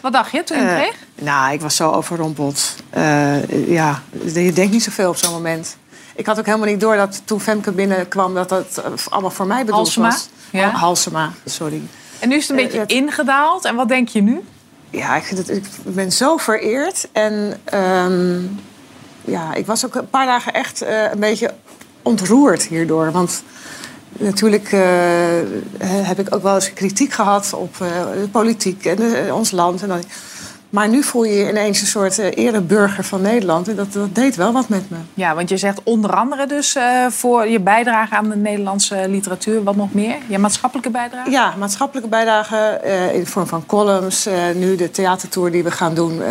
Wat 0.00 0.12
dacht 0.12 0.30
je 0.32 0.44
toen 0.44 0.56
je 0.58 0.62
hem 0.62 0.74
Eh, 0.76 0.80
kreeg? 0.82 0.96
nou, 1.14 1.52
ik 1.52 1.60
was 1.60 1.76
zo 1.76 1.90
overrompeld. 1.90 2.74
Eh, 2.90 3.68
ja, 3.70 4.02
je 4.34 4.52
denkt 4.52 4.72
niet 4.72 4.82
zoveel 4.82 5.08
op 5.08 5.16
zo'n 5.16 5.32
moment. 5.32 5.76
Ik 6.14 6.26
had 6.26 6.38
ook 6.38 6.46
helemaal 6.46 6.66
niet 6.68 6.80
door 6.80 6.96
dat 6.96 7.22
toen 7.24 7.40
Femke 7.40 7.72
binnenkwam... 7.72 8.34
dat 8.34 8.48
dat 8.48 8.82
allemaal 9.10 9.30
voor 9.30 9.46
mij 9.46 9.58
bedoeld 9.64 9.76
Halsema? 9.94 10.08
was. 10.08 10.28
Ja. 10.50 10.68
Oh, 10.68 10.74
Halsema, 10.74 11.32
sorry. 11.44 11.82
En 12.18 12.28
nu 12.28 12.36
is 12.36 12.48
het 12.48 12.50
een 12.50 12.56
eh, 12.58 12.64
beetje 12.64 12.78
het- 12.80 12.90
ingedaald. 12.92 13.64
En 13.64 13.74
wat 13.74 13.88
denk 13.88 14.08
je 14.08 14.22
nu? 14.22 14.40
Ja, 14.90 15.16
ik, 15.16 15.22
vind 15.22 15.38
het, 15.38 15.48
ik 15.56 15.64
ben 15.82 16.12
zo 16.12 16.36
vereerd. 16.36 17.08
En 17.12 17.60
ehm, 17.64 18.38
ja, 19.24 19.54
ik 19.54 19.66
was 19.66 19.86
ook 19.86 19.94
een 19.94 20.10
paar 20.10 20.26
dagen 20.26 20.52
echt 20.54 20.82
eh, 20.82 21.02
een 21.12 21.20
beetje 21.20 21.54
ontroerd 22.02 22.62
hierdoor. 22.62 23.12
Want 23.12 23.42
natuurlijk 24.08 24.72
eh, 24.72 24.80
heb 25.80 26.18
ik 26.18 26.34
ook 26.34 26.42
wel 26.42 26.54
eens 26.54 26.72
kritiek 26.72 27.12
gehad 27.12 27.52
op 27.52 27.76
de 27.78 28.28
politiek 28.30 28.84
en 28.84 29.32
ons 29.32 29.50
land. 29.50 29.82
En 29.82 29.88
dat, 29.88 30.06
maar 30.70 30.88
nu 30.88 31.02
voel 31.02 31.24
je 31.24 31.34
je 31.34 31.48
ineens 31.48 31.80
een 31.80 31.86
soort 31.86 32.18
eh, 32.18 32.44
ereburger 32.44 33.04
van 33.04 33.20
Nederland. 33.20 33.68
En 33.68 33.76
dat, 33.76 33.92
dat 33.92 34.14
deed 34.14 34.36
wel 34.36 34.52
wat 34.52 34.68
met 34.68 34.90
me. 34.90 34.96
Ja, 35.14 35.34
want 35.34 35.48
je 35.48 35.56
zegt 35.56 35.80
onder 35.82 36.14
andere 36.14 36.46
dus 36.46 36.74
eh, 36.74 37.06
voor 37.06 37.48
je 37.48 37.60
bijdrage 37.60 38.14
aan 38.14 38.28
de 38.28 38.36
Nederlandse 38.36 39.04
literatuur. 39.08 39.62
Wat 39.62 39.76
nog 39.76 39.92
meer? 39.92 40.16
Je 40.28 40.38
maatschappelijke 40.38 40.90
bijdrage? 40.90 41.30
Ja, 41.30 41.54
maatschappelijke 41.58 42.08
bijdrage 42.08 42.56
eh, 42.56 43.14
in 43.14 43.20
de 43.20 43.26
vorm 43.26 43.46
van 43.46 43.66
columns. 43.66 44.28
nu 44.54 44.76
de 44.76 44.90
theatertour 44.90 45.50
die 45.50 45.64
we 45.64 45.70
gaan 45.70 45.94
doen 45.94 46.22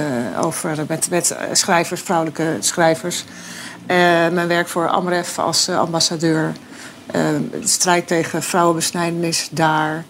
over, 0.41 0.85
met, 0.87 1.09
met 1.09 1.35
schrijvers, 1.51 2.01
vrouwelijke 2.01 2.57
schrijvers. 2.59 3.25
Mijn 4.31 4.47
werk 4.47 4.67
voor 4.67 4.87
Amref 4.87 5.39
als 5.39 5.69
ambassadeur. 5.69 6.51
De 7.11 7.59
strijd 7.63 8.07
tegen 8.07 8.43
vrouwenbesnijdenis 8.43 9.49
daar. 9.51 10.05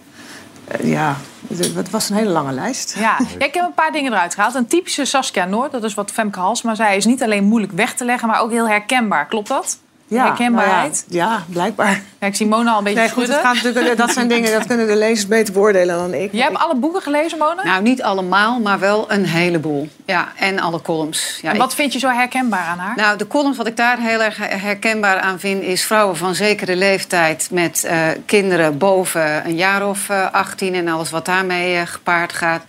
Ja, 0.82 1.16
het 1.48 1.74
het 1.74 1.90
was 1.90 2.10
een 2.10 2.16
hele 2.16 2.30
lange 2.30 2.52
lijst. 2.52 2.94
Ja. 2.98 3.00
ja, 3.38 3.46
ik 3.46 3.54
heb 3.54 3.64
een 3.64 3.74
paar 3.74 3.92
dingen 3.92 4.12
eruit 4.12 4.34
gehaald. 4.34 4.54
Een 4.54 4.66
typische 4.66 5.04
Saskia 5.04 5.44
Noord, 5.44 5.72
dat 5.72 5.84
is 5.84 5.94
wat 5.94 6.10
Femke 6.10 6.40
Halsema 6.40 6.74
zei, 6.74 6.96
is 6.96 7.04
niet 7.04 7.22
alleen 7.22 7.44
moeilijk 7.44 7.72
weg 7.72 7.94
te 7.94 8.04
leggen, 8.04 8.28
maar 8.28 8.40
ook 8.40 8.50
heel 8.50 8.68
herkenbaar. 8.68 9.26
Klopt 9.26 9.48
dat? 9.48 9.78
Herkenbaarheid? 10.08 11.04
nou 11.08 11.20
ja, 11.22 11.28
ja, 11.32 11.42
blijkbaar. 11.52 12.02
Ja, 12.20 12.26
ik 12.26 12.34
zie 12.34 12.46
Mona 12.46 12.70
al 12.72 12.78
een 12.78 12.84
beetje 12.84 12.98
Nee, 13.00 13.08
goed, 13.10 13.22
het 13.22 13.32
schudden. 13.32 13.54
gaat 13.54 13.62
natuurlijk, 13.64 13.96
dat 13.96 14.10
zijn 14.12 14.28
dingen, 14.28 14.52
dat 14.52 14.66
kunnen 14.66 14.86
de 14.86 14.96
lezers 14.96 15.26
beter 15.26 15.52
beoordelen 15.52 15.96
dan 15.96 16.14
ik. 16.14 16.32
Jij 16.32 16.42
hebt 16.44 16.58
alle 16.58 16.74
boeken 16.76 17.02
gelezen, 17.02 17.38
Mona? 17.38 17.64
Nou, 17.64 17.82
niet 17.82 18.02
allemaal, 18.02 18.60
maar 18.60 18.78
wel 18.78 19.12
een 19.12 19.24
heleboel. 19.26 19.88
Ja, 20.04 20.28
en 20.36 20.58
alle 20.58 20.82
columns. 20.82 21.38
Ja, 21.42 21.48
en 21.48 21.54
ik- 21.54 21.60
wat 21.60 21.74
vind 21.74 21.92
je 21.92 21.98
zo 21.98 22.08
herkenbaar 22.08 22.64
aan 22.66 22.78
haar? 22.78 22.96
Nou, 22.96 23.18
de 23.18 23.26
columns, 23.26 23.56
wat 23.56 23.66
ik 23.66 23.76
daar 23.76 23.98
heel 24.00 24.22
erg 24.22 24.36
herkenbaar 24.40 25.20
aan 25.20 25.38
vind... 25.40 25.62
is 25.62 25.84
vrouwen 25.84 26.16
van 26.16 26.34
zekere 26.34 26.76
leeftijd 26.76 27.48
met 27.50 27.84
eh, 27.84 27.98
kinderen 28.26 28.78
boven 28.78 29.46
een 29.46 29.56
jaar 29.56 29.88
of 29.88 30.08
eh, 30.08 30.30
18... 30.32 30.74
en 30.74 30.88
alles 30.88 31.10
wat 31.10 31.24
daarmee 31.24 31.76
eh, 31.76 31.86
gepaard 31.86 32.32
gaat. 32.32 32.62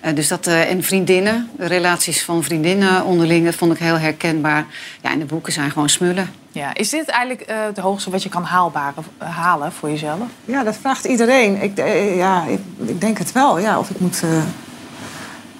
Eh, 0.00 0.14
dus 0.14 0.28
dat, 0.28 0.46
eh, 0.46 0.70
en 0.70 0.82
vriendinnen, 0.82 1.50
relaties 1.58 2.22
van 2.24 2.42
vriendinnen 2.42 3.04
onderling... 3.04 3.44
dat 3.44 3.54
vond 3.54 3.72
ik 3.72 3.78
heel 3.78 3.98
herkenbaar. 3.98 4.64
Ja, 5.02 5.10
en 5.10 5.18
de 5.18 5.24
boeken 5.24 5.52
zijn 5.52 5.70
gewoon 5.70 5.88
smullen. 5.88 6.30
Ja, 6.52 6.74
is 6.74 6.88
dit 6.88 7.08
eigenlijk 7.08 7.48
eh, 7.48 7.64
het 7.64 7.78
hoogste 7.78 8.10
wat 8.10 8.22
je 8.22 8.28
kan 8.28 8.42
haalbaar, 8.42 8.94
eh, 9.18 9.36
halen 9.36 9.72
voor 9.72 9.90
jezelf? 9.90 10.18
Ja, 10.44 10.62
dat 10.62 10.76
vraagt 10.76 11.04
iedereen. 11.04 11.62
Ik, 11.62 11.78
eh, 11.78 12.16
ja, 12.16 12.44
ik, 12.44 12.60
ik 12.76 13.00
denk 13.00 13.18
het 13.18 13.32
wel. 13.32 13.58
Ja, 13.58 13.78
of 13.78 13.90
ik 13.90 14.00
moet. 14.00 14.22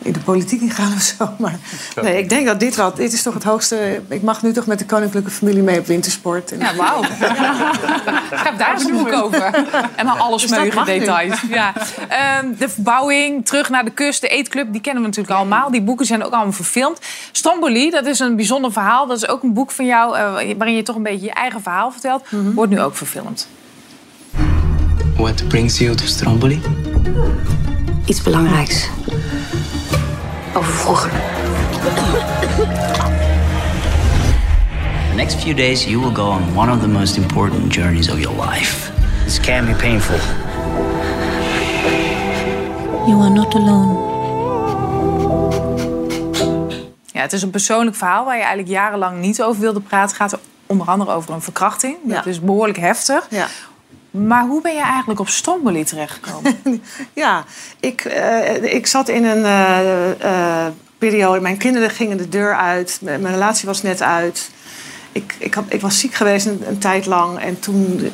In 0.03 0.13
de 0.13 0.21
politiek 0.21 0.61
ingaan 0.61 0.93
of 0.95 1.01
zo. 1.03 1.29
Maar 1.39 1.59
nee, 2.03 2.19
ik 2.19 2.29
denk 2.29 2.47
dat 2.47 2.61
dit 2.61 2.77
wel... 2.77 2.95
Dit 2.95 3.13
is 3.13 3.23
toch 3.23 3.35
het 3.35 3.43
hoogste... 3.45 4.03
Ik 4.09 4.23
mag 4.23 4.43
nu 4.43 4.53
toch 4.53 4.67
met 4.67 4.79
de 4.79 4.85
koninklijke 4.87 5.31
familie 5.31 5.63
mee 5.63 5.79
op 5.79 5.87
wintersport. 5.87 6.53
En- 6.53 6.59
Ja, 6.59 6.75
wauw. 6.75 7.03
Schrijf 8.39 8.57
daar 8.57 8.73
eens 8.73 8.85
een 8.85 8.93
boek 8.93 9.13
over. 9.13 9.45
En 9.97 10.07
dan 10.07 10.19
alle 10.19 10.39
Dus 10.39 10.51
details. 10.85 11.41
Ja. 11.49 11.73
Ehm, 12.09 12.47
de 12.59 12.69
verbouwing, 12.69 13.47
terug 13.47 13.69
naar 13.69 13.85
de 13.85 13.91
kust, 13.91 14.21
de 14.21 14.29
eetclub, 14.29 14.73
die 14.73 14.81
kennen 14.81 15.03
we 15.03 15.09
natuurlijk 15.09 15.37
allemaal. 15.37 15.71
Die 15.71 15.83
boeken 15.83 16.07
zijn 16.07 16.25
ook 16.25 16.33
allemaal 16.33 16.53
verfilmd. 16.53 16.99
Stromboli, 17.33 17.91
dat 17.91 18.07
is 18.07 18.19
een 18.19 18.37
bijzonder 18.37 18.73
verhaal. 18.73 19.07
Dat 19.07 19.17
is 19.17 19.29
ook 19.29 19.43
een 19.43 19.53
boek 19.53 19.71
van 19.71 19.87
jou 19.87 20.17
eh, 20.17 20.23
waarin 20.57 20.77
je 20.77 20.83
toch 20.83 20.97
een 20.97 21.03
beetje 21.03 21.27
je 21.27 21.33
eigen 21.33 21.63
verhaal 21.63 21.91
vertelt. 21.91 22.31
Mhm. 22.31 22.53
Wordt 22.53 22.71
nu 22.73 22.81
ook 22.81 22.97
verfilmd. 22.97 23.49
What 25.17 25.49
brings 25.49 25.79
you 25.79 25.95
to 25.95 26.05
Stromboli? 26.07 26.61
Iets 28.07 28.23
belangrijks. 28.23 28.89
Over 30.55 30.73
vroeger. 30.73 31.11
The 35.09 35.17
next 35.17 35.35
few 35.35 35.55
days, 35.55 35.85
you 35.85 36.01
will 36.01 36.15
go 36.15 36.23
on 36.23 36.57
one 36.57 36.73
of 36.73 36.81
the 36.81 36.89
most 36.89 37.17
important 37.17 37.73
journeys 37.75 38.11
of 38.11 38.19
your 38.19 38.51
life. 38.51 38.91
This 39.25 39.41
can 39.41 39.67
be 39.67 39.73
painful. 39.73 40.19
You 43.07 43.21
are 43.21 43.31
not 43.31 43.55
alone. 43.55 44.09
Ja, 47.07 47.21
het 47.21 47.33
is 47.33 47.43
een 47.43 47.51
persoonlijk 47.51 47.97
verhaal 47.97 48.25
waar 48.25 48.37
je 48.37 48.41
eigenlijk 48.41 48.73
jarenlang 48.73 49.21
niet 49.21 49.43
over 49.43 49.61
wilde 49.61 49.81
praten. 49.81 50.09
Het 50.09 50.17
gaat 50.17 50.41
onder 50.67 50.87
andere 50.87 51.11
over 51.11 51.35
een 51.35 51.43
verkrachting. 51.43 51.97
Dat 52.05 52.27
is 52.27 52.41
behoorlijk 52.41 52.79
heftig. 52.79 53.27
Ja. 53.31 53.47
Maar 54.11 54.47
hoe 54.47 54.61
ben 54.63 54.75
je 54.75 54.83
eigenlijk 54.83 55.21
op 55.21 55.29
Stromboli 55.29 55.85
terechtgekomen? 55.85 56.59
Ja, 57.13 57.45
ik, 57.81 58.01
eh, 58.05 58.75
ik 58.75 58.87
zat 58.87 59.09
in 59.09 59.25
een 59.25 59.45
eh, 59.45 60.67
eh, 60.67 60.73
periode. 60.99 61.41
Mijn 61.41 61.57
kinderen 61.57 61.91
gingen 61.91 62.17
de 62.17 62.29
deur 62.29 62.57
uit. 62.57 62.99
Mijn 63.03 63.21
mijn 63.21 63.35
relatie 63.35 63.67
was 63.67 63.83
net 63.83 64.03
uit. 64.03 64.51
Ik, 65.13 65.35
ik, 65.39 65.55
had, 65.55 65.65
ik 65.69 65.81
was 65.81 65.99
ziek 65.99 66.15
geweest 66.15 66.47
een, 66.47 66.63
een 66.69 66.79
tijd 66.79 67.07
lang. 67.07 67.39
En 67.39 67.61
toen 67.61 68.11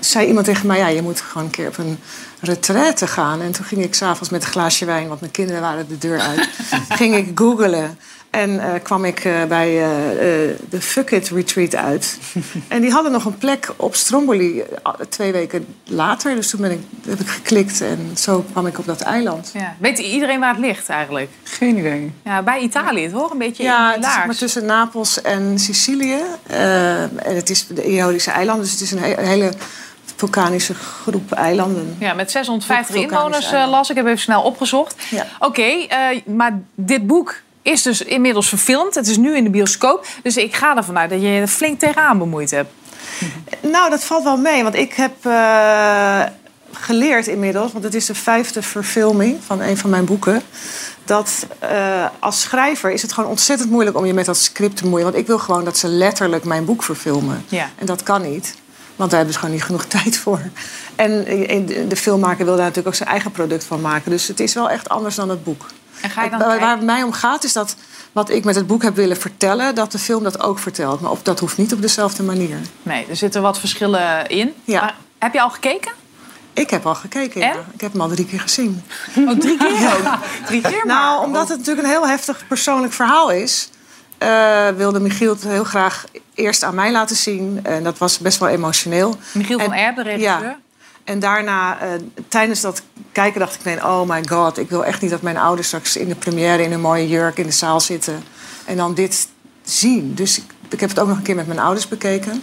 zei 0.00 0.26
iemand 0.26 0.46
tegen 0.46 0.66
mij: 0.66 0.78
ja, 0.78 0.88
je 0.88 1.02
moet 1.02 1.20
gewoon 1.20 1.44
een 1.44 1.50
keer 1.50 1.68
op 1.68 1.78
een 1.78 1.98
retraite 2.40 3.06
gaan. 3.06 3.40
En 3.40 3.52
toen 3.52 3.64
ging 3.64 3.82
ik 3.82 3.94
s'avonds 3.94 4.30
met 4.30 4.42
een 4.42 4.50
glaasje 4.50 4.84
wijn, 4.84 5.08
want 5.08 5.20
mijn 5.20 5.32
kinderen 5.32 5.60
waren 5.60 5.88
de 5.88 5.98
deur 5.98 6.20
uit. 6.20 6.48
ging 6.98 7.14
ik 7.14 7.30
googelen. 7.34 7.98
En 8.34 8.60
eh, 8.60 8.82
kwam 8.82 9.04
ik 9.04 9.24
eh, 9.24 9.44
bij 9.44 9.82
eh, 9.82 9.88
de 10.68 10.80
Fuck 10.80 11.10
It 11.10 11.28
Retreat 11.28 11.74
uit. 11.74 12.18
en 12.68 12.80
die 12.80 12.90
hadden 12.90 13.12
nog 13.12 13.24
een 13.24 13.38
plek 13.38 13.68
op 13.76 13.94
Stromboli 13.94 14.62
twee 15.08 15.32
weken 15.32 15.66
later. 15.84 16.34
Dus 16.34 16.50
toen 16.50 16.60
ben 16.60 16.70
ik, 16.70 16.78
heb 17.08 17.20
ik 17.20 17.28
geklikt 17.28 17.80
en 17.80 18.10
zo 18.16 18.44
kwam 18.52 18.66
ik 18.66 18.78
op 18.78 18.86
dat 18.86 19.00
eiland. 19.00 19.50
Ja. 19.54 19.74
Weet 19.78 19.98
iedereen 19.98 20.40
waar 20.40 20.50
het 20.54 20.58
ligt 20.64 20.88
eigenlijk? 20.88 21.30
Geen 21.42 21.78
idee. 21.78 22.12
Ja, 22.24 22.42
bij 22.42 22.60
Italië, 22.60 23.10
toch? 23.10 23.30
Een 23.30 23.38
beetje 23.38 23.62
Ja, 23.62 23.94
in 23.94 24.00
het 24.00 24.08
laars. 24.10 24.26
maar 24.26 24.36
tussen 24.36 24.64
Napels 24.64 25.22
en 25.22 25.58
Sicilië. 25.58 26.18
Eh, 26.46 27.02
en 27.02 27.10
het 27.36 27.50
is 27.50 27.66
de 27.66 27.84
Ionische 27.90 28.30
eilanden, 28.30 28.62
dus 28.64 28.72
het 28.72 28.80
is 28.80 28.90
een, 28.92 28.98
he- 28.98 29.18
een 29.18 29.26
hele 29.26 29.52
vulkanische 30.16 30.74
groep 30.74 31.32
eilanden. 31.32 31.96
Ja, 31.98 32.14
met 32.14 32.30
650 32.30 32.94
Vulkanische 32.94 33.16
inwoners 33.16 33.44
eh, 33.46 33.50
eilanden. 33.52 33.78
las 33.78 33.90
ik. 33.90 33.96
heb 33.96 34.06
even 34.06 34.18
snel 34.18 34.42
opgezocht. 34.42 34.94
Ja. 35.10 35.26
Oké, 35.38 35.62
eh, 35.62 35.98
maar 36.26 36.60
dit 36.74 37.06
boek 37.06 37.34
is 37.64 37.82
dus 37.82 38.02
inmiddels 38.02 38.48
verfilmd. 38.48 38.94
Het 38.94 39.06
is 39.06 39.16
nu 39.16 39.36
in 39.36 39.44
de 39.44 39.50
bioscoop. 39.50 40.06
Dus 40.22 40.36
ik 40.36 40.54
ga 40.54 40.76
ervan 40.76 40.98
uit 40.98 41.10
dat 41.10 41.20
je 41.20 41.28
je 41.28 41.40
er 41.40 41.46
flink 41.46 41.78
tegenaan 41.78 42.18
bemoeid 42.18 42.50
hebt. 42.50 42.72
Nou, 43.60 43.90
dat 43.90 44.04
valt 44.04 44.24
wel 44.24 44.36
mee, 44.36 44.62
want 44.62 44.74
ik 44.74 44.92
heb 44.94 45.12
eh, 45.22 46.22
geleerd 46.72 47.26
inmiddels, 47.26 47.72
want 47.72 47.84
het 47.84 47.94
is 47.94 48.06
de 48.06 48.14
vijfde 48.14 48.62
verfilming 48.62 49.38
van 49.46 49.60
een 49.60 49.76
van 49.76 49.90
mijn 49.90 50.04
boeken. 50.04 50.42
Dat 51.04 51.46
eh, 51.58 52.06
als 52.18 52.40
schrijver 52.40 52.90
is 52.90 53.02
het 53.02 53.12
gewoon 53.12 53.30
ontzettend 53.30 53.70
moeilijk 53.70 53.96
om 53.96 54.06
je 54.06 54.14
met 54.14 54.26
dat 54.26 54.36
script 54.36 54.76
te 54.76 54.82
bemoeien. 54.82 55.04
Want 55.04 55.18
ik 55.18 55.26
wil 55.26 55.38
gewoon 55.38 55.64
dat 55.64 55.78
ze 55.78 55.88
letterlijk 55.88 56.44
mijn 56.44 56.64
boek 56.64 56.82
verfilmen. 56.82 57.44
Ja. 57.48 57.70
En 57.78 57.86
dat 57.86 58.02
kan 58.02 58.22
niet. 58.22 58.54
Want 58.96 59.10
daar 59.10 59.18
hebben 59.18 59.34
ze 59.34 59.40
gewoon 59.40 59.54
niet 59.54 59.64
genoeg 59.64 59.84
tijd 60.00 60.16
voor. 60.16 60.40
En 60.96 61.26
eh, 61.26 61.88
de 61.88 61.96
filmmaker 61.96 62.44
wil 62.44 62.54
daar 62.54 62.64
natuurlijk 62.64 62.88
ook 62.88 62.94
zijn 62.94 63.08
eigen 63.08 63.30
product 63.30 63.64
van 63.64 63.80
maken. 63.80 64.10
Dus 64.10 64.28
het 64.28 64.40
is 64.40 64.54
wel 64.54 64.70
echt 64.70 64.88
anders 64.88 65.14
dan 65.14 65.28
het 65.28 65.44
boek. 65.44 65.66
En 66.04 66.10
ga 66.10 66.24
je 66.24 66.30
dan 66.30 66.38
waar, 66.38 66.70
het 66.70 66.82
mij 66.82 67.02
om 67.02 67.12
gaat 67.12 67.44
is 67.44 67.52
dat 67.52 67.76
wat 68.12 68.30
ik 68.30 68.44
met 68.44 68.54
het 68.54 68.66
boek 68.66 68.82
heb 68.82 68.94
willen 68.94 69.16
vertellen... 69.16 69.74
dat 69.74 69.92
de 69.92 69.98
film 69.98 70.22
dat 70.22 70.40
ook 70.42 70.58
vertelt. 70.58 71.00
Maar 71.00 71.10
op, 71.10 71.24
dat 71.24 71.40
hoeft 71.40 71.56
niet 71.56 71.72
op 71.72 71.82
dezelfde 71.82 72.22
manier. 72.22 72.58
Nee, 72.82 73.06
er 73.08 73.16
zitten 73.16 73.42
wat 73.42 73.58
verschillen 73.58 74.26
in. 74.28 74.54
Ja. 74.64 74.80
Maar 74.80 74.94
heb 75.18 75.32
je 75.32 75.40
al 75.40 75.50
gekeken? 75.50 75.92
Ik 76.52 76.70
heb 76.70 76.86
al 76.86 76.94
gekeken, 76.94 77.40
ja. 77.40 77.52
Ik 77.72 77.80
heb 77.80 77.92
hem 77.92 78.00
al 78.00 78.08
drie 78.08 78.26
keer 78.26 78.40
gezien. 78.40 78.82
Oh, 79.28 79.38
drie 79.38 79.56
keer 79.56 79.92
ook? 79.94 80.18
Drie 80.46 80.60
keer 80.60 80.86
maar? 80.86 80.86
Nou, 80.86 81.24
omdat 81.24 81.48
het 81.48 81.58
natuurlijk 81.58 81.86
een 81.86 81.92
heel 81.92 82.06
heftig 82.08 82.46
persoonlijk 82.48 82.92
verhaal 82.92 83.30
is... 83.30 83.68
eh, 84.18 84.68
wilde 84.68 85.00
Michiel 85.00 85.32
het 85.32 85.42
heel 85.42 85.64
graag 85.64 86.04
eerst 86.34 86.62
aan 86.62 86.74
mij 86.74 86.92
laten 86.92 87.16
zien. 87.16 87.60
En 87.62 87.82
dat 87.84 87.98
was 87.98 88.18
best 88.18 88.38
wel 88.38 88.48
emotioneel. 88.48 89.16
Michiel 89.32 89.58
van 89.58 89.72
En- 89.72 89.78
Erp, 89.84 89.96
de 89.96 90.02
regisseur. 90.02 90.42
Ja. 90.42 90.58
En 91.04 91.18
daarna, 91.18 91.80
eh, 91.80 91.88
tijdens 92.28 92.60
dat 92.60 92.82
kijken, 93.12 93.40
dacht 93.40 93.54
ik... 93.54 93.64
Nee, 93.64 93.84
oh 93.84 94.08
my 94.08 94.22
god, 94.28 94.58
ik 94.58 94.70
wil 94.70 94.84
echt 94.84 95.00
niet 95.00 95.10
dat 95.10 95.22
mijn 95.22 95.36
ouders 95.36 95.66
straks 95.66 95.96
in 95.96 96.08
de 96.08 96.14
première... 96.14 96.62
in 96.62 96.72
een 96.72 96.80
mooie 96.80 97.08
jurk 97.08 97.38
in 97.38 97.46
de 97.46 97.52
zaal 97.52 97.80
zitten. 97.80 98.22
En 98.64 98.76
dan 98.76 98.94
dit 98.94 99.28
zien. 99.62 100.14
Dus 100.14 100.38
ik, 100.38 100.44
ik 100.68 100.80
heb 100.80 100.88
het 100.88 100.98
ook 100.98 101.08
nog 101.08 101.16
een 101.16 101.22
keer 101.22 101.34
met 101.34 101.46
mijn 101.46 101.58
ouders 101.58 101.88
bekeken. 101.88 102.42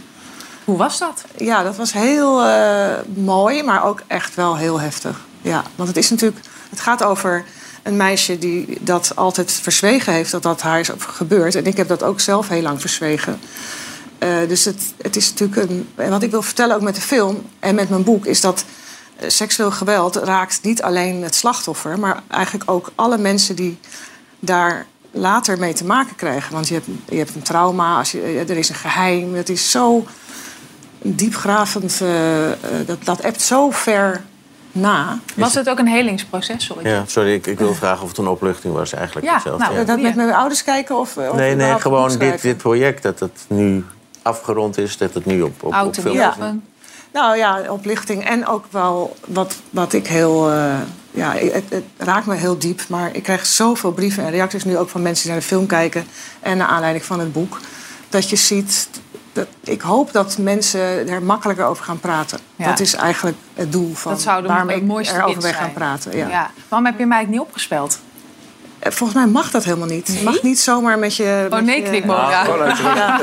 Hoe 0.65 0.77
was 0.77 0.99
dat? 0.99 1.23
Ja, 1.37 1.63
dat 1.63 1.75
was 1.75 1.93
heel 1.93 2.43
eh, 2.43 2.93
mooi, 3.13 3.63
maar 3.63 3.83
ook 3.83 4.01
echt 4.07 4.35
wel 4.35 4.57
heel 4.57 4.79
heftig. 4.79 5.19
Ja, 5.41 5.63
want 5.75 5.89
het 5.89 5.97
is 5.97 6.09
natuurlijk... 6.09 6.41
Het 6.69 6.79
gaat 6.79 7.03
over 7.03 7.45
een 7.83 7.97
meisje 7.97 8.37
die 8.37 8.77
dat 8.81 9.15
altijd 9.15 9.51
verzwegen 9.51 10.13
heeft... 10.13 10.31
dat 10.31 10.43
dat 10.43 10.61
haar 10.61 10.79
is 10.79 10.89
gebeurd. 10.97 11.55
En 11.55 11.65
ik 11.65 11.77
heb 11.77 11.87
dat 11.87 12.03
ook 12.03 12.19
zelf 12.19 12.47
heel 12.47 12.61
lang 12.61 12.81
verzwegen. 12.81 13.39
Eh, 14.21 14.47
dus 14.47 14.65
het, 14.65 14.93
het 15.01 15.15
is 15.15 15.29
natuurlijk 15.29 15.69
een... 15.69 15.89
En 15.95 16.09
wat 16.09 16.23
ik 16.23 16.31
wil 16.31 16.41
vertellen 16.41 16.75
ook 16.75 16.81
met 16.81 16.95
de 16.95 17.01
film 17.01 17.45
en 17.59 17.75
met 17.75 17.89
mijn 17.89 18.03
boek... 18.03 18.25
is 18.25 18.41
dat 18.41 18.65
eh, 19.15 19.29
seksueel 19.29 19.71
geweld 19.71 20.15
raakt 20.15 20.59
niet 20.61 20.81
alleen 20.81 21.23
het 21.23 21.35
slachtoffer... 21.35 21.99
maar 21.99 22.21
eigenlijk 22.27 22.71
ook 22.71 22.91
alle 22.95 23.17
mensen 23.17 23.55
die 23.55 23.79
daar 24.39 24.85
later 25.11 25.59
mee 25.59 25.73
te 25.73 25.85
maken 25.85 26.15
krijgen. 26.15 26.53
Want 26.53 26.67
je 26.67 26.73
hebt, 26.73 26.87
je 27.09 27.17
hebt 27.17 27.35
een 27.35 27.41
trauma, 27.41 27.97
als 27.97 28.11
je, 28.11 28.43
er 28.47 28.57
is 28.57 28.69
een 28.69 28.75
geheim. 28.75 29.33
Het 29.33 29.49
is 29.49 29.71
zo 29.71 30.05
diepgravend... 31.01 32.01
eh, 32.01 32.51
eh, 32.51 32.57
dat, 32.85 33.03
dat 33.03 33.19
ebt 33.19 33.41
zo 33.41 33.71
ver 33.71 34.21
na. 34.71 35.19
Was 35.35 35.53
het 35.53 35.69
ook 35.69 35.79
een 35.79 35.87
helingsproces? 35.87 36.65
Sorry. 36.65 36.87
Ja, 36.87 37.03
sorry, 37.07 37.33
ik, 37.33 37.47
ik 37.47 37.59
wil 37.59 37.73
vragen 37.73 38.01
of 38.01 38.09
het 38.09 38.17
een 38.17 38.27
opluchting 38.27 38.73
was. 38.73 38.93
Eigenlijk 38.93 39.27
Ja, 39.27 39.33
hetzelfde. 39.33 39.63
nou, 39.63 39.77
ja. 39.77 39.83
Dat 39.83 39.99
met 40.01 40.15
mijn 40.15 40.33
ouders 40.33 40.63
kijken 40.63 40.97
of... 40.97 41.17
of 41.17 41.35
Nee, 41.35 41.55
nee, 41.55 41.79
gewoon 41.79 42.17
dit, 42.17 42.41
dit 42.41 42.57
project, 42.57 43.03
dat 43.03 43.19
het 43.19 43.45
nu 43.47 43.85
afgerond 44.21 44.77
is, 44.77 44.97
dat 44.97 45.13
het 45.13 45.25
nu 45.25 45.41
op, 45.41 45.63
op, 45.63 45.75
op. 45.83 45.95
Ja. 46.11 46.35
Nou 47.13 47.37
ja, 47.37 47.61
oplichting. 47.69 48.25
En 48.25 48.47
ook 48.47 48.65
wel 48.69 49.15
wat, 49.27 49.55
wat 49.69 49.93
ik 49.93 50.07
heel... 50.07 50.51
eh, 50.51 50.73
ja, 51.11 51.33
het, 51.33 51.63
het 51.69 51.83
raakt 51.97 52.25
me 52.25 52.35
heel 52.35 52.57
diep. 52.57 52.81
Maar 52.87 53.15
ik 53.15 53.23
krijg 53.23 53.45
zoveel 53.45 53.91
brieven 53.91 54.23
en 54.23 54.31
reacties 54.31 54.63
nu 54.63 54.77
ook 54.77 54.89
van 54.89 55.01
mensen 55.01 55.23
die 55.23 55.31
naar 55.31 55.41
de 55.41 55.47
film 55.47 55.65
kijken. 55.65 56.05
En 56.39 56.57
naar 56.57 56.67
aanleiding 56.67 57.05
van 57.05 57.19
het 57.19 57.33
boek. 57.33 57.59
Dat 58.09 58.29
je 58.29 58.35
ziet... 58.35 58.89
Dat, 59.33 59.47
ik 59.63 59.81
hoop 59.81 60.11
dat 60.11 60.37
mensen 60.37 61.09
er 61.09 61.23
makkelijker 61.23 61.65
over 61.65 61.83
gaan 61.83 61.99
praten. 61.99 62.39
Ja. 62.55 62.65
Dat 62.65 62.79
is 62.79 62.93
eigenlijk 62.93 63.37
het 63.53 63.71
doel 63.71 63.93
van 63.93 64.11
Dat 64.11 64.21
zou 64.21 64.41
de 64.41 64.47
waarom 64.47 64.67
het 64.67 64.77
ik 64.77 64.83
mooiste 64.83 65.15
erover 65.15 65.41
ben 65.41 65.53
gaan 65.53 65.73
praten. 65.73 66.17
Ja. 66.17 66.27
Ja. 66.27 66.51
Waarom 66.67 66.87
heb 66.87 66.99
je 66.99 67.05
mij 67.05 67.17
eigenlijk 67.17 67.29
niet 67.29 67.39
opgespeld? 67.39 67.99
Eh, 68.81 68.91
Volgens 68.91 69.19
mij 69.19 69.27
mag 69.27 69.51
dat 69.51 69.63
helemaal 69.63 69.87
niet. 69.87 70.15
Je 70.17 70.23
mag 70.23 70.41
niet 70.41 70.59
zomaar 70.59 70.99
met 70.99 71.15
je... 71.15 71.45
Oh 71.49 71.55
met 71.55 71.65
nee, 71.65 71.81
knikmodel. 71.83 72.23
Ah, 72.23 72.39
gewoon 72.43 72.61
uit- 72.61 72.77
Ja. 72.77 73.19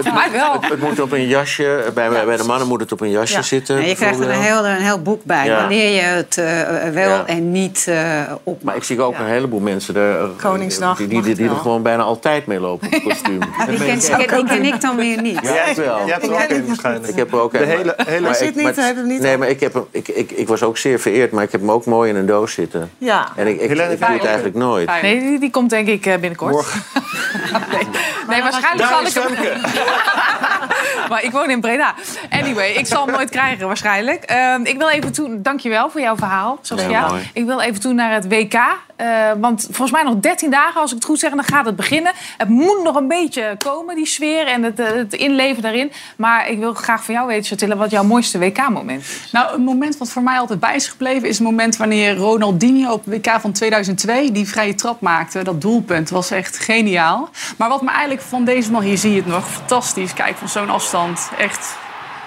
het, 0.71 0.81
moet 0.81 1.01
op 1.01 1.13
een 1.13 1.27
jasje, 1.27 1.85
bij, 1.95 2.25
bij 2.25 2.37
de 2.37 2.45
mannen 2.45 2.69
moet 2.69 2.81
het 2.81 2.93
op 2.93 3.01
een 3.01 3.11
jasje 3.11 3.35
Ja. 3.37 3.43
zitten. 3.43 3.81
Ja, 3.81 3.87
je 3.87 3.95
krijgt 3.95 4.21
er 4.21 4.29
een 4.31 4.41
heel, 4.41 4.67
een 4.67 4.77
heel 4.77 5.03
boek 5.03 5.25
bij. 5.25 5.47
Ja. 5.47 5.57
Wanneer 5.61 5.95
je 5.95 6.01
het 6.01 6.39
eh, 6.39 6.45
wel 6.93 7.09
Ja. 7.11 7.27
en 7.27 7.53
niet 7.53 7.85
eh, 7.89 8.21
op. 8.43 8.63
Maar 8.63 8.77
ik 8.77 8.83
zie 8.85 9.03
ook 9.03 9.19
een 9.19 9.25
heleboel 9.27 9.61
mensen 9.61 9.95
daar, 9.95 10.21
eh, 10.21 10.29
Koningsdag 10.43 10.97
die, 10.97 11.09
die, 11.09 11.35
die, 11.35 11.49
er 11.49 11.55
gewoon 11.57 11.83
bijna 11.83 12.03
altijd 12.03 12.47
mee 12.47 12.61
lopen 12.61 12.89
op 12.95 13.03
kostuum. 13.03 13.39
Die 13.69 13.77
ken, 13.79 13.99
die 13.99 14.09
ken- 14.09 14.37
die 14.37 14.45
ken 14.45 14.65
ik 14.65 14.81
dan 14.81 14.97
weer 14.97 15.23
niet. 15.23 15.39
Ja, 15.43 15.65
ik 15.65 15.77
wel. 15.77 15.99
Jij 16.07 16.13
hebt 16.13 16.27
er 16.27 16.33
ook 16.33 16.49
een 16.49 16.67
waarschijnlijk. 16.67 17.07
Ik 17.09 17.17
heb 17.17 17.33
er 17.33 17.41
ook 17.41 17.53
De 17.53 17.63
een. 17.63 17.69
hele- 17.69 17.95
hele- 17.97 18.21
maar 18.21 18.31
Hij 18.31 18.39
zit 18.47 18.55
niet, 18.55 18.65
maar- 18.65 18.75
hij 18.75 18.85
heeft 18.85 18.97
hem 18.97 19.07
niet 19.07 19.21
Nee, 19.21 19.37
maar 19.39 19.49
ik, 19.49 19.61
heb 19.61 19.73
hem, 19.75 19.85
ik, 19.91 20.09
ik, 20.09 20.31
ik 20.31 20.49
was 20.49 20.63
ook 20.63 20.79
zeer 20.79 21.01
vereerd, 21.01 21.31
maar 21.33 21.43
ik 21.45 21.53
heb 21.53 21.61
hem 21.61 21.71
ook 21.71 21.85
mooi 21.85 22.11
in 22.11 22.17
een 22.17 22.27
doos 22.27 22.53
zitten. 22.53 22.91
Ja. 22.99 23.29
En 23.37 23.47
ik, 23.47 23.61
ik 23.61 23.69
doe 23.75 23.83
het 23.87 24.25
eigenlijk 24.25 24.55
nooit. 24.57 24.91
Nee, 25.03 25.39
die, 25.49 25.61
komt 25.61 25.71
denk 25.71 25.89
ik 25.89 26.07
eh, 26.07 26.13
binnenkort. 26.13 26.53
Morgen. 26.53 26.83
Nee, 27.73 27.87
nee 28.29 28.43
waarschijnlijk 28.43 28.89
zal 28.89 29.31
ik 29.31 29.39
hem... 29.39 29.61
Maar 31.09 31.25
ik 31.25 31.31
woon 31.31 31.51
in 31.51 31.61
Breda. 31.61 31.95
Anyway, 32.31 32.71
ik 32.71 32.87
zal 32.87 33.05
hem 33.05 33.15
nooit 33.15 33.31
krijgen 33.31 33.67
waarschijnlijk. 33.67 34.25
Ehm, 34.25 34.65
ik 34.65 34.79
wil 34.79 34.89
even 34.89 35.13
toe... 35.13 35.41
Dankjewel 35.41 35.91
voor 35.91 36.01
jouw 36.01 36.17
verhaal, 36.17 36.59
Saskia. 36.63 36.89
Ja, 36.89 37.09
mooi. 37.09 37.31
ik 37.33 37.45
wil 37.45 37.61
even 37.61 37.81
toe 37.81 37.93
naar 37.93 38.13
het 38.13 38.29
WK. 38.29 38.55
Eh, 38.97 39.31
want 39.41 39.63
volgens 39.63 39.91
mij 39.91 40.03
nog 40.03 40.15
13 40.21 40.51
dagen, 40.51 40.81
als 40.81 40.91
ik 40.91 40.97
het 40.97 41.07
goed 41.07 41.19
zeg, 41.19 41.31
dan 41.31 41.45
gaat 41.45 41.67
het 41.67 41.77
beginnen. 41.77 42.13
Het 42.37 42.49
moet 42.49 42.83
nog 42.83 42.97
een 42.97 43.09
beetje 43.09 43.57
komen, 43.59 43.97
die 43.97 44.07
sfeer 44.07 44.47
en 44.47 44.63
het, 44.63 44.81
eh, 44.81 44.93
het 44.93 45.13
inleven 45.13 45.63
daarin. 45.63 45.93
Maar 46.17 46.49
ik 46.49 46.59
wil 46.59 46.75
graag 46.75 47.05
van 47.05 47.15
jou 47.15 47.27
weten, 47.27 47.45
Chatilla, 47.45 47.77
wat 47.77 47.91
jouw 47.91 48.05
mooiste 48.05 48.39
WK-moment 48.39 49.01
is. 49.01 49.29
Nou, 49.33 49.55
een 49.55 49.63
moment 49.63 49.97
wat 49.97 50.11
voor 50.11 50.23
mij 50.23 50.39
altijd 50.39 50.61
bij 50.61 50.75
is 50.75 50.89
gebleven... 50.89 51.29
is 51.29 51.39
het 51.39 51.47
moment 51.47 51.77
wanneer 51.77 52.17
Ronaldinho 52.17 52.93
op 52.93 53.05
het 53.05 53.15
WK 53.15 53.41
van 53.41 53.53
2002... 53.53 54.33
die 54.33 54.49
vrije 54.49 54.75
trap 54.75 55.01
maakte, 55.01 55.43
dat 55.43 55.61
doelpunt. 55.61 56.11
was 56.11 56.31
echt 56.31 56.59
geniaal. 56.59 57.29
Maar 57.57 57.69
wat 57.69 57.83
me 57.83 57.91
eigenlijk 57.91 58.18
van 58.23 58.45
deze 58.45 58.71
man... 58.71 58.83
hier 58.83 58.99
zie 58.99 59.11
je 59.11 59.17
het 59.17 59.27
nog, 59.27 59.51
fantastisch. 59.51 60.13
Kijk, 60.13 60.37
van 60.37 60.49
zo'n 60.49 60.71
afstand. 60.71 61.31
Echt, 61.39 61.77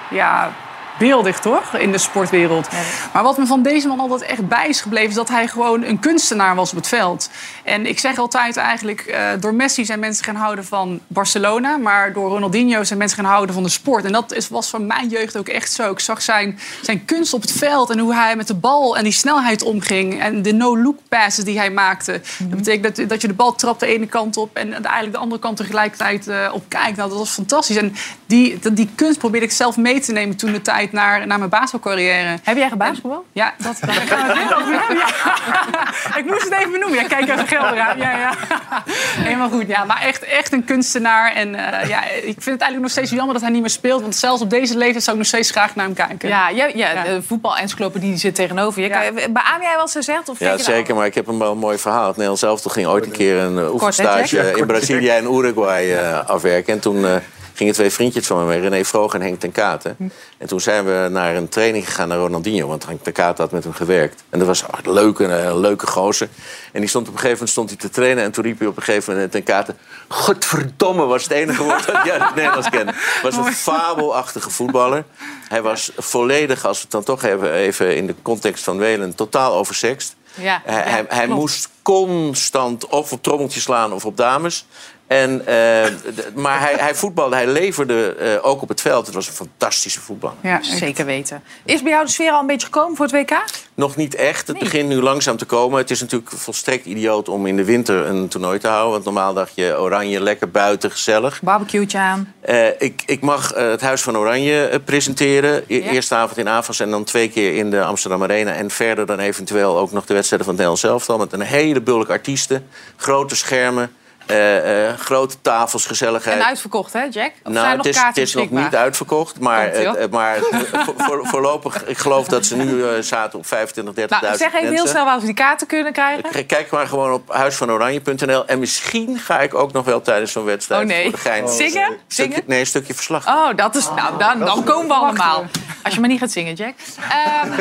ja... 0.10 0.52
Beeldig 1.00 1.40
toch, 1.40 1.74
in 1.78 1.92
de 1.92 1.98
sportwereld. 1.98 2.70
Maar 3.14 3.24
wat 3.24 3.38
me 3.38 3.46
van 3.46 3.62
deze 3.62 3.88
man 3.88 4.00
altijd 4.00 4.22
echt 4.22 4.48
bij 4.48 4.68
is 4.68 4.82
gebleven... 4.82 5.10
is 5.10 5.16
dat 5.16 5.30
hij 5.30 5.48
gewoon 5.48 5.84
een 5.84 6.00
kunstenaar 6.00 6.56
was 6.56 6.70
op 6.70 6.76
het 6.76 6.88
veld. 6.88 7.30
En 7.64 7.86
ik 7.86 8.00
zeg 8.00 8.18
altijd 8.18 8.58
eigenlijk... 8.58 9.02
eh, 9.02 9.30
door 9.40 9.54
Messi 9.54 9.86
zijn 9.86 10.00
mensen 10.00 10.26
gaan 10.26 10.36
houden 10.36 10.66
van 10.66 11.00
Barcelona... 11.08 11.78
maar 11.78 12.14
door 12.14 12.30
Ronaldinho 12.30 12.84
zijn 12.84 13.00
mensen 13.00 13.18
gaan 13.18 13.32
houden 13.32 13.54
van 13.54 13.64
de 13.64 13.70
sport. 13.70 14.06
En 14.06 14.12
dat 14.12 14.34
is, 14.34 14.50
was 14.50 14.70
van 14.70 14.88
mijn 14.88 15.10
jeugd 15.10 15.38
ook 15.38 15.48
echt 15.48 15.72
zo. 15.72 15.92
Ik 15.92 16.00
zag 16.00 16.22
zijn, 16.22 16.60
zijn 16.82 17.06
kunst 17.06 17.34
op 17.34 17.42
het 17.42 17.52
veld 17.52 17.90
en 17.90 18.00
hoe 18.00 18.14
hij 18.14 18.36
met 18.36 18.48
de 18.48 18.56
bal... 18.56 18.98
en 18.98 19.04
die 19.04 19.14
snelheid 19.14 19.64
omging 19.64 20.22
en 20.22 20.42
de 20.42 20.54
no-look 20.54 20.98
passes 21.10 21.44
die 21.44 21.58
hij 21.58 21.72
maakte. 21.72 22.22
Dat 22.40 22.58
betekent 22.58 22.96
dat, 22.96 23.10
dat 23.10 23.22
je 23.22 23.28
de 23.28 23.34
bal 23.34 23.56
trapt 23.56 23.80
de 23.80 23.86
ene 23.86 24.06
kant 24.06 24.38
op... 24.38 24.56
en 24.56 24.74
eigenlijk 24.74 25.12
de 25.12 25.18
andere 25.18 25.42
kant 25.42 25.58
tegelijkertijd 25.58 26.28
eh, 26.28 26.50
op 26.54 26.64
kijkt. 26.68 26.98
Nou, 26.98 27.10
dat 27.10 27.18
was 27.18 27.30
fantastisch. 27.30 27.76
En 27.76 27.96
die, 28.26 28.60
die 28.74 28.90
kunst 28.96 29.20
probeerde 29.20 29.46
ik 29.46 29.52
zelf 29.52 29.78
mee 29.78 30.00
te 30.00 30.12
nemen 30.12 30.36
toen 30.36 30.52
de 30.52 30.62
tijd 30.62 30.92
naar, 30.92 31.28
naar 31.28 31.38
mijn 31.38 31.50
basketbalcarrière. 31.50 32.38
Heb 32.44 32.58
jij 32.58 32.70
gebasketbal? 32.70 33.26
Ja, 33.32 33.54
dat, 33.58 33.78
daar 33.80 33.94
gaan 33.94 34.28
we 34.28 34.34
het 34.34 34.50
net 34.50 34.54
over 34.54 34.80
hebben. 34.80 34.98
Ja. 34.98 36.18
Ik 36.18 36.26
moest 36.26 36.44
het 36.44 36.54
even 36.54 36.72
benoemen. 36.72 37.00
Ja, 37.00 37.08
kijk 37.08 37.30
even 37.30 37.48
Ja, 37.52 37.96
ja. 37.98 38.34
Helemaal 39.28 39.50
goed. 39.50 39.68
Ja, 39.68 39.84
maar 39.84 40.02
echt, 40.02 40.24
echt 40.24 40.54
een 40.54 40.66
kunstenaar. 40.66 41.34
En 41.34 41.56
eh, 41.56 41.90
ja, 41.90 42.04
ik 42.10 42.22
vind 42.22 42.36
het 42.36 42.46
eigenlijk 42.46 42.82
nog 42.82 42.92
steeds 42.92 43.10
jammer 43.12 43.34
dat 43.34 43.42
hij 43.42 43.52
niet 43.52 43.62
meer 43.62 43.70
speelt. 43.70 44.02
Want 44.02 44.16
zelfs 44.16 44.42
op 44.42 44.50
deze 44.50 44.78
leeftijd 44.78 45.04
zou 45.04 45.16
ik 45.18 45.22
nog 45.22 45.32
steeds 45.32 45.52
graag 45.52 45.76
naar 45.76 45.86
hem 45.86 45.94
kijken. 45.96 46.30
Ja, 46.30 46.50
ja, 46.50 46.66
ja, 46.74 47.04
de 47.04 47.22
voetbal-encyclopedie 47.22 48.18
zit 48.18 48.36
tegenover 48.36 48.82
je. 48.82 48.90
Kan 48.90 49.04
je- 49.06 49.12
Beaam 49.12 49.62
jij 49.62 49.76
wat 49.78 49.92
ze 49.92 50.02
zegt? 50.02 50.30
Of 50.30 50.40
Ja, 50.40 50.46
vind 50.48 50.60
je 50.60 50.66
dat 50.66 50.76
zeker, 50.76 50.96
maar 50.96 51.06
ik 51.06 51.16
heb 51.16 51.28
een 51.28 51.40
wel 51.40 51.56
mooi 51.56 51.78
verhaal. 51.78 52.02
Het 52.08 52.12
Nederlands 52.12 52.42
elftal 52.44 52.72
ging 52.72 52.88
ooit 52.88 53.06
een 53.06 53.12
keer 53.12 53.38
een 53.38 53.58
oefenstage? 53.70 54.36
Ja, 54.36 54.44
in 54.44 54.66
Brazilië 54.66 55.10
en 55.10 55.34
Uruguay 55.34 55.94
eh, 55.94 56.30
afwerken. 56.30 56.74
En 56.74 56.80
toen 56.80 57.06
eh, 57.06 57.16
gingen 57.62 57.76
twee 57.76 57.90
vriendjes 57.90 58.28
van 58.28 58.38
me 58.38 58.46
mee, 58.46 58.60
René 58.60 58.86
Vroog 58.86 59.14
en 59.14 59.22
Henk 59.22 59.40
ten 59.40 59.52
Katen. 59.52 59.96
Hm. 59.98 60.08
En 60.38 60.48
toen 60.48 60.62
zijn 60.62 60.86
we 60.86 61.08
naar 61.12 61.36
een 61.36 61.50
training 61.50 61.86
gegaan 61.86 62.08
naar 62.08 62.18
Ronaldinho, 62.18 62.68
want 62.68 62.86
Henk 62.86 63.04
ten 63.04 63.14
Katen 63.14 63.44
had 63.44 63.52
met 63.52 63.64
hem 63.64 63.74
gewerkt. 63.74 64.24
En 64.30 64.40
dat 64.40 64.48
was 64.48 64.64
een 64.84 64.94
leuke, 64.94 65.24
een 65.24 65.60
leuke 65.60 65.88
gozer. 65.88 66.30
En 66.72 66.80
die 66.80 66.90
stond 66.90 67.08
op 67.08 67.14
een 67.14 67.20
gegeven 67.20 67.38
moment 67.38 67.52
stond 67.52 67.70
hij 67.70 67.78
te 67.78 67.90
trainen 67.90 68.24
en 68.24 68.32
toen 68.32 68.44
riep 68.44 68.60
hij 68.60 68.68
op 68.68 68.78
een 68.78 68.84
gegeven 68.84 69.14
moment 69.14 69.32
ten 69.32 69.44
Katen... 69.44 69.78
Godverdomme 70.08 71.06
was 71.06 71.24
het 71.24 71.32
enige 71.32 71.64
woord 71.64 71.86
dat 71.86 71.96
uit 71.96 72.24
het 72.24 72.36
Nederlands 72.36 72.70
kende. 72.70 72.94
was 73.24 73.38
een 73.38 73.54
fabelachtige 73.54 74.50
voetballer. 74.50 75.04
Hij 75.48 75.62
was 75.62 75.92
volledig, 75.98 76.66
als 76.66 76.78
we 76.78 76.84
het 76.84 76.92
dan 76.92 77.04
toch 77.04 77.24
even, 77.24 77.52
even 77.52 77.96
in 77.96 78.08
de 78.08 78.16
context 78.22 78.64
van 78.64 78.78
Welen, 78.78 79.16
totaal 79.16 79.54
oversext. 79.54 80.16
Ja, 80.34 80.62
Hij, 80.66 80.98
ja, 80.98 81.06
hij, 81.08 81.28
moest 81.28 81.70
constant 81.82 82.88
of 82.88 83.12
op 83.12 83.24
trommeltjes 83.24 83.64
slaan 83.64 83.94
of 83.94 84.06
op 84.06 84.18
dames. 84.18 84.66
En, 85.12 85.46
eh, 85.46 85.92
maar 86.36 86.60
hij, 86.60 86.74
hij 86.78 86.96
voetbalde, 86.96 87.36
hij 87.36 87.48
leverde 87.48 88.16
eh, 88.16 88.46
ook 88.46 88.62
op 88.62 88.70
het 88.70 88.82
veld. 88.82 89.06
Het 89.06 89.16
was 89.16 89.28
een 89.28 89.34
fantastische 89.34 90.02
voetballer. 90.02 90.36
Ja, 90.42 90.64
zeker 90.64 91.06
weten. 91.06 91.44
Is 91.66 91.82
bij 91.82 91.92
jou 91.92 92.06
de 92.06 92.12
sfeer 92.12 92.32
al 92.32 92.40
een 92.40 92.48
beetje 92.48 92.66
gekomen 92.66 92.96
voor 92.96 93.06
het 93.06 93.16
WK? 93.16 93.44
Nog 93.74 93.96
niet 93.96 94.16
echt. 94.16 94.48
Het 94.48 94.60
begint 94.60 94.90
nu 94.90 95.02
langzaam 95.02 95.38
te 95.38 95.46
komen. 95.46 95.78
Het 95.78 95.92
is 95.92 96.00
natuurlijk 96.02 96.32
volstrekt 96.32 96.86
idioot 96.86 97.30
om 97.30 97.46
in 97.46 97.56
de 97.56 97.64
winter 97.64 98.06
een 98.06 98.28
toernooi 98.28 98.60
te 98.60 98.68
houden. 98.68 98.92
Want 98.92 99.04
normaal 99.04 99.34
dacht 99.34 99.52
je 99.56 99.80
oranje, 99.80 100.22
lekker 100.22 100.52
buiten, 100.52 100.92
gezellig. 100.92 101.42
Barbecue'tje 101.42 101.98
aan. 101.98 102.34
Eh, 102.42 102.68
ik, 102.78 103.04
ik 103.06 103.22
mag 103.22 103.54
het 103.56 103.82
Huis 103.82 104.02
van 104.02 104.18
Oranje 104.18 104.82
presenteren. 104.86 105.64
E- 105.68 105.84
Ja. 105.84 105.92
Eerste 105.92 106.16
avond 106.16 106.38
in 106.38 106.48
Avas 106.50 106.80
en 106.80 106.90
dan 106.90 107.04
twee 107.04 107.30
keer 107.30 107.56
in 107.56 107.70
de 107.70 107.84
Amsterdam 107.84 108.24
Arena. 108.24 108.54
En 108.54 108.70
verder 108.70 109.06
dan 109.06 109.20
eventueel 109.20 109.78
ook 109.78 109.92
nog 109.92 110.06
de 110.06 110.14
wedstrijden 110.14 110.48
van 110.48 110.56
het 110.58 110.66
Nederlands 110.66 110.84
elftal. 110.84 111.18
Met 111.18 111.34
een 111.34 111.48
hele 111.48 111.82
bulk 111.82 112.10
artiesten. 112.10 112.68
Grote 112.96 113.36
schermen. 113.36 113.92
Eh, 114.32 114.88
eh, 114.90 114.98
grote 114.98 115.42
tafels, 115.42 115.86
gezelligheid. 115.86 116.40
En 116.40 116.46
uitverkocht, 116.46 116.94
hè, 116.94 117.04
Jack? 117.10 117.32
Of 117.44 117.52
Nou, 117.52 117.66
zijn 117.66 117.78
het 117.78 117.86
is, 117.86 117.98
het 118.02 118.18
is 118.18 118.34
nog 118.34 118.50
niet 118.50 118.76
uitverkocht, 118.76 119.40
maar, 119.40 119.68
eh, 119.68 119.92
maar 120.12 120.38
voor, 120.62 120.94
voor- 120.98 121.28
voorlopig, 121.28 121.84
ik 121.86 121.98
geloof 121.98 122.28
dat 122.28 122.46
ze 122.46 122.56
nu 122.56 123.04
zaten 123.04 123.40
op 123.40 123.46
25, 123.48 123.94
30.000 123.94 124.22
Nou, 124.22 124.38
zeg 124.38 124.54
even 124.62 124.76
heel 124.76 124.88
snel 124.88 125.06
waar 125.06 125.20
we 125.20 125.26
die 125.26 125.34
kaarten 125.34 125.68
kunnen 125.68 125.94
krijgen. 125.94 126.46
Kijk 126.46 126.72
maar 126.72 126.88
gewoon 126.88 127.14
op 127.14 127.34
huisvanoranje.nl. 127.34 128.46
En 128.46 128.60
misschien 128.60 129.20
ga 129.20 129.40
ik 129.40 129.54
ook 129.54 129.72
nog 129.72 129.86
wel 129.86 130.02
tijdens 130.02 130.32
zo'n 130.32 130.46
wedstrijd 130.46 130.82
Oh, 130.82 130.88
nee. 130.88 131.04
voor 131.04 131.12
de 131.12 131.18
gein... 131.18 131.48
Zingen? 131.50 131.70
Stukje- 131.72 131.98
Zingen? 132.08 132.42
nee, 132.46 132.60
een 132.60 132.66
stukje 132.66 132.94
verslag. 132.94 133.28
Oh, 133.28 133.48
dat 133.56 133.76
is. 133.76 133.90
Nou, 133.96 134.18
dan, 134.18 134.40
dan 134.40 134.64
komen 134.64 134.88
we 134.88 134.94
allemaal. 134.94 135.46
Als 135.84 135.94
je 135.94 136.00
maar 136.00 136.10
niet 136.10 136.20
gaat 136.20 136.32
zingen, 136.32 136.54
Jack. 136.54 136.74
Ehm, 137.10 137.52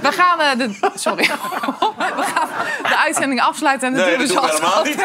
we 0.00 0.12
gaan 0.12 0.40
eh, 0.40 0.58
de. 0.58 0.90
Sorry. 0.94 1.24
we 2.16 2.22
gaan 2.34 2.48
de 2.82 2.96
uitzending 3.04 3.40
afsluiten. 3.40 3.88
En 3.88 3.94
dat 3.94 4.06
Nee, 4.06 4.16
doen 4.16 4.26
we 4.26 4.32
zoals 4.32 4.60
altijd. 4.60 4.94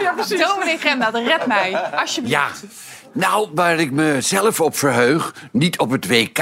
Ja, 0.00 0.12
precies. 0.12 0.40
Dominic 0.40 0.80
Gemda, 0.80 1.10
red 1.12 1.46
mij. 1.46 1.76
Alsjeblieft. 1.94 2.34
Ja. 2.34 2.48
Nou, 3.16 3.48
waar 3.54 3.78
ik 3.78 3.90
mezelf 3.90 4.60
op 4.60 4.76
verheug, 4.76 5.34
niet 5.52 5.78
op 5.78 5.90
het 5.90 6.08
WK, 6.08 6.38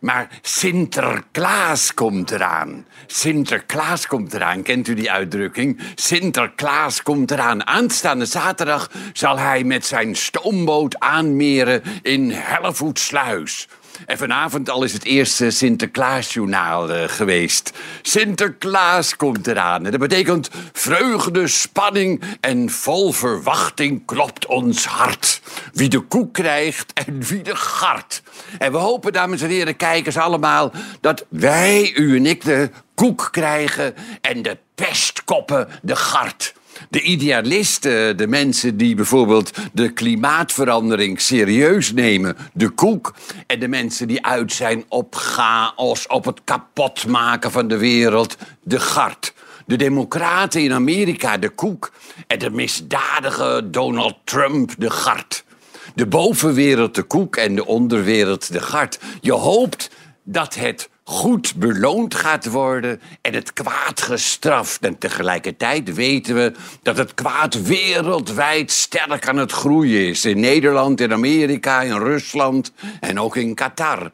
maar 0.00 0.28
Sinterklaas 0.42 1.94
komt 1.94 2.30
eraan. 2.30 2.86
Sinterklaas 3.06 4.06
komt 4.06 4.34
eraan, 4.34 4.62
kent 4.62 4.88
u 4.88 4.94
die 4.94 5.10
uitdrukking? 5.10 5.80
Sinterklaas 5.94 7.02
komt 7.02 7.30
eraan. 7.30 7.66
Aanstaande 7.66 8.26
zaterdag 8.26 8.90
zal 9.12 9.38
hij 9.38 9.64
met 9.64 9.86
zijn 9.86 10.16
stoomboot 10.16 10.98
aanmeren 10.98 11.82
in 12.02 12.30
Hellevoetsluis. 12.30 13.68
En 14.06 14.18
vanavond 14.18 14.70
al 14.70 14.82
is 14.82 14.92
het 14.92 15.04
eerste 15.04 15.50
Sinterklaasjournaal 15.50 16.92
eh, 16.92 17.08
geweest. 17.08 17.72
Sinterklaas 18.02 19.16
komt 19.16 19.46
eraan. 19.46 19.84
En 19.84 19.90
dat 19.90 20.00
betekent 20.00 20.50
vreugde, 20.72 21.48
spanning 21.48 22.22
en 22.40 22.70
vol 22.70 23.12
verwachting 23.12 24.06
klopt 24.06 24.46
ons 24.46 24.86
hart. 24.86 25.40
Wie 25.72 25.88
de 25.88 26.00
koek 26.00 26.34
krijgt 26.34 26.92
en 26.92 27.22
wie 27.22 27.42
de 27.42 27.56
gart. 27.56 28.22
En 28.58 28.72
we 28.72 28.78
hopen, 28.78 29.12
dames 29.12 29.42
en 29.42 29.48
heren, 29.48 29.76
kijkers 29.76 30.16
allemaal... 30.16 30.72
dat 31.00 31.24
wij, 31.28 31.92
u 31.94 32.16
en 32.16 32.26
ik, 32.26 32.44
de 32.44 32.70
koek 32.94 33.28
krijgen 33.30 33.94
en 34.20 34.42
de 34.42 34.58
pestkoppen 34.74 35.68
de 35.82 35.96
gart. 35.96 36.54
De 36.90 37.02
idealisten, 37.02 38.16
de 38.16 38.26
mensen 38.26 38.76
die 38.76 38.94
bijvoorbeeld 38.94 39.50
de 39.72 39.92
klimaatverandering 39.92 41.20
serieus 41.20 41.92
nemen, 41.92 42.36
de 42.52 42.68
koek. 42.68 43.14
En 43.46 43.60
de 43.60 43.68
mensen 43.68 44.08
die 44.08 44.26
uit 44.26 44.52
zijn 44.52 44.84
op 44.88 45.14
chaos, 45.14 46.06
op 46.06 46.24
het 46.24 46.40
kapotmaken 46.44 47.50
van 47.50 47.68
de 47.68 47.76
wereld, 47.76 48.36
de 48.62 48.80
gart. 48.80 49.34
De 49.66 49.76
democraten 49.76 50.62
in 50.62 50.72
Amerika, 50.72 51.38
de 51.38 51.48
koek. 51.48 51.92
En 52.26 52.38
de 52.38 52.50
misdadige 52.50 53.68
Donald 53.70 54.16
Trump, 54.24 54.74
de 54.78 54.90
gart. 54.90 55.44
De 55.94 56.06
bovenwereld 56.06 56.94
de 56.94 57.02
koek 57.02 57.36
en 57.36 57.54
de 57.54 57.66
onderwereld 57.66 58.52
de 58.52 58.60
gart. 58.60 58.98
Je 59.20 59.32
hoopt 59.32 59.90
dat 60.24 60.54
het 60.54 60.88
goed 61.08 61.54
beloond 61.54 62.14
gaat 62.14 62.46
worden 62.46 63.00
en 63.20 63.34
het 63.34 63.52
kwaad 63.52 64.02
gestraft. 64.02 64.80
En 64.80 64.98
tegelijkertijd 64.98 65.94
weten 65.94 66.34
we 66.34 66.52
dat 66.82 66.96
het 66.96 67.14
kwaad 67.14 67.62
wereldwijd 67.62 68.70
sterk 68.70 69.28
aan 69.28 69.36
het 69.36 69.52
groeien 69.52 70.08
is. 70.08 70.24
In 70.24 70.40
Nederland, 70.40 71.00
in 71.00 71.12
Amerika, 71.12 71.82
in 71.82 71.98
Rusland 71.98 72.72
en 73.00 73.20
ook 73.20 73.36
in 73.36 73.54
Qatar. 73.54 74.10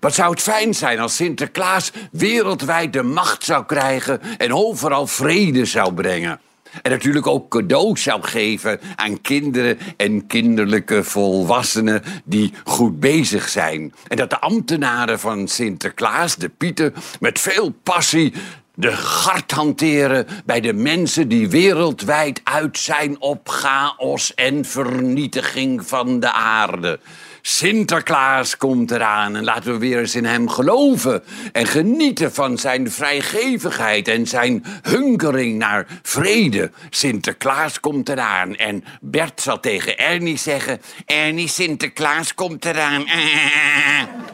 Wat 0.00 0.14
zou 0.14 0.30
het 0.30 0.40
fijn 0.40 0.74
zijn 0.74 0.98
als 0.98 1.16
Sinterklaas 1.16 1.92
wereldwijd 2.10 2.92
de 2.92 3.02
macht 3.02 3.44
zou 3.44 3.64
krijgen 3.64 4.20
en 4.38 4.54
overal 4.54 5.06
vrede 5.06 5.64
zou 5.64 5.94
brengen. 5.94 6.40
En 6.82 6.90
natuurlijk 6.90 7.26
ook 7.26 7.50
cadeaus 7.50 8.02
zou 8.02 8.22
geven 8.22 8.80
aan 8.96 9.20
kinderen 9.20 9.78
en 9.96 10.26
kinderlijke 10.26 11.04
volwassenen 11.04 12.02
die 12.24 12.52
goed 12.64 13.00
bezig 13.00 13.48
zijn. 13.48 13.94
En 14.08 14.16
dat 14.16 14.30
de 14.30 14.40
ambtenaren 14.40 15.20
van 15.20 15.48
Sinterklaas, 15.48 16.36
de 16.36 16.48
Pieten, 16.48 16.94
met 17.20 17.40
veel 17.40 17.74
passie 17.82 18.32
de 18.74 18.92
gart 18.92 19.50
hanteren 19.50 20.26
bij 20.44 20.60
de 20.60 20.72
mensen 20.72 21.28
die 21.28 21.48
wereldwijd 21.48 22.40
uit 22.44 22.78
zijn 22.78 23.20
op 23.20 23.48
chaos 23.48 24.34
en 24.34 24.64
vernietiging 24.64 25.86
van 25.86 26.20
de 26.20 26.32
aarde. 26.32 27.00
Sinterklaas 27.48 28.56
komt 28.56 28.90
eraan 28.90 29.36
en 29.36 29.44
laten 29.44 29.72
we 29.72 29.78
weer 29.78 29.98
eens 29.98 30.14
in 30.14 30.24
hem 30.24 30.48
geloven. 30.48 31.22
En 31.52 31.66
genieten 31.66 32.34
van 32.34 32.58
zijn 32.58 32.90
vrijgevigheid 32.90 34.08
en 34.08 34.26
zijn 34.26 34.64
hunkering 34.82 35.58
naar 35.58 35.86
vrede. 36.02 36.70
Sinterklaas 36.90 37.80
komt 37.80 38.08
eraan. 38.08 38.56
En 38.56 38.84
Bert 39.00 39.40
zal 39.40 39.60
tegen 39.60 39.98
Ernie 39.98 40.38
zeggen... 40.38 40.80
Ernie, 41.06 41.48
Sinterklaas 41.48 42.34
komt 42.34 42.64
eraan. 42.64 43.00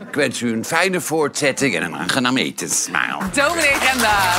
Ik 0.08 0.14
wens 0.14 0.40
u 0.40 0.52
een 0.52 0.64
fijne 0.64 1.00
voortzetting 1.00 1.76
en 1.76 1.82
een 1.82 1.96
aangenaam 1.96 2.36
etensmaal. 2.36 3.22
Dominee 3.32 3.78
Renda. 3.90 4.36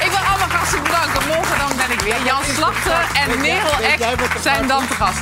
Ik 0.00 0.10
wil 0.10 0.18
allemaal 0.18 0.48
gasten 0.48 0.82
bedanken. 0.82 1.26
Morgen 1.26 1.58
dan 1.58 1.76
ben 1.76 1.90
ik 1.90 2.00
weer. 2.00 2.24
Jan 2.24 2.44
Slachter 2.44 3.06
en 3.14 3.40
Merel 3.40 3.80
Eck 3.80 4.40
zijn 4.42 4.66
dan 4.68 4.86
te 4.86 4.94
gast. 4.94 5.20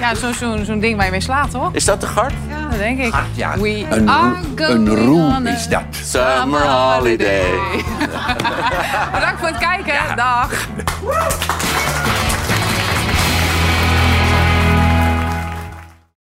Ja, 0.00 0.14
zo'n 0.14 0.34
zo'n 0.34 0.64
zo'n 0.64 0.80
ding 0.80 0.96
waar 0.96 1.04
je 1.04 1.10
mee 1.10 1.20
slaat, 1.20 1.52
hoor. 1.52 1.70
Is 1.76 1.84
dat 1.84 2.00
de 2.00 2.06
gart? 2.06 2.32
Ja, 2.48 2.76
denk 2.76 2.98
ik. 2.98 3.14
Ja, 3.32 3.58
We 3.58 3.86
een, 3.90 4.08
are 4.08 4.34
roe, 4.34 4.66
going 4.66 4.88
een 4.88 5.04
roe 5.04 5.36
on 5.36 5.46
a 5.46 5.50
is 5.50 5.68
dat. 5.68 5.82
Summer 5.90 6.66
holiday. 6.66 7.50
Bedankt 9.14 9.38
voor 9.38 9.48
het 9.48 9.58
kijken. 9.58 10.16
Dag. 10.16 10.50